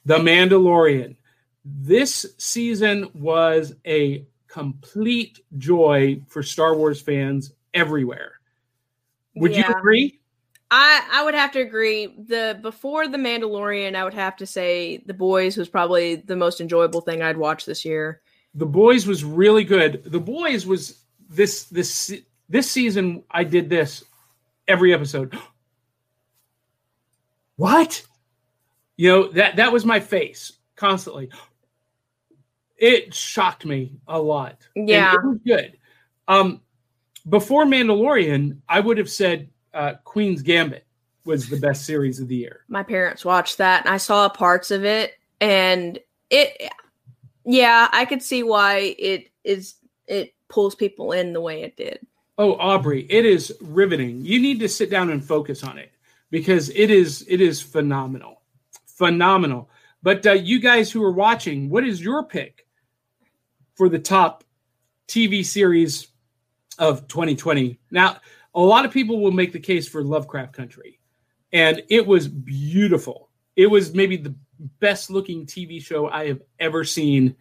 the 0.05 0.19
Mandalorian. 0.19 1.17
This 1.65 2.27
season 2.39 3.09
was 3.15 3.75
a 3.87 4.27
complete 4.47 5.41
joy 5.59 6.23
for 6.29 6.43
Star 6.43 6.77
Wars 6.77 7.01
fans 7.01 7.53
everywhere. 7.75 8.33
Would 9.35 9.53
yeah. 9.53 9.69
you 9.69 9.75
agree? 9.75 10.21
I 10.71 11.07
I 11.13 11.25
would 11.25 11.35
have 11.35 11.53
to 11.53 11.61
agree. 11.61 12.07
The 12.07 12.59
before 12.61 13.07
the 13.09 13.19
Mandalorian, 13.19 13.95
I 13.95 14.05
would 14.05 14.15
have 14.15 14.37
to 14.37 14.47
say 14.47 15.03
The 15.07 15.15
Boys 15.15 15.57
was 15.57 15.69
probably 15.69 16.17
the 16.17 16.37
most 16.37 16.61
enjoyable 16.61 17.01
thing 17.01 17.23
I'd 17.23 17.37
watched 17.37 17.67
this 17.67 17.85
year. 17.85 18.21
The 18.55 18.67
Boys 18.67 19.07
was 19.07 19.25
really 19.25 19.65
good. 19.65 20.03
The 20.05 20.21
Boys 20.21 20.67
was 20.67 21.03
this 21.29 21.65
this 21.65 22.15
this 22.49 22.71
season. 22.71 23.25
I 23.31 23.45
did 23.45 23.69
this 23.69 24.05
every 24.67 24.93
episode. 24.93 25.39
what? 27.57 28.05
You 28.97 29.11
know 29.11 29.29
that 29.33 29.57
that 29.57 29.73
was 29.73 29.85
my 29.85 30.01
face 30.01 30.53
constantly 30.77 31.31
it 32.79 33.15
shocked 33.15 33.65
me 33.65 33.93
a 34.07 34.21
lot. 34.21 34.67
Yeah, 34.75 35.15
and 35.15 35.19
it 35.19 35.27
was 35.27 35.39
good. 35.47 35.79
Um, 36.29 36.61
before 37.29 37.65
Mandalorian, 37.65 38.59
I 38.69 38.81
would 38.81 38.99
have 38.99 39.11
said 39.11 39.49
uh, 39.75 39.95
Queen's 40.05 40.43
Gambit 40.43 40.87
was 41.25 41.49
the 41.49 41.59
best 41.59 41.85
series 41.85 42.21
of 42.21 42.29
the 42.29 42.37
year. 42.37 42.61
My 42.69 42.83
parents 42.83 43.25
watched 43.25 43.59
that 43.59 43.85
and 43.85 43.93
I 43.93 43.97
saw 43.97 44.29
parts 44.29 44.71
of 44.71 44.85
it 44.85 45.15
and 45.41 45.99
it 46.31 46.71
yeah, 47.45 47.89
I 47.93 48.05
could 48.05 48.23
see 48.23 48.43
why 48.43 48.95
it 48.99 49.31
is 49.43 49.75
it 50.07 50.35
pulls 50.49 50.75
people 50.75 51.13
in 51.13 51.33
the 51.33 51.41
way 51.41 51.63
it 51.63 51.77
did. 51.77 51.99
Oh, 52.39 52.57
Aubry, 52.57 53.07
it 53.09 53.25
is 53.25 53.53
riveting. 53.61 54.25
You 54.25 54.41
need 54.41 54.61
to 54.61 54.69
sit 54.69 54.91
down 54.91 55.11
and 55.11 55.25
focus 55.25 55.65
on 55.65 55.79
it 55.79 55.91
because 56.31 56.71
it 56.71 56.91
is 56.91 57.25
it 57.29 57.41
is 57.41 57.61
phenomenal. 57.61 58.43
Phenomenal. 58.87 59.71
But 60.03 60.27
uh, 60.27 60.33
you 60.33 60.61
guys 60.61 60.91
who 60.91 61.03
are 61.03 61.13
watching, 61.13 61.69
what 61.69 61.85
is 61.85 62.01
your 62.01 62.25
pick 62.25 62.67
for 63.75 63.89
the 63.89 63.99
top 63.99 64.45
TV 65.09 65.45
series 65.45 66.09
of 66.79 67.09
2020? 67.09 67.79
Now, 67.91 68.19
a 68.55 68.61
lot 68.61 68.85
of 68.85 68.93
people 68.93 69.21
will 69.21 69.33
make 69.33 69.53
the 69.53 69.61
case 69.61 69.89
for 69.89 70.03
Lovecraft 70.03 70.53
Country, 70.53 71.01
and 71.53 71.83
it 71.89 72.07
was 72.07 72.29
beautiful. 72.29 73.31
It 73.57 73.67
was 73.67 73.95
maybe 73.95 74.17
the 74.17 74.35
best 74.81 75.11
looking 75.11 75.47
TV 75.47 75.83
show 75.83 76.09
I 76.09 76.29
have 76.29 76.43
ever 76.59 76.85
seen 76.85 77.37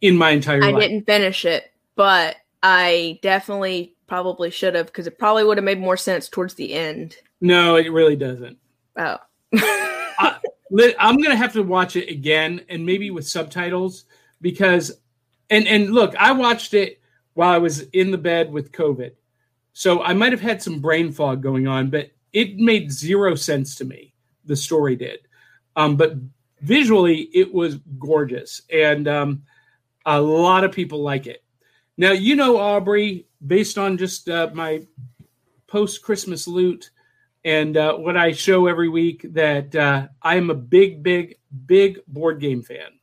in 0.00 0.16
my 0.16 0.30
entire 0.30 0.62
I 0.62 0.70
life. 0.70 0.82
didn't 0.82 1.06
finish 1.06 1.44
it, 1.44 1.72
but 1.96 2.36
I 2.62 3.18
definitely 3.22 3.96
probably 4.06 4.50
should 4.50 4.74
have 4.74 4.86
because 4.86 5.06
it 5.06 5.18
probably 5.18 5.44
would 5.44 5.56
have 5.56 5.64
made 5.64 5.80
more 5.80 5.96
sense 5.96 6.28
towards 6.28 6.54
the 6.54 6.74
end. 6.74 7.16
No, 7.40 7.76
it 7.76 7.92
really 7.92 8.16
doesn't. 8.16 8.58
Oh. 8.96 9.16
I, 9.54 10.38
I'm 10.98 11.16
gonna 11.20 11.36
have 11.36 11.54
to 11.54 11.62
watch 11.62 11.96
it 11.96 12.08
again 12.10 12.60
and 12.68 12.84
maybe 12.84 13.10
with 13.10 13.26
subtitles 13.26 14.04
because, 14.40 14.92
and 15.48 15.66
and 15.66 15.90
look, 15.90 16.14
I 16.16 16.32
watched 16.32 16.74
it 16.74 17.00
while 17.34 17.50
I 17.50 17.58
was 17.58 17.80
in 17.80 18.10
the 18.10 18.18
bed 18.18 18.52
with 18.52 18.72
COVID, 18.72 19.12
so 19.72 20.02
I 20.02 20.12
might 20.12 20.32
have 20.32 20.40
had 20.40 20.62
some 20.62 20.80
brain 20.80 21.10
fog 21.12 21.42
going 21.42 21.66
on, 21.66 21.90
but 21.90 22.10
it 22.32 22.58
made 22.58 22.92
zero 22.92 23.34
sense 23.34 23.74
to 23.76 23.84
me. 23.84 24.12
The 24.44 24.56
story 24.56 24.96
did, 24.96 25.20
um, 25.76 25.96
but 25.96 26.14
visually 26.60 27.30
it 27.34 27.52
was 27.52 27.76
gorgeous, 27.98 28.62
and 28.72 29.08
um, 29.08 29.42
a 30.06 30.20
lot 30.20 30.64
of 30.64 30.72
people 30.72 31.02
like 31.02 31.26
it. 31.26 31.42
Now 31.96 32.12
you 32.12 32.36
know 32.36 32.56
Aubry, 32.56 33.24
based 33.44 33.78
on 33.78 33.98
just 33.98 34.28
uh, 34.28 34.50
my 34.54 34.86
post 35.66 36.02
Christmas 36.02 36.46
loot 36.46 36.90
and 37.44 37.76
uh, 37.76 37.94
what 37.94 38.16
I 38.16 38.32
show 38.32 38.66
every 38.66 38.88
week 38.88 39.26
that 39.32 39.74
uh, 39.74 40.08
I 40.22 40.36
am 40.36 40.50
a 40.50 40.54
big, 40.54 41.02
big, 41.02 41.36
big 41.66 42.00
board 42.06 42.40
game 42.40 42.62
fan. 42.62 42.98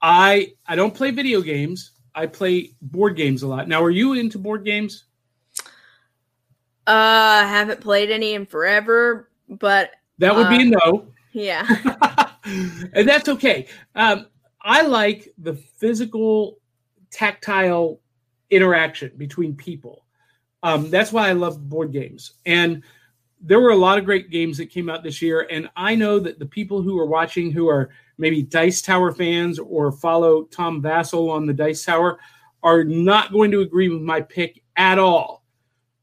I 0.00 0.52
I 0.66 0.76
don't 0.76 0.94
play 0.94 1.10
video 1.10 1.40
games. 1.40 1.92
I 2.14 2.26
play 2.26 2.72
board 2.80 3.16
games 3.16 3.42
a 3.42 3.48
lot. 3.48 3.68
Now, 3.68 3.82
are 3.82 3.90
you 3.90 4.12
into 4.12 4.38
board 4.38 4.64
games? 4.64 5.04
Uh, 6.86 7.42
I 7.42 7.46
haven't 7.46 7.80
played 7.80 8.10
any 8.10 8.34
in 8.34 8.44
forever, 8.46 9.30
but 9.48 9.92
That 10.18 10.34
would 10.36 10.50
be 10.50 10.56
a 10.56 10.76
Uh, 10.76 10.80
no, 10.84 11.08
yeah. 11.32 11.66
and 12.44 13.08
that's 13.08 13.28
okay. 13.28 13.66
Um, 13.94 14.26
I 14.60 14.82
like 14.82 15.32
the 15.38 15.54
physical, 15.54 16.58
tactile 17.10 18.00
interaction 18.50 19.12
between 19.16 19.54
people. 19.56 20.04
Um, 20.62 20.90
that's 20.90 21.12
why 21.12 21.28
I 21.28 21.32
love 21.32 21.68
board 21.68 21.92
games. 21.92 22.34
And 22.46 22.82
there 23.46 23.60
were 23.60 23.70
a 23.70 23.76
lot 23.76 23.98
of 23.98 24.06
great 24.06 24.30
games 24.30 24.56
that 24.56 24.70
came 24.70 24.88
out 24.88 25.02
this 25.02 25.20
year. 25.20 25.46
And 25.50 25.68
I 25.76 25.94
know 25.94 26.18
that 26.18 26.38
the 26.38 26.46
people 26.46 26.80
who 26.80 26.98
are 26.98 27.06
watching 27.06 27.52
who 27.52 27.68
are 27.68 27.90
maybe 28.16 28.42
Dice 28.42 28.80
Tower 28.80 29.12
fans 29.12 29.58
or 29.58 29.92
follow 29.92 30.44
Tom 30.44 30.82
Vasel 30.82 31.30
on 31.30 31.44
the 31.44 31.52
Dice 31.52 31.84
Tower 31.84 32.18
are 32.62 32.84
not 32.84 33.32
going 33.32 33.50
to 33.50 33.60
agree 33.60 33.90
with 33.90 34.00
my 34.00 34.22
pick 34.22 34.62
at 34.76 34.98
all. 34.98 35.44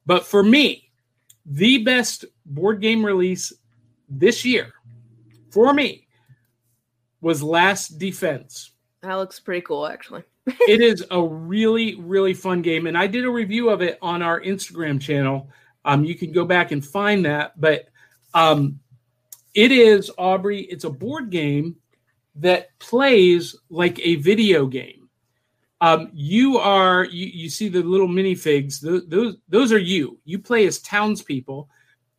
But 0.05 0.23
for 0.23 0.43
me, 0.43 0.91
the 1.45 1.79
best 1.79 2.25
board 2.45 2.79
game 2.79 3.03
release 3.03 3.51
this 4.07 4.45
year 4.45 4.73
for 5.49 5.73
me 5.73 6.07
was 7.21 7.41
Last 7.41 7.97
Defense 7.97 8.71
That 9.01 9.15
looks 9.15 9.39
pretty 9.39 9.61
cool, 9.61 9.87
actually. 9.87 10.23
it 10.47 10.81
is 10.81 11.05
a 11.11 11.21
really 11.21 11.95
really 11.95 12.33
fun 12.33 12.63
game 12.63 12.87
and 12.87 12.97
i 12.97 13.05
did 13.05 13.25
a 13.25 13.29
review 13.29 13.69
of 13.69 13.83
it 13.83 13.99
on 14.01 14.23
our 14.23 14.41
instagram 14.41 14.99
channel 14.99 15.47
um, 15.85 16.03
you 16.03 16.15
can 16.15 16.31
go 16.31 16.45
back 16.45 16.71
and 16.71 16.85
find 16.85 17.25
that 17.25 17.59
but 17.59 17.87
um, 18.33 18.79
it 19.53 19.71
is 19.71 20.11
aubry 20.17 20.67
it's 20.69 20.83
a 20.83 20.89
board 20.89 21.29
game 21.29 21.75
that 22.35 22.77
plays 22.79 23.55
like 23.69 23.99
a 23.99 24.15
video 24.15 24.65
game. 24.65 25.09
Um, 25.81 26.09
you 26.13 26.57
are 26.57 27.05
you, 27.05 27.25
you 27.27 27.49
see 27.49 27.67
the 27.67 27.81
little 27.81 28.07
minifigs 28.07 28.79
those, 28.79 29.07
those 29.07 29.37
those 29.49 29.71
are 29.71 29.79
you. 29.79 30.19
You 30.25 30.39
play 30.39 30.67
as 30.67 30.79
townspeople 30.79 31.67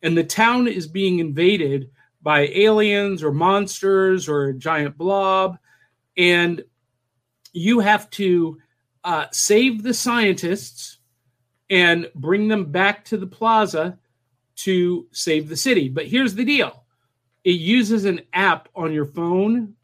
and 0.01 0.17
the 0.17 0.23
town 0.23 0.67
is 0.67 0.85
being 0.85 1.19
invaded 1.19 1.89
by 2.21 2.47
aliens 2.47 3.23
or 3.23 3.31
monsters 3.31 4.27
or 4.27 4.45
a 4.45 4.53
giant 4.53 4.97
blob 4.97 5.57
and 6.17 6.61
you 7.53 7.79
have 7.79 8.09
to 8.09 8.57
uh, 9.03 9.27
save 9.31 9.81
the 9.81 9.93
scientists 9.93 10.99
and 11.69 12.09
bring 12.15 12.47
them 12.47 12.65
back 12.71 13.05
to 13.05 13.17
the 13.17 13.27
plaza 13.27 13.97
to 14.55 15.07
save 15.11 15.49
the 15.49 15.57
city. 15.57 15.89
But 15.89 16.07
here's 16.07 16.35
the 16.35 16.45
deal 16.45 16.83
it 17.43 17.59
uses 17.59 18.05
an 18.05 18.21
app 18.33 18.69
on 18.75 18.93
your 18.93 19.05
phone. 19.05 19.75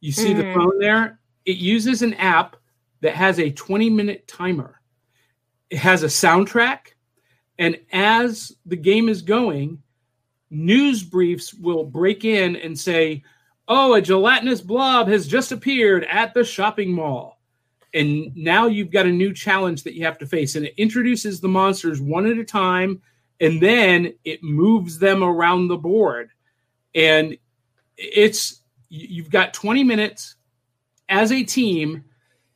You 0.00 0.12
see 0.12 0.32
the 0.32 0.44
Mhm. 0.44 0.54
phone 0.54 0.78
there? 0.78 1.20
It 1.44 1.56
uses 1.56 2.02
an 2.02 2.14
app 2.14 2.56
that 3.00 3.14
has 3.14 3.38
a 3.38 3.50
20 3.50 3.90
minute 3.90 4.28
timer. 4.28 4.80
It 5.70 5.78
has 5.78 6.02
a 6.02 6.08
soundtrack. 6.08 6.94
And 7.58 7.80
as 7.92 8.56
the 8.66 8.76
game 8.76 9.08
is 9.08 9.22
going, 9.22 9.82
news 10.50 11.02
briefs 11.02 11.52
will 11.54 11.84
break 11.84 12.24
in 12.24 12.56
and 12.56 12.78
say, 12.78 13.22
oh, 13.66 13.94
a 13.94 14.00
gelatinous 14.02 14.60
blob 14.60 15.08
has 15.08 15.26
just 15.26 15.52
appeared 15.52 16.04
at 16.04 16.34
the 16.34 16.44
shopping 16.44 16.92
mall. 16.92 17.33
And 17.94 18.34
now 18.36 18.66
you've 18.66 18.90
got 18.90 19.06
a 19.06 19.12
new 19.12 19.32
challenge 19.32 19.84
that 19.84 19.94
you 19.94 20.04
have 20.04 20.18
to 20.18 20.26
face. 20.26 20.56
And 20.56 20.66
it 20.66 20.74
introduces 20.76 21.40
the 21.40 21.48
monsters 21.48 22.00
one 22.00 22.26
at 22.26 22.36
a 22.36 22.44
time, 22.44 23.00
and 23.40 23.60
then 23.60 24.14
it 24.24 24.42
moves 24.42 24.98
them 24.98 25.22
around 25.22 25.68
the 25.68 25.76
board. 25.76 26.30
And 26.94 27.36
it's 27.96 28.62
you've 28.88 29.30
got 29.30 29.54
20 29.54 29.84
minutes 29.84 30.36
as 31.08 31.32
a 31.32 31.42
team 31.42 32.04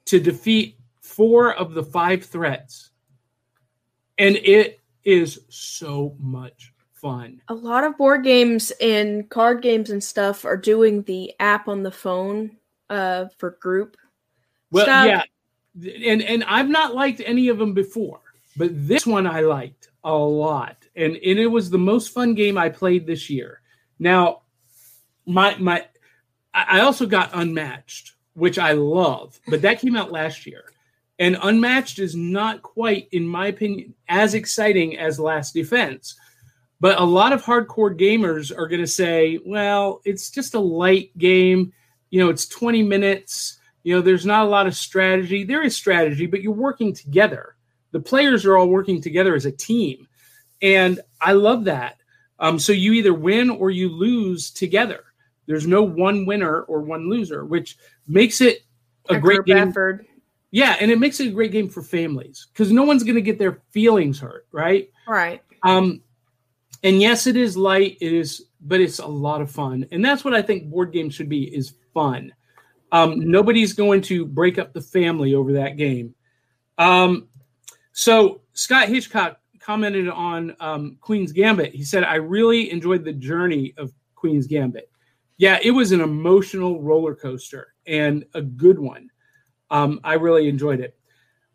to 0.06 0.20
defeat 0.20 0.76
four 1.00 1.54
of 1.54 1.74
the 1.74 1.82
five 1.82 2.24
threats. 2.24 2.90
And 4.18 4.36
it 4.36 4.80
is 5.04 5.40
so 5.48 6.16
much 6.18 6.72
fun. 6.92 7.40
A 7.48 7.54
lot 7.54 7.84
of 7.84 7.96
board 7.96 8.24
games 8.24 8.72
and 8.80 9.28
card 9.30 9.62
games 9.62 9.90
and 9.90 10.02
stuff 10.02 10.44
are 10.44 10.56
doing 10.56 11.02
the 11.02 11.32
app 11.38 11.68
on 11.68 11.82
the 11.82 11.90
phone 11.90 12.56
uh, 12.90 13.26
for 13.38 13.52
group. 13.60 13.96
Well, 14.70 14.84
Stop. 14.84 15.06
yeah, 15.06 15.22
and 16.04 16.22
and 16.22 16.44
I've 16.44 16.68
not 16.68 16.94
liked 16.94 17.22
any 17.24 17.48
of 17.48 17.58
them 17.58 17.72
before, 17.72 18.20
but 18.56 18.70
this 18.72 19.06
one 19.06 19.26
I 19.26 19.40
liked 19.40 19.88
a 20.04 20.14
lot, 20.14 20.76
and 20.94 21.14
and 21.16 21.38
it 21.38 21.46
was 21.46 21.70
the 21.70 21.78
most 21.78 22.12
fun 22.12 22.34
game 22.34 22.58
I 22.58 22.68
played 22.68 23.06
this 23.06 23.30
year. 23.30 23.60
Now, 23.98 24.42
my 25.26 25.56
my, 25.58 25.84
I 26.52 26.78
I 26.78 26.80
also 26.80 27.06
got 27.06 27.30
Unmatched, 27.32 28.12
which 28.34 28.58
I 28.58 28.72
love, 28.72 29.38
but 29.48 29.62
that 29.62 29.80
came 29.80 29.96
out 29.96 30.12
last 30.12 30.46
year, 30.46 30.64
and 31.18 31.38
Unmatched 31.42 31.98
is 31.98 32.14
not 32.14 32.62
quite, 32.62 33.08
in 33.12 33.26
my 33.26 33.48
opinion, 33.48 33.94
as 34.08 34.34
exciting 34.34 34.98
as 34.98 35.18
Last 35.18 35.54
Defense. 35.54 36.14
But 36.80 37.00
a 37.00 37.04
lot 37.04 37.32
of 37.32 37.42
hardcore 37.42 37.98
gamers 37.98 38.56
are 38.56 38.68
going 38.68 38.80
to 38.80 38.86
say, 38.86 39.40
well, 39.44 40.00
it's 40.04 40.30
just 40.30 40.54
a 40.54 40.60
light 40.60 41.16
game. 41.18 41.72
You 42.10 42.20
know, 42.20 42.30
it's 42.30 42.46
20 42.46 42.84
minutes. 42.84 43.57
You 43.88 43.94
know, 43.94 44.02
there's 44.02 44.26
not 44.26 44.44
a 44.44 44.50
lot 44.50 44.66
of 44.66 44.76
strategy. 44.76 45.44
There 45.44 45.62
is 45.62 45.74
strategy, 45.74 46.26
but 46.26 46.42
you're 46.42 46.52
working 46.52 46.92
together. 46.92 47.56
The 47.92 48.00
players 48.00 48.44
are 48.44 48.54
all 48.54 48.68
working 48.68 49.00
together 49.00 49.34
as 49.34 49.46
a 49.46 49.50
team. 49.50 50.06
And 50.60 51.00
I 51.22 51.32
love 51.32 51.64
that. 51.64 51.96
Um, 52.38 52.58
so 52.58 52.72
you 52.72 52.92
either 52.92 53.14
win 53.14 53.48
or 53.48 53.70
you 53.70 53.88
lose 53.88 54.50
together. 54.50 55.04
There's 55.46 55.66
no 55.66 55.82
one 55.82 56.26
winner 56.26 56.60
or 56.64 56.82
one 56.82 57.08
loser, 57.08 57.46
which 57.46 57.78
makes 58.06 58.42
it 58.42 58.58
a, 59.08 59.18
great 59.18 59.46
game. 59.46 59.70
effort. 59.70 60.04
Yeah, 60.50 60.76
and 60.78 60.90
it 60.90 60.98
makes 60.98 61.18
it 61.20 61.28
a 61.28 61.30
great 61.30 61.52
game 61.52 61.70
for 61.70 61.80
families 61.82 62.48
because 62.52 62.70
no 62.70 62.82
one's 62.82 63.04
going 63.04 63.14
to 63.14 63.22
get 63.22 63.38
their 63.38 63.62
feelings 63.70 64.20
hurt, 64.20 64.46
right? 64.52 64.90
Right. 65.08 65.40
Um, 65.62 66.02
and 66.82 67.00
yes, 67.00 67.26
it 67.26 67.36
is 67.36 67.56
light. 67.56 67.96
It 68.02 68.12
is, 68.12 68.48
but 68.60 68.82
it's 68.82 68.98
a 68.98 69.06
lot 69.06 69.40
of 69.40 69.50
fun, 69.50 69.86
and 69.92 70.04
that's 70.04 70.26
what 70.26 70.34
I 70.34 70.42
think 70.42 70.68
board 70.68 70.92
games 70.92 71.14
should 71.14 71.30
be: 71.30 71.44
is 71.44 71.72
fun. 71.94 72.34
Um, 72.92 73.30
nobody's 73.30 73.72
going 73.72 74.00
to 74.02 74.24
break 74.24 74.58
up 74.58 74.72
the 74.72 74.80
family 74.80 75.34
over 75.34 75.52
that 75.54 75.76
game. 75.76 76.14
Um, 76.78 77.28
so 77.92 78.40
Scott 78.54 78.88
Hitchcock 78.88 79.40
commented 79.60 80.08
on 80.08 80.56
um, 80.60 80.96
Queen's 81.00 81.32
Gambit. 81.32 81.74
He 81.74 81.84
said, 81.84 82.04
"I 82.04 82.14
really 82.16 82.70
enjoyed 82.70 83.04
the 83.04 83.12
journey 83.12 83.74
of 83.76 83.92
Queen's 84.14 84.46
Gambit. 84.46 84.90
Yeah, 85.36 85.58
it 85.62 85.70
was 85.70 85.92
an 85.92 86.00
emotional 86.00 86.80
roller 86.82 87.14
coaster 87.14 87.74
and 87.86 88.24
a 88.34 88.42
good 88.42 88.78
one. 88.78 89.10
Um, 89.70 90.00
I 90.04 90.14
really 90.14 90.48
enjoyed 90.48 90.80
it." 90.80 90.96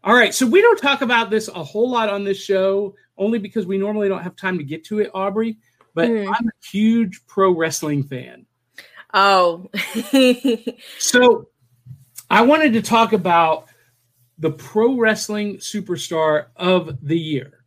All 0.04 0.14
right, 0.14 0.34
so 0.34 0.46
we 0.46 0.62
don't 0.62 0.78
talk 0.78 1.02
about 1.02 1.30
this 1.30 1.48
a 1.48 1.64
whole 1.64 1.90
lot 1.90 2.10
on 2.10 2.24
this 2.26 2.38
show, 2.44 2.94
only 3.18 3.40
because 3.40 3.66
we 3.66 3.78
normally 3.78 4.10
don't 4.10 4.22
have 4.22 4.36
time 4.36 4.58
to 4.58 4.64
get 4.64 4.84
to 4.86 5.00
it, 5.00 5.12
Aubry. 5.14 5.58
but 5.96 6.10
Mhm. 6.10 6.28
I'm 6.28 6.48
a 6.48 6.68
huge 6.68 7.26
pro 7.28 7.52
wrestling 7.52 8.04
fan. 8.04 8.46
Oh. 9.14 9.70
So 11.00 11.50
I 12.30 12.42
wanted 12.42 12.74
to 12.74 12.82
talk 12.82 13.14
about 13.14 13.66
the 14.40 14.52
pro 14.52 14.98
wrestling 14.98 15.58
superstar 15.58 16.48
of 16.56 16.98
the 17.06 17.18
year. 17.18 17.64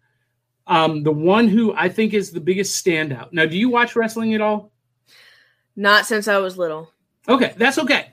Um, 0.67 1.05
the 1.05 1.13
one 1.13 1.47
who 1.47 1.73
I 1.75 1.89
think 1.89 2.13
is 2.13 2.33
the 2.33 2.41
biggest 2.41 2.85
standout. 2.85 3.33
Now, 3.33 3.47
do 3.47 3.57
you 3.57 3.69
watch 3.69 3.95
wrestling 3.95 4.35
at 4.35 4.41
all? 4.41 4.73
Not 5.77 6.07
since 6.07 6.27
I 6.27 6.39
was 6.39 6.59
little. 6.59 6.91
Okay, 7.29 7.55
that's 7.57 7.79
okay. 7.79 8.13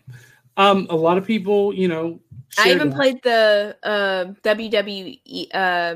Um, 0.58 0.86
a 0.90 0.96
lot 0.96 1.18
of 1.18 1.26
people, 1.26 1.74
you 1.74 1.88
know, 1.88 2.20
I 2.60 2.72
even 2.72 2.90
that. 2.90 2.96
played 2.96 3.24
the 3.24 3.76
uh, 3.82 4.26
WWE. 4.44 5.48
Uh, 5.54 5.96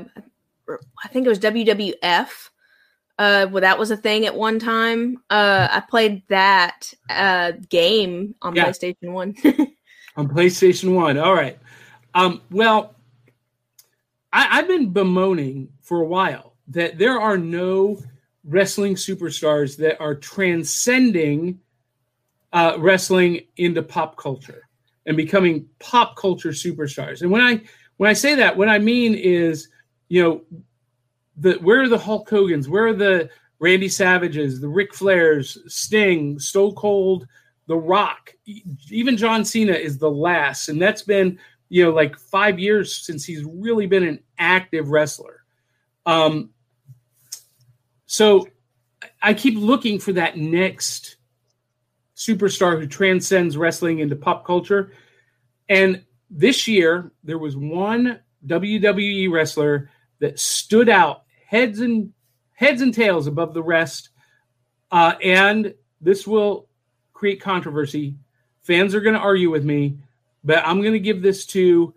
I 1.04 1.08
think 1.08 1.26
it 1.26 1.28
was 1.28 1.38
WWF. 1.38 2.28
Uh, 3.18 3.48
well, 3.50 3.60
that 3.62 3.78
was 3.78 3.90
a 3.90 3.96
thing 3.96 4.26
at 4.26 4.34
one 4.34 4.58
time. 4.58 5.18
Uh, 5.28 5.66
I 5.70 5.80
played 5.80 6.22
that 6.28 6.92
uh, 7.10 7.52
game 7.68 8.34
on 8.42 8.54
Yeah. 8.54 8.66
PlayStation 8.66 9.12
One. 9.12 9.34
on 10.16 10.28
PlayStation 10.28 10.94
One. 10.94 11.18
All 11.18 11.34
right. 11.34 11.58
Um, 12.14 12.42
well, 12.50 12.94
I, 14.32 14.58
I've 14.58 14.68
been 14.68 14.92
bemoaning 14.92 15.68
for 15.82 16.00
a 16.00 16.06
while 16.06 16.54
that 16.68 16.98
there 16.98 17.20
are 17.20 17.36
no 17.36 17.98
wrestling 18.44 18.94
superstars 18.94 19.76
that 19.78 20.00
are 20.00 20.14
transcending 20.14 21.60
uh, 22.52 22.76
wrestling 22.78 23.40
into 23.56 23.82
pop 23.82 24.16
culture 24.16 24.62
and 25.06 25.16
becoming 25.16 25.68
pop 25.80 26.16
culture 26.16 26.50
superstars. 26.50 27.22
And 27.22 27.30
when 27.30 27.40
I 27.40 27.60
when 27.96 28.08
I 28.08 28.12
say 28.12 28.36
that, 28.36 28.56
what 28.56 28.68
I 28.68 28.78
mean 28.78 29.14
is, 29.14 29.68
you 30.08 30.22
know, 30.22 30.42
the 31.38 31.54
where 31.54 31.82
are 31.82 31.88
the 31.88 31.98
Hulk 31.98 32.28
Hogan's? 32.28 32.68
Where 32.68 32.88
are 32.88 32.94
the 32.94 33.30
Randy 33.58 33.88
Savages, 33.88 34.60
the 34.60 34.68
Ric 34.68 34.92
Flairs, 34.92 35.58
Sting, 35.70 36.38
Stone 36.38 36.74
Cold, 36.74 37.26
The 37.66 37.76
Rock? 37.76 38.34
Even 38.90 39.16
John 39.16 39.44
Cena 39.44 39.72
is 39.72 39.98
the 39.98 40.10
last, 40.10 40.68
and 40.68 40.80
that's 40.80 41.02
been 41.02 41.38
you 41.68 41.84
know 41.84 41.90
like 41.90 42.18
five 42.18 42.58
years 42.58 42.94
since 42.94 43.24
he's 43.24 43.44
really 43.44 43.86
been 43.86 44.04
an 44.04 44.20
active 44.38 44.90
wrestler. 44.90 45.44
Um, 46.06 46.50
so 48.06 48.48
I 49.22 49.34
keep 49.34 49.56
looking 49.56 49.98
for 49.98 50.12
that 50.14 50.36
next 50.36 51.16
superstar 52.16 52.80
who 52.80 52.86
transcends 52.86 53.56
wrestling 53.56 54.00
into 54.00 54.16
pop 54.16 54.44
culture. 54.44 54.92
And 55.68 56.04
this 56.30 56.66
year, 56.66 57.12
there 57.22 57.38
was 57.38 57.56
one 57.56 58.18
WWE 58.46 59.30
wrestler 59.30 59.90
that 60.20 60.38
stood 60.40 60.88
out 60.88 61.24
heads 61.48 61.80
and 61.80 62.12
heads 62.52 62.82
and 62.82 62.92
tails 62.92 63.26
above 63.26 63.54
the 63.54 63.62
rest. 63.62 64.10
Uh, 64.90 65.14
and 65.24 65.74
this 65.98 66.26
will 66.26 66.68
create 67.14 67.40
controversy. 67.40 68.14
Fans 68.60 68.94
are 68.94 69.00
going 69.00 69.14
to 69.14 69.20
argue 69.20 69.50
with 69.50 69.64
me, 69.64 69.96
but 70.44 70.62
I'm 70.66 70.82
going 70.82 70.92
to 70.92 71.00
give 71.00 71.22
this 71.22 71.46
to 71.46 71.94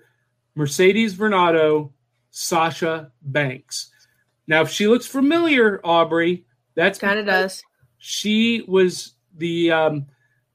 Mercedes 0.56 1.16
Varnado, 1.16 1.92
Sasha 2.30 3.12
Banks. 3.22 3.92
Now, 4.48 4.62
if 4.62 4.70
she 4.70 4.88
looks 4.88 5.06
familiar, 5.06 5.80
Aubry, 5.80 6.46
that's 6.76 6.98
kind 6.98 7.20
of 7.20 7.26
does. 7.26 7.62
she 7.98 8.64
was 8.70 9.16
the 9.36 9.72
um, 9.72 10.06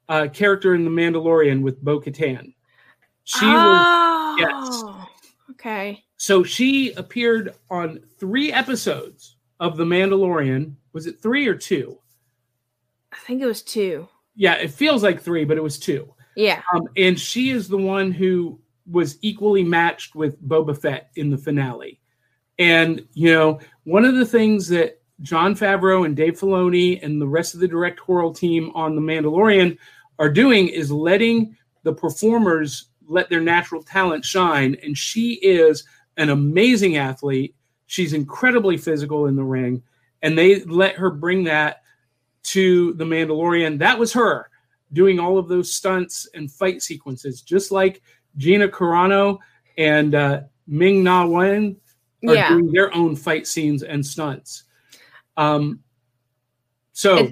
uh, 0.08 0.28
character 0.32 0.74
in 0.74 0.84
The 0.84 0.90
Mandalorian 0.90 1.60
with 1.60 1.82
Bo 1.82 2.00
Katan. 2.00 2.54
She 3.24 3.44
was 3.44 4.82
oh, 4.84 5.08
okay. 5.50 6.02
So 6.16 6.42
she 6.42 6.92
appeared 6.92 7.54
on 7.70 8.00
three 8.18 8.52
episodes 8.52 9.36
of 9.60 9.76
The 9.76 9.84
Mandalorian. 9.84 10.74
Was 10.92 11.06
it 11.06 11.20
three 11.20 11.46
or 11.46 11.54
two? 11.54 11.98
I 13.12 13.16
think 13.26 13.42
it 13.42 13.46
was 13.46 13.62
two. 13.62 14.08
Yeah, 14.34 14.54
it 14.54 14.70
feels 14.70 15.02
like 15.02 15.20
three, 15.20 15.44
but 15.44 15.56
it 15.56 15.62
was 15.62 15.78
two. 15.78 16.12
Yeah. 16.36 16.62
Um, 16.74 16.88
and 16.96 17.18
she 17.18 17.50
is 17.50 17.68
the 17.68 17.78
one 17.78 18.10
who 18.10 18.60
was 18.90 19.18
equally 19.22 19.64
matched 19.64 20.14
with 20.14 20.42
Boba 20.46 20.78
Fett 20.78 21.10
in 21.16 21.30
the 21.30 21.38
finale. 21.38 22.00
And, 22.58 23.06
you 23.14 23.32
know, 23.32 23.60
one 23.84 24.04
of 24.04 24.14
the 24.14 24.26
things 24.26 24.68
that 24.68 25.00
Jon 25.22 25.54
Favreau 25.54 26.04
and 26.04 26.14
Dave 26.14 26.38
Filoni 26.38 27.02
and 27.02 27.20
the 27.20 27.26
rest 27.26 27.54
of 27.54 27.60
the 27.60 27.68
directorial 27.68 28.32
team 28.32 28.70
on 28.74 28.94
The 28.94 29.00
Mandalorian 29.00 29.78
are 30.18 30.30
doing 30.30 30.68
is 30.68 30.90
letting 30.90 31.56
the 31.82 31.92
performers 31.92 32.86
let 33.08 33.28
their 33.30 33.40
natural 33.40 33.82
talent 33.82 34.24
shine. 34.24 34.76
And 34.82 34.96
she 34.96 35.34
is 35.34 35.84
an 36.16 36.30
amazing 36.30 36.96
athlete. 36.96 37.54
She's 37.86 38.12
incredibly 38.12 38.76
physical 38.76 39.26
in 39.26 39.36
the 39.36 39.44
ring. 39.44 39.82
And 40.22 40.36
they 40.36 40.64
let 40.64 40.96
her 40.96 41.10
bring 41.10 41.44
that 41.44 41.82
to 42.44 42.94
The 42.94 43.04
Mandalorian. 43.04 43.78
That 43.78 43.98
was 43.98 44.12
her 44.12 44.50
doing 44.92 45.18
all 45.18 45.38
of 45.38 45.48
those 45.48 45.72
stunts 45.72 46.28
and 46.34 46.50
fight 46.50 46.82
sequences, 46.82 47.42
just 47.42 47.70
like 47.70 48.02
Gina 48.36 48.68
Carano 48.68 49.38
and 49.78 50.14
uh, 50.14 50.40
Ming 50.66 51.02
Na 51.02 51.26
Wen 51.26 51.76
are 52.26 52.34
Yeah. 52.34 52.48
doing 52.48 52.72
their 52.72 52.94
own 52.94 53.14
fight 53.16 53.46
scenes 53.46 53.82
and 53.82 54.04
stunts. 54.04 54.64
Um, 55.36 55.80
so 56.92 57.30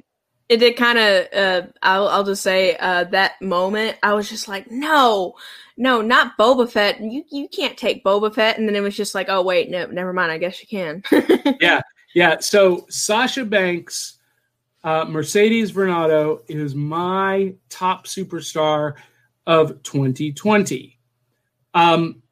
It 0.48 0.58
did 0.58 0.76
kind 0.76 0.98
of. 0.98 1.26
Uh, 1.34 1.66
I'll, 1.82 2.08
I'll 2.08 2.24
just 2.24 2.42
say 2.42 2.76
uh, 2.76 3.04
that 3.04 3.40
moment. 3.40 3.96
I 4.02 4.12
was 4.12 4.28
just 4.28 4.46
like, 4.46 4.70
no, 4.70 5.34
no, 5.76 6.00
not 6.02 6.36
Boba 6.38 6.70
Fett. 6.70 7.00
You 7.00 7.24
you 7.30 7.48
can't 7.48 7.76
take 7.76 8.04
Boba 8.04 8.34
Fett. 8.34 8.58
And 8.58 8.68
then 8.68 8.76
it 8.76 8.80
was 8.80 8.96
just 8.96 9.14
like, 9.14 9.28
oh 9.28 9.42
wait, 9.42 9.70
no, 9.70 9.86
never 9.86 10.12
mind. 10.12 10.30
I 10.30 10.38
guess 10.38 10.60
you 10.60 10.68
can. 10.68 11.02
yeah, 11.60 11.80
yeah 12.14 12.38
so 12.40 12.86
Sasha 12.88 13.44
Banks, 13.44 14.18
uh, 14.84 15.04
Mercedes 15.06 15.72
Varnado 15.72 16.40
is 16.48 16.74
my 16.74 17.54
top 17.68 18.06
superstar 18.06 18.94
of 19.46 19.82
2020. 19.82 20.98
Um, 21.74 22.22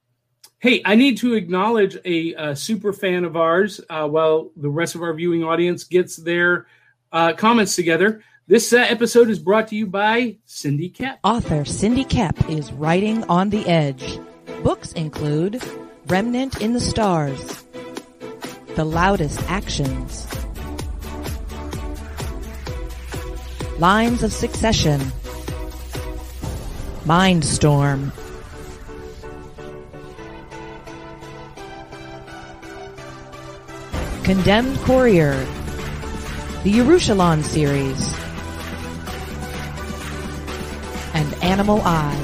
hey, 0.60 0.82
I 0.84 0.94
need 0.94 1.18
to 1.18 1.34
acknowledge 1.34 1.98
a, 2.04 2.34
uh 2.36 2.54
super 2.54 2.92
fan 2.92 3.24
of 3.24 3.36
ours 3.36 3.80
uh, 3.90 4.06
while 4.06 4.50
the 4.56 4.70
rest 4.70 4.94
of 4.94 5.02
our 5.02 5.14
viewing 5.14 5.42
audience 5.42 5.84
gets 5.84 6.16
their 6.16 6.66
uh, 7.12 7.34
comments 7.34 7.76
together. 7.76 8.22
This 8.46 8.72
uh, 8.72 8.78
episode 8.78 9.30
is 9.30 9.38
brought 9.38 9.68
to 9.68 9.76
you 9.76 9.86
by 9.86 10.36
Cindy 10.46 10.90
Koepp. 10.90 11.18
Author 11.22 11.64
Cindy 11.64 12.04
Koepp 12.04 12.50
is 12.50 12.72
writing 12.72 13.24
on 13.24 13.50
the 13.50 13.66
edge. 13.66 14.18
Books 14.62 14.92
include 14.92 15.62
Remnant 16.06 16.60
in 16.60 16.72
the 16.72 16.80
Stars, 16.80 17.64
The 18.74 18.84
Loudest 18.84 19.40
Actions, 19.48 20.26
Lines 23.78 24.22
of 24.22 24.32
Succession, 24.32 25.00
Mindstorm, 27.04 28.12
Condemned 34.24 34.76
Courier, 34.78 35.46
the 36.62 36.72
Yerushalayim 36.72 37.42
series, 37.42 38.14
and 41.12 41.34
Animal 41.42 41.80
Eye. 41.82 42.14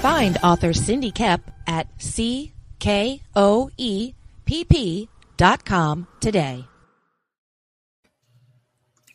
Find 0.00 0.38
author 0.44 0.72
Cindy 0.72 1.10
Koepp 1.10 1.40
at 1.66 1.88
c 2.00 2.52
k 2.78 3.20
o 3.34 3.68
e 3.76 4.14
p 4.44 4.64
p 4.64 5.08
dot 5.36 5.64
com 5.64 6.06
today. 6.20 6.64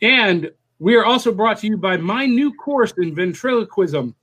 And 0.01 0.51
we 0.77 0.95
are 0.95 1.05
also 1.05 1.31
brought 1.31 1.59
to 1.59 1.67
you 1.67 1.77
by 1.77 1.95
my 1.95 2.25
new 2.25 2.53
course 2.53 2.93
in 2.97 3.15
ventriloquism. 3.15 4.13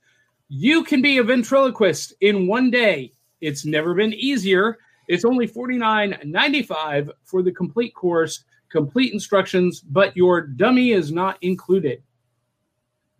You 0.49 0.83
can 0.83 1.01
be 1.01 1.17
a 1.17 1.23
ventriloquist 1.23 2.13
in 2.21 2.45
one 2.45 2.69
day. 2.69 3.13
It's 3.41 3.65
never 3.65 3.95
been 3.95 4.13
easier. 4.13 4.77
It's 5.07 5.25
only 5.25 5.47
$49.95 5.47 7.11
for 7.23 7.41
the 7.41 7.51
complete 7.51 7.93
course, 7.93 8.43
complete 8.69 9.13
instructions, 9.13 9.81
but 9.81 10.15
your 10.15 10.41
dummy 10.41 10.91
is 10.91 11.11
not 11.11 11.37
included. 11.41 12.01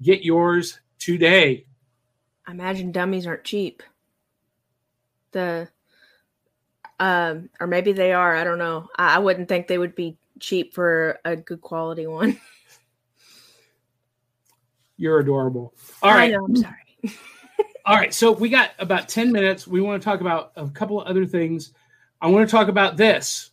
Get 0.01 0.23
yours 0.23 0.79
today. 0.99 1.65
I 2.45 2.51
imagine 2.51 2.91
dummies 2.91 3.27
aren't 3.27 3.43
cheap. 3.43 3.84
The 5.31 5.67
um 6.99 7.49
or 7.59 7.67
maybe 7.67 7.91
they 7.91 8.13
are, 8.13 8.36
I 8.36 8.43
don't 8.43 8.59
know. 8.59 8.88
I, 8.97 9.15
I 9.15 9.19
wouldn't 9.19 9.49
think 9.49 9.67
they 9.67 9.77
would 9.77 9.95
be 9.95 10.17
cheap 10.39 10.73
for 10.73 11.19
a 11.25 11.36
good 11.36 11.61
quality 11.61 12.07
one. 12.07 12.39
You're 14.97 15.19
adorable. 15.19 15.73
All 16.01 16.11
right. 16.11 16.34
I 16.34 16.36
know, 16.36 16.45
I'm 16.45 16.55
sorry. 16.55 16.75
All 17.86 17.97
right, 17.97 18.13
so 18.13 18.31
we 18.31 18.47
got 18.47 18.71
about 18.79 19.09
10 19.09 19.31
minutes. 19.31 19.67
We 19.67 19.81
want 19.81 20.01
to 20.01 20.05
talk 20.05 20.21
about 20.21 20.53
a 20.55 20.69
couple 20.69 21.01
of 21.01 21.07
other 21.07 21.25
things. 21.25 21.73
I 22.21 22.27
want 22.27 22.47
to 22.47 22.51
talk 22.51 22.69
about 22.69 22.95
this. 22.95 23.51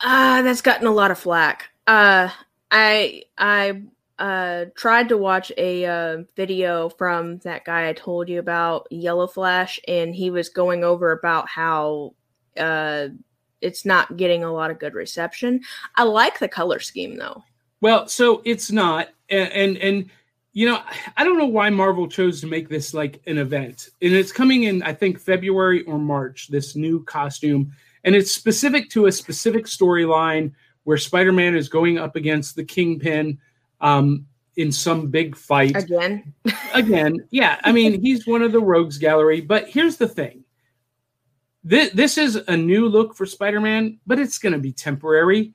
Uh 0.00 0.42
that's 0.42 0.60
gotten 0.60 0.86
a 0.86 0.92
lot 0.92 1.10
of 1.10 1.18
flack. 1.18 1.70
Uh 1.88 2.28
I 2.70 3.24
I 3.36 3.82
uh 4.18 4.66
tried 4.76 5.08
to 5.08 5.16
watch 5.16 5.50
a 5.56 5.86
uh, 5.86 6.18
video 6.36 6.88
from 6.90 7.38
that 7.38 7.64
guy 7.64 7.88
I 7.88 7.94
told 7.94 8.28
you 8.28 8.38
about, 8.38 8.86
Yellow 8.90 9.26
Flash, 9.26 9.80
and 9.88 10.14
he 10.14 10.30
was 10.30 10.48
going 10.48 10.84
over 10.84 11.10
about 11.10 11.48
how 11.48 12.14
uh 12.56 13.08
it's 13.60 13.84
not 13.84 14.16
getting 14.16 14.44
a 14.44 14.52
lot 14.52 14.70
of 14.70 14.78
good 14.78 14.94
reception. 14.94 15.62
I 15.96 16.04
like 16.04 16.38
the 16.38 16.48
color 16.48 16.78
scheme 16.78 17.16
though. 17.16 17.42
Well, 17.80 18.06
so 18.06 18.40
it's 18.44 18.70
not, 18.70 19.08
and 19.30 19.50
and, 19.52 19.76
and 19.78 20.10
you 20.54 20.66
know, 20.66 20.80
I 21.16 21.24
don't 21.24 21.36
know 21.36 21.46
why 21.46 21.68
Marvel 21.70 22.08
chose 22.08 22.40
to 22.40 22.46
make 22.46 22.68
this 22.68 22.94
like 22.94 23.20
an 23.26 23.38
event, 23.38 23.90
and 24.00 24.12
it's 24.12 24.30
coming 24.30 24.62
in 24.62 24.82
I 24.84 24.94
think 24.94 25.18
February 25.18 25.82
or 25.82 25.98
March. 25.98 26.46
This 26.48 26.76
new 26.76 27.02
costume, 27.02 27.72
and 28.04 28.14
it's 28.14 28.32
specific 28.32 28.88
to 28.90 29.06
a 29.06 29.12
specific 29.12 29.66
storyline 29.66 30.52
where 30.84 30.96
Spider-Man 30.96 31.56
is 31.56 31.68
going 31.68 31.98
up 31.98 32.14
against 32.14 32.54
the 32.54 32.64
Kingpin 32.64 33.38
um, 33.80 34.26
in 34.56 34.70
some 34.70 35.10
big 35.10 35.34
fight 35.34 35.76
again. 35.76 36.32
again, 36.72 37.26
yeah. 37.30 37.60
I 37.64 37.72
mean, 37.72 38.00
he's 38.00 38.24
one 38.24 38.42
of 38.42 38.52
the 38.52 38.60
rogues 38.60 38.96
gallery. 38.96 39.40
But 39.40 39.68
here's 39.68 39.96
the 39.96 40.08
thing: 40.08 40.44
this, 41.64 41.90
this 41.90 42.16
is 42.16 42.36
a 42.46 42.56
new 42.56 42.88
look 42.88 43.16
for 43.16 43.26
Spider-Man, 43.26 43.98
but 44.06 44.20
it's 44.20 44.38
going 44.38 44.52
to 44.52 44.60
be 44.60 44.72
temporary. 44.72 45.52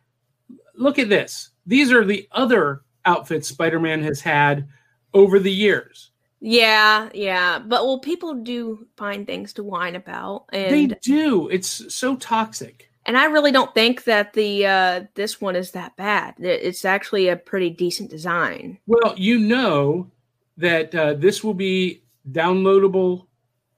Look 0.75 0.99
at 0.99 1.07
this; 1.07 1.51
these 1.65 1.89
are 1.89 2.03
the 2.03 2.27
other 2.33 2.81
outfits 3.05 3.47
Spider-Man 3.47 4.03
has 4.03 4.19
had 4.19 4.67
over 5.13 5.39
the 5.39 5.51
years. 5.51 6.11
Yeah, 6.41 7.09
yeah, 7.13 7.59
but 7.59 7.85
well, 7.85 7.99
people 7.99 8.35
do 8.35 8.87
find 8.95 9.27
things 9.27 9.53
to 9.53 9.63
whine 9.63 9.95
about, 9.95 10.45
and 10.53 10.73
they 10.73 10.95
do. 11.01 11.49
It's 11.49 11.93
so 11.93 12.15
toxic 12.15 12.89
and 13.09 13.17
I 13.17 13.25
really 13.25 13.51
don't 13.51 13.73
think 13.73 14.03
that 14.03 14.33
the 14.33 14.67
uh, 14.67 15.03
this 15.15 15.41
one 15.41 15.55
is 15.55 15.71
that 15.71 15.95
bad. 15.95 16.35
It's 16.37 16.85
actually 16.85 17.27
a 17.27 17.35
pretty 17.35 17.71
decent 17.71 18.11
design. 18.11 18.77
Well, 18.85 19.15
you 19.17 19.39
know 19.39 20.11
that 20.57 20.93
uh, 20.93 21.15
this 21.15 21.43
will 21.43 21.55
be 21.55 22.03
downloadable, 22.31 23.25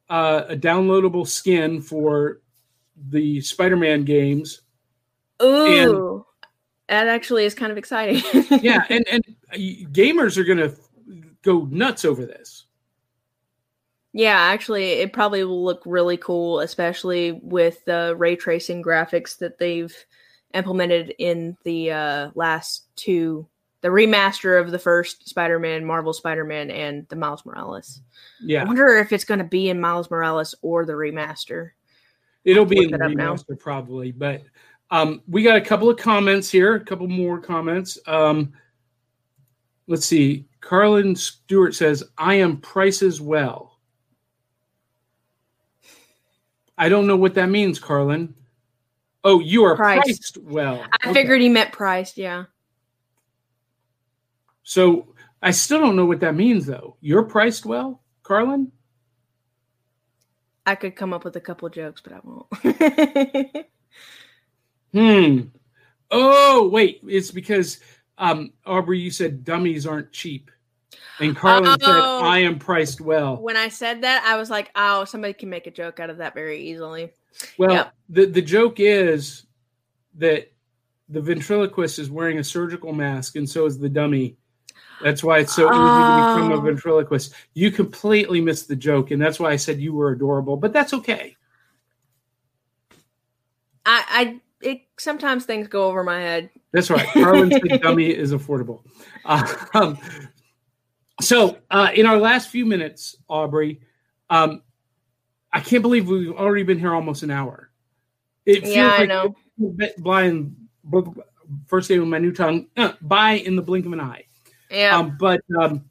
uh, 0.10 0.44
a 0.50 0.58
downloadable 0.58 1.26
skin 1.26 1.82
for 1.82 2.42
the 3.10 3.40
Spider-Man 3.40 4.04
games. 4.04 4.64
Ooh, 5.42 6.26
and, 6.90 7.06
that 7.06 7.08
actually 7.08 7.46
is 7.46 7.56
kind 7.56 7.72
of 7.72 7.78
exciting. 7.78 8.22
yeah, 8.62 8.84
and 8.90 9.08
and 9.10 9.24
uh, 9.54 9.56
gamers 9.94 10.36
are 10.36 10.44
going 10.44 10.58
to 10.58 10.76
go 11.42 11.68
nuts 11.72 12.06
over 12.06 12.26
this. 12.26 12.66
Yeah, 14.14 14.38
actually, 14.38 14.92
it 14.94 15.14
probably 15.14 15.44
will 15.44 15.64
look 15.64 15.84
really 15.86 16.18
cool, 16.18 16.60
especially 16.60 17.32
with 17.32 17.84
the 17.86 18.14
ray 18.18 18.36
tracing 18.36 18.84
graphics 18.84 19.38
that 19.38 19.58
they've 19.58 19.96
implemented 20.54 21.16
in 21.18 21.56
the 21.64 21.92
uh, 21.92 22.32
last 22.36 22.88
two, 22.98 23.48
the 23.80 23.88
remaster 23.88 24.60
of 24.60 24.72
the 24.72 24.80
first 24.80 25.30
Spider-Man, 25.30 25.86
Marvel 25.86 26.12
Spider-Man, 26.12 26.70
and 26.72 27.08
the 27.08 27.16
Miles 27.16 27.46
Morales. 27.46 28.02
Yeah, 28.42 28.64
I 28.64 28.66
wonder 28.66 28.98
if 28.98 29.14
it's 29.14 29.24
going 29.24 29.39
to 29.39 29.46
be 29.46 29.70
in 29.70 29.80
Miles 29.80 30.12
Morales 30.12 30.56
or 30.62 30.86
the 30.86 30.94
remaster. 30.94 31.72
It'll 32.44 32.66
be 32.66 32.84
in 32.84 32.92
the 32.92 32.98
remaster 32.98 33.58
probably, 33.58 34.12
but 34.12 34.42
um, 34.89 35.22
we 35.26 35.42
got 35.42 35.56
a 35.56 35.62
couple 35.62 35.89
of 35.89 35.98
comments 35.98 36.50
here, 36.50 36.76
a 36.76 36.84
couple 36.84 37.08
more 37.08 37.39
comments. 37.39 37.98
Um, 38.08 38.52
let's 39.88 40.06
see. 40.06 40.50
Carlin 40.62 41.16
Stewart 41.16 41.76
says, 41.76 42.03
"I 42.18 42.36
am 42.36 42.57
Price's 42.57 43.20
Well." 43.20 43.80
I 46.78 46.89
don't 46.89 47.05
know 47.05 47.18
what 47.18 47.36
that 47.36 47.49
means, 47.49 47.78
Carlin. 47.78 48.34
Oh, 49.24 49.39
you 49.39 49.64
are 49.66 49.76
priced, 49.76 50.03
priced 50.03 50.38
well. 50.39 50.84
I 50.91 51.09
okay. 51.09 51.14
figured 51.14 51.41
he 51.41 51.49
meant 51.49 51.72
priced, 51.72 52.18
yeah. 52.18 52.45
So 54.64 55.14
I 55.43 55.51
still 55.51 55.80
don't 55.80 55.95
know 55.95 56.05
what 56.05 56.22
that 56.22 56.36
means, 56.36 56.66
though. 56.66 56.97
You're 57.01 57.24
priced 57.24 57.66
well, 57.66 58.01
Carlin? 58.24 58.72
I 60.66 60.76
could 60.76 60.95
come 60.95 61.14
up 61.14 61.24
with 61.24 61.36
a 61.36 61.41
couple 61.41 61.70
jokes, 61.70 62.01
but 62.01 62.14
I 62.14 62.20
won't. 62.24 62.47
hmm. 64.93 65.47
Oh, 66.09 66.68
wait. 66.70 67.01
It's 67.07 67.32
because 67.32 67.80
um, 68.22 68.53
Aubrey, 68.65 68.99
you 68.99 69.11
said 69.11 69.43
dummies 69.43 69.86
aren't 69.86 70.13
cheap. 70.13 70.51
And 71.19 71.36
Carlin 71.36 71.80
said, 71.80 71.89
oh. 71.89 72.22
I 72.24 72.39
am 72.39 72.59
priced 72.59 73.01
well. 73.01 73.38
When 73.38 73.57
I 73.57 73.67
said 73.67 74.03
that, 74.03 74.24
I 74.26 74.38
was 74.38 74.49
like, 74.49 74.72
oh, 74.76 75.05
somebody 75.05 75.34
can 75.34 75.49
make 75.49 75.67
a 75.67 75.72
joke 75.72 75.99
out 75.99 76.09
of 76.09 76.17
that 76.17 76.34
very 76.34 76.61
easily. 76.61 77.11
Well, 77.57 77.72
yep. 77.72 77.93
the, 78.09 78.26
the 78.26 78.41
joke 78.41 78.80
is 78.80 79.43
that 80.15 80.51
the 81.09 81.22
ventriloquist 81.22 81.99
is 81.99 82.09
wearing 82.09 82.38
a 82.39 82.43
surgical 82.43 82.93
mask, 82.93 83.36
and 83.36 83.49
so 83.49 83.65
is 83.65 83.80
the 83.80 83.89
dummy. 83.89 84.38
That's 85.03 85.24
why 85.24 85.39
it's 85.39 85.55
so 85.55 85.63
easy 85.63 85.72
to 85.72 85.78
become 85.78 86.51
a 86.51 86.55
oh. 86.55 86.61
ventriloquist. 86.61 87.34
You 87.55 87.72
completely 87.72 88.39
missed 88.39 88.67
the 88.67 88.76
joke, 88.76 89.11
and 89.11 89.22
that's 89.22 89.39
why 89.39 89.51
I 89.51 89.55
said 89.55 89.80
you 89.80 89.93
were 89.93 90.11
adorable, 90.11 90.57
but 90.57 90.74
that's 90.74 90.93
okay. 90.93 91.36
I, 93.86 94.03
I 94.07 94.41
it 94.64 94.82
sometimes 94.97 95.45
things 95.45 95.68
go 95.68 95.86
over 95.86 96.03
my 96.03 96.20
head. 96.20 96.49
That's 96.72 96.89
right. 96.89 97.07
Carlin's 97.07 97.59
dummy 97.82 98.09
is 98.09 98.34
affordable. 98.34 98.84
Uh, 99.26 99.53
um, 99.74 99.97
so, 101.22 101.57
uh, 101.70 101.91
in 101.93 102.05
our 102.05 102.18
last 102.18 102.49
few 102.49 102.66
minutes, 102.66 103.16
Aubry, 103.30 103.80
um, 104.30 104.62
I 105.53 105.59
can't 105.59 105.82
believe 105.82 106.07
we've 106.07 106.32
already 106.32 106.64
been 106.64 106.80
here 106.80 106.93
almost 106.93 107.24
an 107.24 107.32
hour. 107.32 107.70
It 108.45 108.62
feels 108.62 108.76
yeah, 108.76 108.88
like 108.88 109.01
I 109.01 109.05
know. 109.05 109.36
Blind, 109.99 110.55
first 111.68 111.89
day 111.89 111.99
with 111.99 112.07
my 112.07 112.18
new 112.18 112.32
tongue, 112.32 112.68
uh, 112.78 112.93
by 113.01 113.34
in 113.34 113.55
the 113.55 113.62
blink 113.62 113.86
of 113.86 113.93
an 113.93 113.99
eye. 113.99 114.26
Yeah. 114.70 114.97
Um, 114.97 115.18
but, 115.20 115.41
um, 115.59 115.86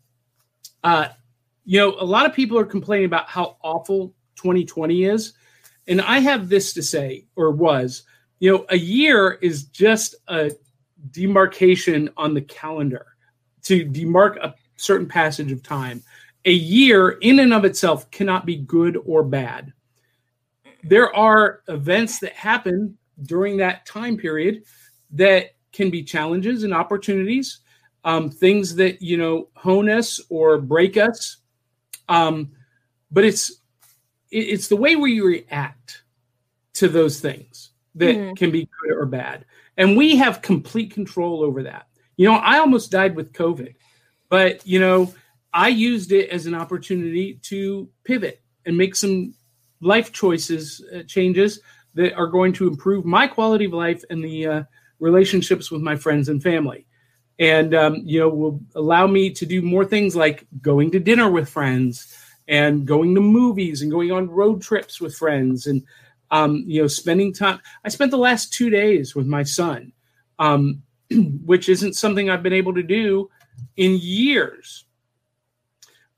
uh, 0.83 1.09
you 1.65 1.79
know, 1.79 1.95
a 2.01 2.05
lot 2.05 2.27
of 2.27 2.35
people 2.35 2.59
are 2.59 2.65
complaining 2.65 3.07
about 3.07 3.29
how 3.29 3.59
awful 3.63 4.15
2020 4.37 5.05
is. 5.05 5.35
And 5.87 6.01
I 6.01 6.19
have 6.21 6.49
this 6.49 6.73
to 6.75 6.83
say, 6.83 7.27
or 7.37 7.51
was, 7.51 8.05
you 8.41 8.51
know, 8.51 8.67
a 8.71 8.77
year 8.77 9.33
is 9.43 9.65
just 9.65 10.17
a 10.29 10.51
demarcation 11.11 12.11
on 12.17 12.35
the 12.35 12.41
calendar 12.41 13.07
to 13.63 13.85
demark 13.85 14.37
a 14.39 14.55
certain 14.77 15.07
passage 15.07 15.53
of 15.53 15.63
time. 15.63 16.03
A 16.47 16.53
year, 16.53 17.11
in 17.11 17.39
and 17.39 17.53
of 17.53 17.67
itself, 17.67 18.11
cannot 18.11 18.47
be 18.47 18.57
good 18.57 18.99
or 19.05 19.23
bad. 19.23 19.75
There 20.83 21.15
are 21.15 21.61
events 21.69 22.19
that 22.21 22.33
happen 22.33 22.97
during 23.23 23.59
that 23.59 23.85
time 23.85 24.17
period 24.17 24.65
that 25.11 25.51
can 25.73 25.91
be 25.91 26.03
challenges 26.03 26.65
and 26.65 26.73
opportunities, 26.73 27.61
um, 28.05 28.31
things 28.31 28.75
that 28.77 29.03
you 29.03 29.19
know 29.19 29.49
hone 29.55 29.91
us 29.91 30.19
or 30.31 30.59
break 30.59 30.97
us. 30.97 31.37
Um, 32.09 32.53
but 33.11 33.25
it's 33.25 33.61
it's 34.31 34.69
the 34.69 34.77
way 34.77 34.97
we 34.97 35.21
react 35.21 36.05
to 36.75 36.89
those 36.89 37.21
things 37.21 37.70
that 37.97 38.17
mm-hmm. 38.17 38.35
can 38.35 38.51
be 38.51 38.69
good 38.83 38.97
or 38.97 39.07
bad, 39.07 39.45
and 39.77 39.97
we 39.97 40.17
have 40.17 40.43
complete 40.43 40.93
control 40.93 41.43
over 41.43 41.63
that. 41.65 41.87
You 42.17 42.29
know, 42.29 42.37
I 42.37 42.59
almost 42.59 42.91
died 42.91 43.17
with 43.17 43.33
COVID. 43.33 43.75
But, 44.29 44.65
you 44.65 44.79
know, 44.79 45.13
I 45.53 45.71
used 45.71 46.13
it 46.13 46.31
as 46.31 46.47
an 46.47 46.55
opportunity 46.55 47.41
to 47.43 47.89
pivot 48.05 48.41
and 48.65 48.79
make 48.79 48.95
some 48.95 49.35
life 49.81 50.13
choices, 50.13 50.85
uh, 50.95 51.03
changes 51.03 51.59
that 51.95 52.15
are 52.15 52.29
going 52.29 52.53
to 52.53 52.69
improve 52.69 53.05
my 53.05 53.27
quality 53.27 53.65
of 53.65 53.73
life 53.73 54.05
and 54.09 54.23
the 54.23 54.47
uh, 54.47 54.63
relationships 55.01 55.69
with 55.73 55.83
my 55.83 55.97
friends 55.97 56.29
and 56.29 56.41
family. 56.41 56.87
And, 57.41 57.75
um, 57.75 58.03
you 58.05 58.21
know, 58.21 58.29
will 58.29 58.61
allow 58.77 59.09
me 59.09 59.31
to 59.31 59.45
do 59.45 59.63
more 59.63 59.85
things 59.85 60.15
like 60.15 60.47
going 60.63 60.93
to 60.93 61.01
dinner 61.01 61.29
with 61.29 61.49
friends 61.49 62.17
and 62.47 62.87
going 62.87 63.17
to 63.17 63.21
movies 63.21 63.83
and 63.83 63.91
going 63.91 64.13
on 64.13 64.31
road 64.31 64.63
trips 64.63 65.01
with 65.01 65.17
friends 65.17 65.67
and, 65.67 65.83
um, 66.31 66.65
you 66.67 66.81
know, 66.83 66.87
spending 66.87 67.33
time. 67.33 67.61
I 67.85 67.89
spent 67.89 68.11
the 68.11 68.19
last 68.19 68.53
two 68.53 68.71
days 68.71 69.15
with 69.15 69.27
my 69.27 69.43
son, 69.43 69.93
um, 70.39 70.83
which 71.45 71.69
isn't 71.69 71.95
something 71.95 72.31
I've 72.31 72.43
been 72.43 72.53
able 72.53 72.75
to 72.75 72.83
do 72.83 73.31
in 73.77 73.99
years. 74.01 74.85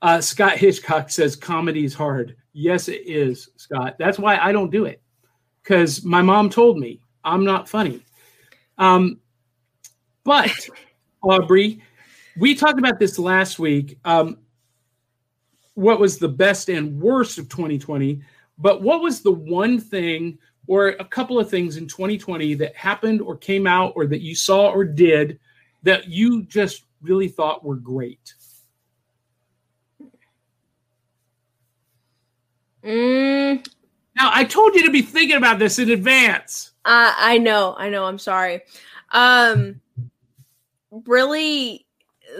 Uh, 0.01 0.19
Scott 0.19 0.57
Hitchcock 0.57 1.09
says 1.09 1.35
comedy 1.35 1.85
is 1.85 1.93
hard. 1.93 2.35
Yes, 2.51 2.89
it 2.89 3.07
is, 3.07 3.49
Scott. 3.55 3.95
That's 3.97 4.19
why 4.19 4.37
I 4.37 4.51
don't 4.51 4.69
do 4.69 4.85
it 4.85 5.01
because 5.63 6.03
my 6.03 6.21
mom 6.21 6.49
told 6.49 6.77
me 6.77 6.99
I'm 7.23 7.45
not 7.45 7.69
funny. 7.69 8.03
Um, 8.77 9.19
but 10.23 10.51
Aubry, 11.23 11.81
we 12.37 12.53
talked 12.53 12.79
about 12.79 12.99
this 12.99 13.17
last 13.17 13.59
week. 13.59 13.97
Um, 14.03 14.39
what 15.75 15.99
was 15.99 16.17
the 16.17 16.29
best 16.29 16.69
and 16.69 17.01
worst 17.01 17.37
of 17.37 17.49
2020? 17.49 18.21
But 18.57 18.81
what 18.81 19.01
was 19.01 19.21
the 19.21 19.31
one 19.31 19.79
thing 19.79 20.37
or 20.67 20.89
a 20.89 21.05
couple 21.05 21.39
of 21.39 21.49
things 21.49 21.77
in 21.77 21.87
2020 21.87 22.53
that 22.55 22.75
happened 22.75 23.21
or 23.21 23.35
came 23.37 23.67
out 23.67 23.93
or 23.95 24.05
that 24.07 24.21
you 24.21 24.35
saw 24.35 24.69
or 24.69 24.85
did 24.85 25.39
that 25.83 26.07
you 26.07 26.43
just 26.43 26.83
really 27.01 27.27
thought 27.27 27.63
were 27.63 27.75
great? 27.75 28.33
Mm. 32.83 33.65
Now, 34.15 34.29
I 34.33 34.43
told 34.43 34.75
you 34.75 34.83
to 34.85 34.91
be 34.91 35.01
thinking 35.01 35.37
about 35.37 35.59
this 35.59 35.79
in 35.79 35.89
advance. 35.89 36.71
Uh, 36.85 37.13
I 37.17 37.37
know, 37.37 37.75
I 37.77 37.89
know. 37.89 38.05
I'm 38.05 38.19
sorry. 38.19 38.61
Um, 39.11 39.79
really, 40.91 41.85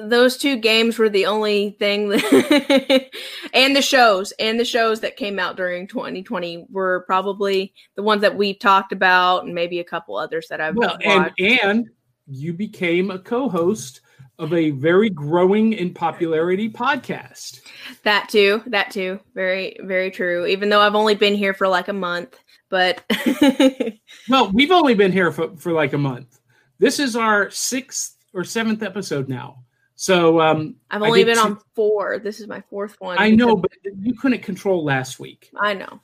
those 0.02 0.38
two 0.38 0.58
games 0.58 0.98
were 0.98 1.10
the 1.10 1.26
only 1.26 1.72
thing 1.80 2.10
that 2.10 3.10
and 3.54 3.76
the 3.76 3.82
shows 3.82 4.32
and 4.40 4.60
the 4.60 4.66
shows 4.66 5.00
that 5.02 5.18
came 5.18 5.40
out 5.40 5.58
during 5.58 5.88
2020 5.88 6.68
were 6.70 7.04
probably 7.06 7.74
the 7.96 8.04
ones 8.04 8.22
that 8.22 8.36
we 8.36 8.54
talked 8.54 8.92
about 8.92 9.46
and 9.46 9.54
maybe 9.54 9.80
a 9.80 9.84
couple 9.84 10.18
others 10.18 10.48
that 10.50 10.62
I've 10.62 10.76
well, 10.76 10.98
and 11.04 11.32
and 11.40 11.90
you 12.28 12.54
became 12.54 13.12
a 13.12 13.20
co-host 13.20 14.02
of 14.40 14.54
a 14.54 14.72
very 14.72 15.10
growing 15.10 15.74
in 15.74 15.94
popularity 15.94 16.70
podcast. 16.70 17.62
That 18.04 18.30
too, 18.30 18.64
that 18.68 18.92
too. 18.92 19.20
Very 19.34 19.78
very 19.82 20.12
true. 20.12 20.46
Even 20.46 20.70
though 20.70 20.82
I've 20.82 20.96
only 20.96 21.16
been 21.16 21.36
here 21.36 21.54
for 21.54 21.68
like 21.68 21.88
a 21.88 21.94
month, 21.94 22.38
but 22.70 23.04
well, 24.30 24.52
we've 24.52 24.72
only 24.72 24.96
been 24.96 25.12
here 25.12 25.32
for, 25.32 25.56
for 25.58 25.72
like 25.72 25.94
a 25.94 25.98
month. 25.98 26.40
This 26.80 27.00
is 27.00 27.16
our 27.16 27.50
sixth 27.52 28.18
or 28.34 28.44
seventh 28.44 28.82
episode 28.82 29.30
now. 29.30 29.64
So 30.04 30.42
um, 30.42 30.76
I've 30.92 31.02
only 31.02 31.24
been 31.24 31.38
two, 31.38 31.42
on 31.42 31.60
four. 31.76 32.20
This 32.20 32.42
is 32.42 32.48
my 32.48 32.60
fourth 32.60 33.00
one. 33.00 33.16
I 33.18 33.30
know, 33.30 33.56
but 33.56 33.72
you 34.02 34.14
couldn't 34.16 34.42
control 34.42 34.84
last 34.84 35.18
week. 35.18 35.50
I 35.56 35.74
know. 35.74 36.02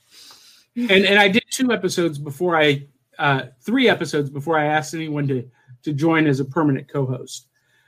and 0.77 0.89
and 0.89 1.19
I 1.19 1.27
did 1.27 1.43
two 1.49 1.73
episodes 1.73 2.17
before 2.17 2.57
I 2.57 2.87
uh, 3.17 3.47
three 3.59 3.89
episodes 3.89 4.29
before 4.29 4.57
I 4.57 4.67
asked 4.67 4.93
anyone 4.93 5.27
to 5.27 5.45
to 5.83 5.91
join 5.91 6.27
as 6.27 6.39
a 6.39 6.45
permanent 6.45 6.87
co-host. 6.87 7.47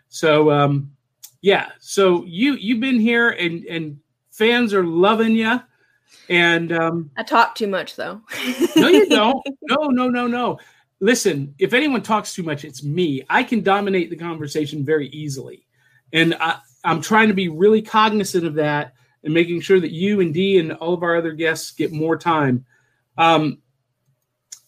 So 0.10 0.52
um, 0.52 0.92
yeah, 1.40 1.70
so 1.80 2.26
you 2.26 2.56
you've 2.56 2.82
been 2.82 3.00
here 3.00 3.30
and 3.30 3.64
and 3.64 3.98
fans 4.32 4.74
are 4.74 4.84
loving 4.84 5.34
you. 5.34 5.62
And 6.28 6.74
um, 6.74 7.10
I 7.16 7.24
talk 7.24 7.56
too 7.56 7.68
much, 7.68 7.96
though. 7.96 8.20
no, 8.76 8.90
you 8.90 9.08
don't. 9.10 9.42
No, 9.62 9.88
no, 9.88 10.10
no, 10.10 10.28
no. 10.28 10.60
Listen, 11.00 11.56
if 11.58 11.72
anyone 11.72 12.02
talks 12.02 12.36
too 12.36 12.44
much, 12.44 12.66
it's 12.66 12.84
me. 12.84 13.24
I 13.30 13.44
can 13.44 13.64
dominate 13.64 14.10
the 14.10 14.18
conversation 14.18 14.84
very 14.84 15.08
easily, 15.08 15.66
and 16.14 16.36
I, 16.40 16.60
I'm 16.84 17.02
trying 17.02 17.28
to 17.28 17.34
be 17.34 17.50
really 17.50 17.82
cognizant 17.82 18.46
of 18.46 18.56
that 18.56 18.94
and 19.24 19.34
making 19.34 19.62
sure 19.62 19.80
that 19.80 19.92
you 19.92 20.20
and 20.22 20.34
Dee 20.34 20.58
and 20.58 20.74
all 20.74 20.94
of 20.94 21.04
our 21.04 21.16
other 21.16 21.34
guests 21.34 21.72
get 21.72 21.92
more 21.92 22.18
time. 22.18 22.66
Um, 23.18 23.60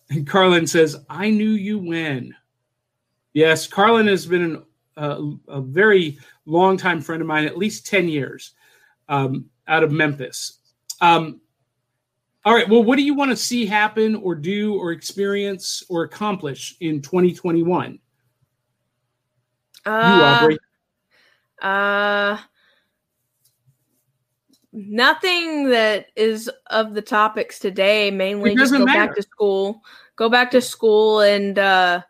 and 0.09 0.27
Carlin 0.27 0.67
says, 0.67 0.95
"I 1.09 1.29
knew 1.29 1.51
you 1.51 1.79
when." 1.79 2.35
Yes, 3.33 3.67
Carlin 3.67 4.07
has 4.07 4.25
been 4.25 4.43
an, 4.43 4.63
uh, 4.95 5.21
a 5.47 5.61
very 5.61 6.19
long 6.45 6.77
time 6.77 7.01
friend 7.01 7.21
of 7.21 7.27
mine, 7.27 7.45
at 7.45 7.57
least 7.57 7.87
ten 7.87 8.07
years, 8.07 8.51
um, 9.09 9.45
out 9.67 9.83
of 9.83 9.91
Memphis. 9.91 10.59
Um, 11.01 11.41
all 12.45 12.53
right. 12.53 12.67
Well, 12.67 12.83
what 12.83 12.97
do 12.97 13.03
you 13.03 13.13
want 13.13 13.31
to 13.31 13.37
see 13.37 13.65
happen 13.65 14.15
or 14.15 14.35
do 14.35 14.75
or 14.75 14.91
experience 14.91 15.81
or 15.87 16.03
accomplish 16.03 16.75
in 16.81 17.01
2021? 17.01 17.99
Uh, 19.85 19.89
you, 19.89 19.91
Aubry. 19.91 20.57
Uh, 21.63 22.37
nothing 24.71 25.69
that 25.69 26.07
is 26.15 26.49
of 26.67 26.93
the 26.93 27.01
topics 27.01 27.59
today. 27.59 28.11
Mainly 28.11 28.55
just 28.55 28.73
go 28.73 28.85
matter. 28.85 29.07
back 29.07 29.15
to 29.15 29.23
school. 29.23 29.81
Go 30.15 30.29
back 30.29 30.51
to 30.51 30.61
school 30.61 31.21
and 31.21 31.57
uh, 31.57 32.01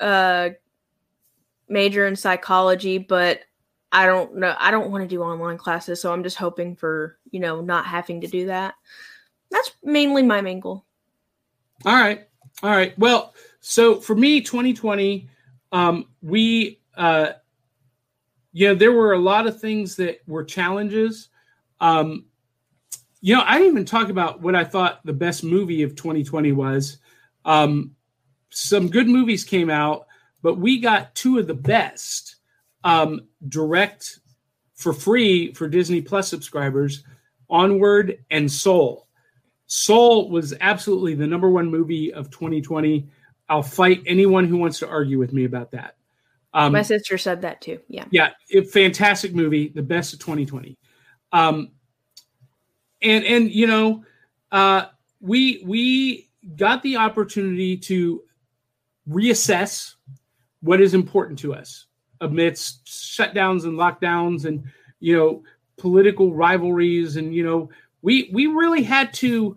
uh, 0.00 0.50
major 1.68 2.06
in 2.06 2.16
psychology, 2.16 2.98
but 2.98 3.40
I 3.90 4.06
don't 4.06 4.36
know. 4.36 4.54
I 4.58 4.70
don't 4.70 4.90
want 4.90 5.02
to 5.02 5.08
do 5.08 5.22
online 5.22 5.58
classes, 5.58 6.00
so 6.00 6.12
I'm 6.12 6.22
just 6.22 6.38
hoping 6.38 6.76
for 6.76 7.18
you 7.30 7.40
know 7.40 7.60
not 7.60 7.84
having 7.84 8.22
to 8.22 8.26
do 8.26 8.46
that 8.46 8.74
that's 9.52 9.72
mainly 9.84 10.22
my 10.22 10.40
main 10.40 10.58
goal. 10.58 10.84
All 11.84 11.94
right. 11.94 12.26
All 12.62 12.70
right. 12.70 12.98
Well, 12.98 13.34
so 13.60 14.00
for 14.00 14.16
me, 14.16 14.40
2020, 14.40 15.28
um, 15.70 16.08
we, 16.22 16.80
uh, 16.96 17.32
yeah, 18.52 18.74
there 18.74 18.92
were 18.92 19.12
a 19.12 19.18
lot 19.18 19.46
of 19.46 19.60
things 19.60 19.96
that 19.96 20.20
were 20.26 20.44
challenges. 20.44 21.28
Um, 21.80 22.26
you 23.20 23.34
know, 23.34 23.42
I 23.46 23.58
didn't 23.58 23.72
even 23.72 23.84
talk 23.84 24.08
about 24.08 24.40
what 24.40 24.54
I 24.54 24.64
thought 24.64 25.04
the 25.04 25.12
best 25.12 25.44
movie 25.44 25.82
of 25.82 25.94
2020 25.94 26.52
was. 26.52 26.98
Um, 27.44 27.92
some 28.50 28.88
good 28.88 29.08
movies 29.08 29.44
came 29.44 29.70
out, 29.70 30.06
but 30.42 30.58
we 30.58 30.80
got 30.80 31.14
two 31.14 31.38
of 31.38 31.46
the 31.46 31.54
best 31.54 32.36
um, 32.84 33.20
direct 33.48 34.20
for 34.74 34.92
free 34.92 35.52
for 35.54 35.68
Disney 35.68 36.02
Plus 36.02 36.28
subscribers 36.28 37.04
Onward 37.48 38.24
and 38.30 38.50
Soul. 38.50 39.08
Soul 39.66 40.28
was 40.30 40.52
absolutely 40.60 41.14
the 41.14 41.26
number 41.26 41.48
one 41.48 41.70
movie 41.70 42.12
of 42.12 42.30
2020. 42.30 43.08
I'll 43.48 43.62
fight 43.62 44.02
anyone 44.06 44.46
who 44.46 44.56
wants 44.56 44.78
to 44.80 44.88
argue 44.88 45.18
with 45.18 45.32
me 45.32 45.44
about 45.44 45.70
that. 45.70 45.96
Um, 46.54 46.72
My 46.72 46.82
sister 46.82 47.16
said 47.18 47.42
that 47.42 47.60
too. 47.60 47.80
Yeah. 47.88 48.04
Yeah. 48.10 48.30
It, 48.48 48.70
fantastic 48.70 49.34
movie. 49.34 49.68
The 49.68 49.82
best 49.82 50.12
of 50.12 50.18
2020. 50.18 50.76
Um, 51.32 51.70
and, 53.00 53.24
and, 53.24 53.50
you 53.50 53.66
know, 53.66 54.04
uh, 54.52 54.86
we, 55.20 55.62
we 55.66 56.28
got 56.56 56.82
the 56.82 56.96
opportunity 56.96 57.76
to 57.76 58.22
reassess 59.08 59.94
what 60.60 60.80
is 60.80 60.94
important 60.94 61.38
to 61.40 61.54
us 61.54 61.86
amidst 62.20 62.84
shutdowns 62.86 63.64
and 63.64 63.78
lockdowns 63.78 64.44
and, 64.44 64.64
you 65.00 65.16
know, 65.16 65.42
political 65.78 66.32
rivalries 66.32 67.16
and, 67.16 67.34
you 67.34 67.42
know, 67.42 67.70
we 68.02 68.30
we 68.32 68.46
really 68.46 68.82
had 68.82 69.14
to 69.14 69.56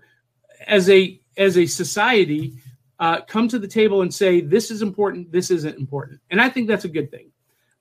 as 0.67 0.89
a 0.89 1.19
as 1.37 1.57
a 1.57 1.65
society 1.65 2.53
uh, 2.99 3.21
come 3.21 3.47
to 3.47 3.59
the 3.59 3.67
table 3.67 4.01
and 4.01 4.13
say 4.13 4.41
this 4.41 4.71
is 4.71 4.81
important 4.81 5.31
this 5.31 5.51
isn't 5.51 5.77
important. 5.77 6.19
And 6.29 6.41
i 6.41 6.49
think 6.49 6.67
that's 6.67 6.85
a 6.85 6.89
good 6.89 7.11
thing. 7.11 7.31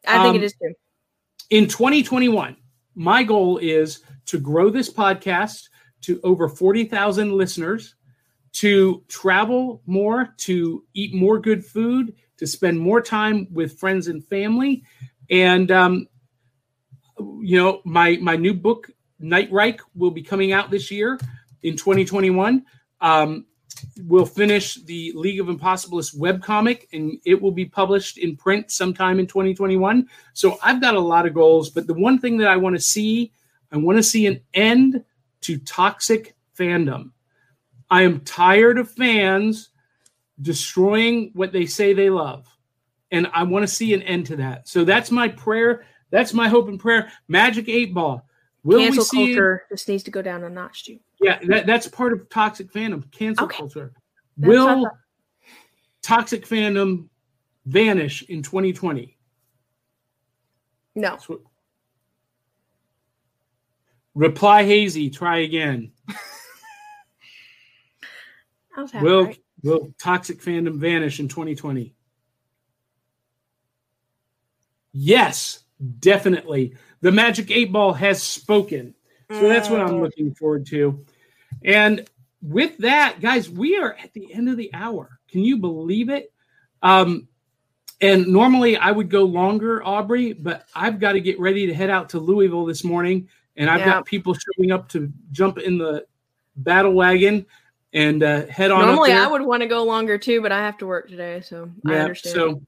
I 0.07 0.23
think 0.23 0.31
um, 0.31 0.37
it 0.37 0.43
is 0.43 0.55
too. 0.55 0.75
in 1.51 1.67
2021 1.67 2.57
my 2.95 3.23
goal 3.23 3.59
is 3.59 4.03
to 4.27 4.39
grow 4.39 4.71
this 4.71 4.93
podcast 4.93 5.69
to 6.03 6.21
over 6.23 6.49
40,000 6.49 7.33
listeners 7.33 7.95
to 8.53 9.03
travel 9.09 9.83
more 9.87 10.33
to 10.39 10.85
eat 10.95 11.13
more 11.15 11.39
good 11.39 11.65
food 11.65 12.15
to 12.37 12.47
spend 12.47 12.79
more 12.79 13.01
time 13.01 13.47
with 13.53 13.79
friends 13.79 14.09
and 14.09 14.25
family. 14.25 14.85
And 15.31 15.71
um, 15.71 16.07
you 17.19 17.57
know 17.57 17.81
my 17.85 18.19
my 18.21 18.37
new 18.37 18.55
book 18.55 18.91
Night 19.19 19.51
Reich 19.51 19.81
will 19.95 20.11
be 20.11 20.23
coming 20.23 20.53
out 20.53 20.71
this 20.71 20.91
year 20.91 21.19
in 21.63 21.77
2021. 21.77 22.65
Um, 23.01 23.47
we'll 24.05 24.27
finish 24.27 24.75
the 24.75 25.13
League 25.15 25.41
of 25.41 25.47
Impossibilists 25.47 26.17
webcomic 26.17 26.87
and 26.93 27.19
it 27.25 27.41
will 27.41 27.53
be 27.53 27.65
published 27.65 28.19
in 28.19 28.37
print 28.37 28.71
sometime 28.71 29.19
in 29.19 29.27
2021. 29.27 30.09
So 30.33 30.59
I've 30.63 30.81
got 30.81 30.95
a 30.95 31.01
lot 31.01 31.27
of 31.27 31.35
goals, 31.35 31.71
but 31.71 31.87
the 31.87 31.95
one 31.95 32.19
thing 32.19 32.37
that 32.39 32.49
I 32.49 32.57
want 32.57 32.77
to 32.77 32.83
see, 32.83 33.33
I 33.73 33.77
want 33.77 33.99
to 33.99 34.03
see 34.03 34.27
an 34.27 34.41
end 34.53 35.05
to 35.43 35.59
toxic 35.59 36.35
fandom. 36.59 37.11
I 37.91 38.03
am 38.03 38.21
tired 38.21 38.79
of 38.79 38.91
fans 38.91 39.71
destroying 40.41 41.31
what 41.35 41.53
they 41.53 41.67
say 41.67 41.93
they 41.93 42.11
love. 42.11 42.47
And 43.11 43.29
I 43.33 43.45
want 43.45 43.63
to 43.63 43.73
see 43.73 43.95
an 43.95 44.03
end 44.03 44.27
to 44.27 44.37
that. 44.37 44.69
So 44.69 44.85
that's 44.85 45.11
my 45.11 45.29
prayer. 45.29 45.85
That's 46.11 46.35
my 46.35 46.49
hope 46.49 46.69
and 46.69 46.81
prayer. 46.81 47.13
Magic 47.29 47.69
8 47.69 47.95
Ball. 47.95 48.27
Will 48.65 48.81
Cancel 48.81 49.05
culture 49.05 49.65
just 49.69 49.89
needs 49.89 50.03
to 50.05 50.11
go 50.11 50.23
down 50.23 50.43
a 50.43 50.49
notch 50.49 50.85
too. 50.85 50.99
Yeah, 51.25 51.39
that, 51.45 51.67
that's 51.67 51.89
part 51.89 52.13
of 52.13 52.29
toxic 52.29 52.71
fandom. 52.73 53.11
Cancel 53.11 53.47
okay. 53.47 53.57
culture. 53.57 53.93
That's 54.37 54.49
Will 54.49 54.91
toxic 56.03 56.47
fandom 56.47 57.09
vanish 57.67 58.23
in 58.25 58.43
2020? 58.43 59.17
No. 60.95 61.19
Reply 64.15 64.65
hazy. 64.65 65.11
Try 65.11 65.39
again. 65.39 65.93
will 69.01 69.25
right. 69.25 69.39
will 69.63 69.95
toxic 69.99 70.41
fandom 70.43 70.79
vanish 70.79 71.21
in 71.21 71.29
2020? 71.29 71.95
Yes, 74.93 75.65
definitely 75.99 76.77
the 77.01 77.11
Magic 77.11 77.51
Eight 77.51 77.73
Ball 77.73 77.93
has 77.93 78.23
spoken. 78.23 78.95
So 79.31 79.49
that's 79.49 79.69
what 79.69 79.81
I'm 79.81 79.95
mm. 79.95 80.03
looking 80.03 80.35
forward 80.35 80.67
to. 80.67 81.05
And 81.63 82.09
with 82.43 82.79
that, 82.79 83.21
guys, 83.21 83.49
we 83.49 83.77
are 83.77 83.93
at 83.93 84.13
the 84.13 84.33
end 84.33 84.49
of 84.49 84.57
the 84.57 84.71
hour. 84.75 85.19
Can 85.31 85.43
you 85.43 85.59
believe 85.59 86.09
it? 86.09 86.33
Um, 86.83 87.29
and 88.01 88.27
normally 88.27 88.77
I 88.77 88.91
would 88.91 89.09
go 89.09 89.25
longer, 89.25 89.81
Aubry, 89.81 90.37
but 90.39 90.67
I've 90.75 90.99
got 90.99 91.13
to 91.13 91.21
get 91.21 91.39
ready 91.41 91.67
to 91.67 91.75
head 91.75 91.91
out 91.91 92.11
to 92.11 92.19
Louisville 92.19 92.67
this 92.67 92.85
morning, 92.85 93.29
and 93.57 93.71
I've 93.71 93.81
yeah. 93.81 93.87
got 93.87 94.05
people 94.05 94.35
showing 94.35 94.73
up 94.73 94.89
to 94.91 95.11
jump 95.33 95.59
in 95.59 95.79
the 95.79 96.05
battle 96.57 96.93
wagon 96.93 97.47
and 97.93 98.23
uh, 98.23 98.47
head 98.47 98.71
on. 98.71 98.85
Normally, 98.85 99.13
I 99.13 99.27
would 99.27 99.43
want 99.43 99.63
to 99.63 99.69
go 99.69 99.85
longer 99.85 100.19
too, 100.19 100.43
but 100.43 100.53
I 100.53 100.59
have 100.59 100.77
to 100.79 100.87
work 100.87 101.09
today, 101.09 101.41
so 101.41 101.71
yeah, 101.87 101.95
I 101.95 101.99
understand. 102.01 102.35
So, 102.35 102.63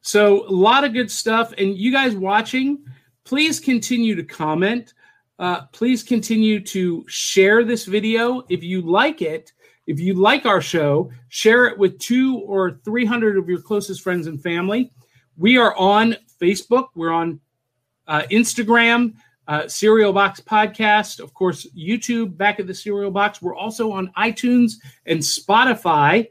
so 0.00 0.46
a 0.46 0.52
lot 0.52 0.84
of 0.84 0.92
good 0.92 1.10
stuff, 1.10 1.52
and 1.58 1.76
you 1.76 1.90
guys 1.90 2.14
watching 2.14 2.84
please 3.28 3.60
continue 3.60 4.14
to 4.14 4.24
comment. 4.24 4.94
Uh, 5.38 5.62
please 5.72 6.02
continue 6.02 6.58
to 6.58 7.04
share 7.08 7.64
this 7.64 7.84
video 7.84 8.42
if 8.48 8.62
you 8.62 8.82
like 8.82 9.22
it. 9.22 9.52
If 9.86 10.00
you 10.00 10.14
like 10.14 10.44
our 10.46 10.60
show, 10.60 11.10
share 11.28 11.66
it 11.66 11.78
with 11.78 11.98
two 11.98 12.40
or 12.40 12.80
300 12.84 13.38
of 13.38 13.48
your 13.48 13.60
closest 13.60 14.02
friends 14.02 14.26
and 14.26 14.42
family. 14.42 14.92
We 15.36 15.56
are 15.56 15.74
on 15.76 16.16
Facebook, 16.40 16.88
we're 16.94 17.12
on 17.12 17.40
uh, 18.08 18.22
Instagram, 18.30 19.14
uh, 19.46 19.68
Cereal 19.68 20.12
Box 20.12 20.40
Podcast, 20.40 21.20
of 21.20 21.32
course, 21.32 21.66
YouTube, 21.76 22.36
Back 22.36 22.58
of 22.58 22.66
the 22.66 22.74
Cereal 22.74 23.10
Box. 23.10 23.40
We're 23.40 23.56
also 23.56 23.92
on 23.92 24.12
iTunes 24.18 24.72
and 25.06 25.20
Spotify. 25.20 26.26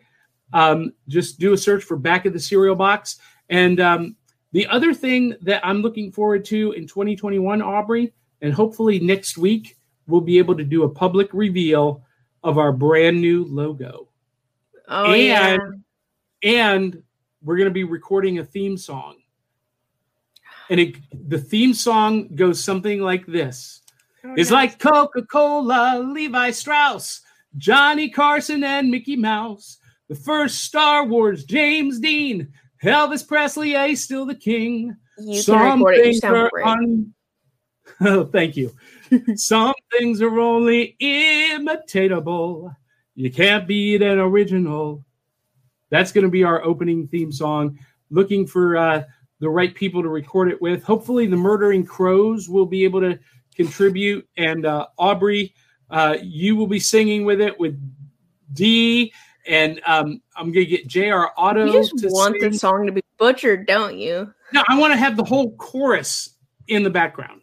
Um, 0.53 0.91
just 1.07 1.39
do 1.39 1.53
a 1.53 1.57
search 1.57 1.83
for 1.83 1.97
Back 1.97 2.25
of 2.25 2.33
the 2.33 2.39
Cereal 2.39 2.75
Box. 2.75 3.17
And 3.49 3.79
um, 3.79 4.15
the 4.51 4.67
other 4.67 4.93
thing 4.93 5.33
that 5.41 5.65
I'm 5.65 5.81
looking 5.81 6.11
forward 6.11 6.45
to 6.45 6.73
in 6.73 6.85
2021, 6.85 7.61
Aubry, 7.61 8.11
and 8.41 8.53
hopefully 8.53 8.99
next 8.99 9.37
week, 9.37 9.77
we'll 10.07 10.21
be 10.21 10.37
able 10.37 10.55
to 10.55 10.63
do 10.63 10.83
a 10.83 10.89
public 10.89 11.29
reveal 11.33 12.03
of 12.43 12.57
our 12.57 12.71
brand 12.71 13.19
new 13.19 13.45
logo. 13.45 14.07
Oh 14.87 15.11
and, 15.11 15.21
yeah. 15.21 15.57
And 16.43 17.03
we're 17.41 17.57
going 17.57 17.69
to 17.69 17.73
be 17.73 17.83
recording 17.83 18.39
a 18.39 18.43
theme 18.43 18.77
song. 18.77 19.17
And 20.69 20.79
it, 20.79 20.95
the 21.29 21.39
theme 21.39 21.73
song 21.73 22.29
goes 22.35 22.63
something 22.63 23.01
like 23.01 23.25
this. 23.25 23.81
Oh, 24.25 24.33
It's 24.37 24.51
like 24.51 24.79
Coca 24.79 25.23
Cola, 25.23 25.99
Levi 25.99 26.51
Strauss, 26.51 27.21
Johnny 27.57 28.09
Carson, 28.09 28.63
and 28.63 28.89
Mickey 28.89 29.15
Mouse. 29.15 29.77
The 30.09 30.15
first 30.15 30.63
Star 30.63 31.05
Wars, 31.05 31.43
James 31.43 31.99
Dean, 31.99 32.51
Elvis 32.83 33.27
Presley, 33.27 33.75
A 33.75 33.95
still 33.95 34.25
the 34.25 34.35
king. 34.35 34.95
you 35.17 35.43
can 35.43 35.79
record 35.79 35.95
it. 35.95 36.05
You 36.07 36.13
sound 36.13 36.49
great. 36.51 36.65
un- 36.65 37.13
thank 38.31 38.55
you. 38.55 38.73
Some 39.35 39.73
things 39.91 40.21
are 40.21 40.39
only 40.39 40.95
imitatable. 41.01 42.75
You 43.15 43.31
can't 43.31 43.67
beat 43.67 44.01
an 44.01 44.19
original. 44.19 45.03
That's 45.89 46.11
going 46.11 46.25
to 46.25 46.29
be 46.29 46.43
our 46.43 46.63
opening 46.63 47.07
theme 47.07 47.31
song. 47.31 47.79
Looking 48.09 48.45
for 48.45 48.77
uh, 48.77 49.03
the 49.39 49.49
right 49.49 49.73
people 49.73 50.03
to 50.03 50.09
record 50.09 50.51
it 50.51 50.61
with. 50.61 50.83
Hopefully, 50.83 51.25
the 51.25 51.35
Murdering 51.35 51.85
Crows 51.85 52.47
will 52.47 52.65
be 52.65 52.83
able 52.83 53.01
to 53.01 53.17
contribute. 53.55 54.27
And 54.37 54.65
uh, 54.65 54.87
Aubry, 54.99 55.53
uh, 55.89 56.17
you 56.21 56.55
will 56.55 56.67
be 56.67 56.79
singing 56.79 57.25
with 57.25 57.41
it 57.41 57.59
with 57.59 57.79
Dee. 58.53 59.13
And 59.47 59.81
um, 59.87 60.21
I'm 60.35 60.51
going 60.51 60.65
to 60.65 60.77
get 60.77 60.87
JR 60.87 61.27
Auto. 61.37 61.65
you 61.65 61.73
just 61.73 61.97
to 61.99 62.09
want 62.09 62.35
sing. 62.39 62.51
the 62.51 62.57
song 62.57 62.85
to 62.85 62.91
be 62.91 63.01
butchered, 63.17 63.65
don't 63.65 63.97
you? 63.97 64.31
No, 64.53 64.63
I 64.67 64.77
want 64.77 64.93
to 64.93 64.97
have 64.97 65.17
the 65.17 65.23
whole 65.23 65.55
chorus 65.55 66.35
in 66.67 66.83
the 66.83 66.89
background. 66.89 67.41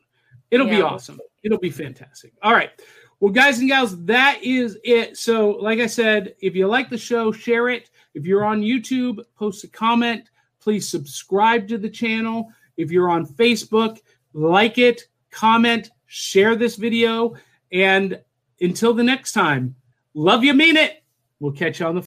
It'll 0.50 0.66
be 0.66 0.76
Yeah. 0.76 0.82
awesome. 0.82 1.18
It'll 1.42 1.58
be 1.58 1.70
fantastic. 1.70 2.32
All 2.42 2.52
right. 2.52 2.70
Well, 3.20 3.32
guys 3.32 3.58
and 3.60 3.68
gals, 3.68 4.02
that 4.04 4.38
is 4.42 4.78
it. 4.84 5.16
So, 5.16 5.50
like 5.50 5.78
I 5.78 5.86
said, 5.86 6.34
if 6.40 6.54
you 6.54 6.66
like 6.66 6.90
the 6.90 6.98
show, 6.98 7.32
share 7.32 7.68
it. 7.68 7.90
If 8.14 8.26
you're 8.26 8.44
on 8.44 8.60
YouTube, 8.60 9.20
post 9.36 9.64
a 9.64 9.68
comment. 9.68 10.28
Please 10.60 10.88
subscribe 10.88 11.68
to 11.68 11.78
the 11.78 11.88
channel. 11.88 12.50
If 12.76 12.90
you're 12.90 13.10
on 13.10 13.26
Facebook, 13.26 13.98
like 14.32 14.78
it, 14.78 15.02
comment, 15.30 15.90
share 16.06 16.56
this 16.56 16.76
video. 16.76 17.34
And 17.72 18.20
until 18.60 18.94
the 18.94 19.04
next 19.04 19.32
time, 19.32 19.74
love 20.14 20.44
you, 20.44 20.54
mean 20.54 20.76
it. 20.76 21.02
We'll 21.40 21.52
catch 21.52 21.80
you 21.80 21.86
on 21.86 21.94
the 21.94 22.02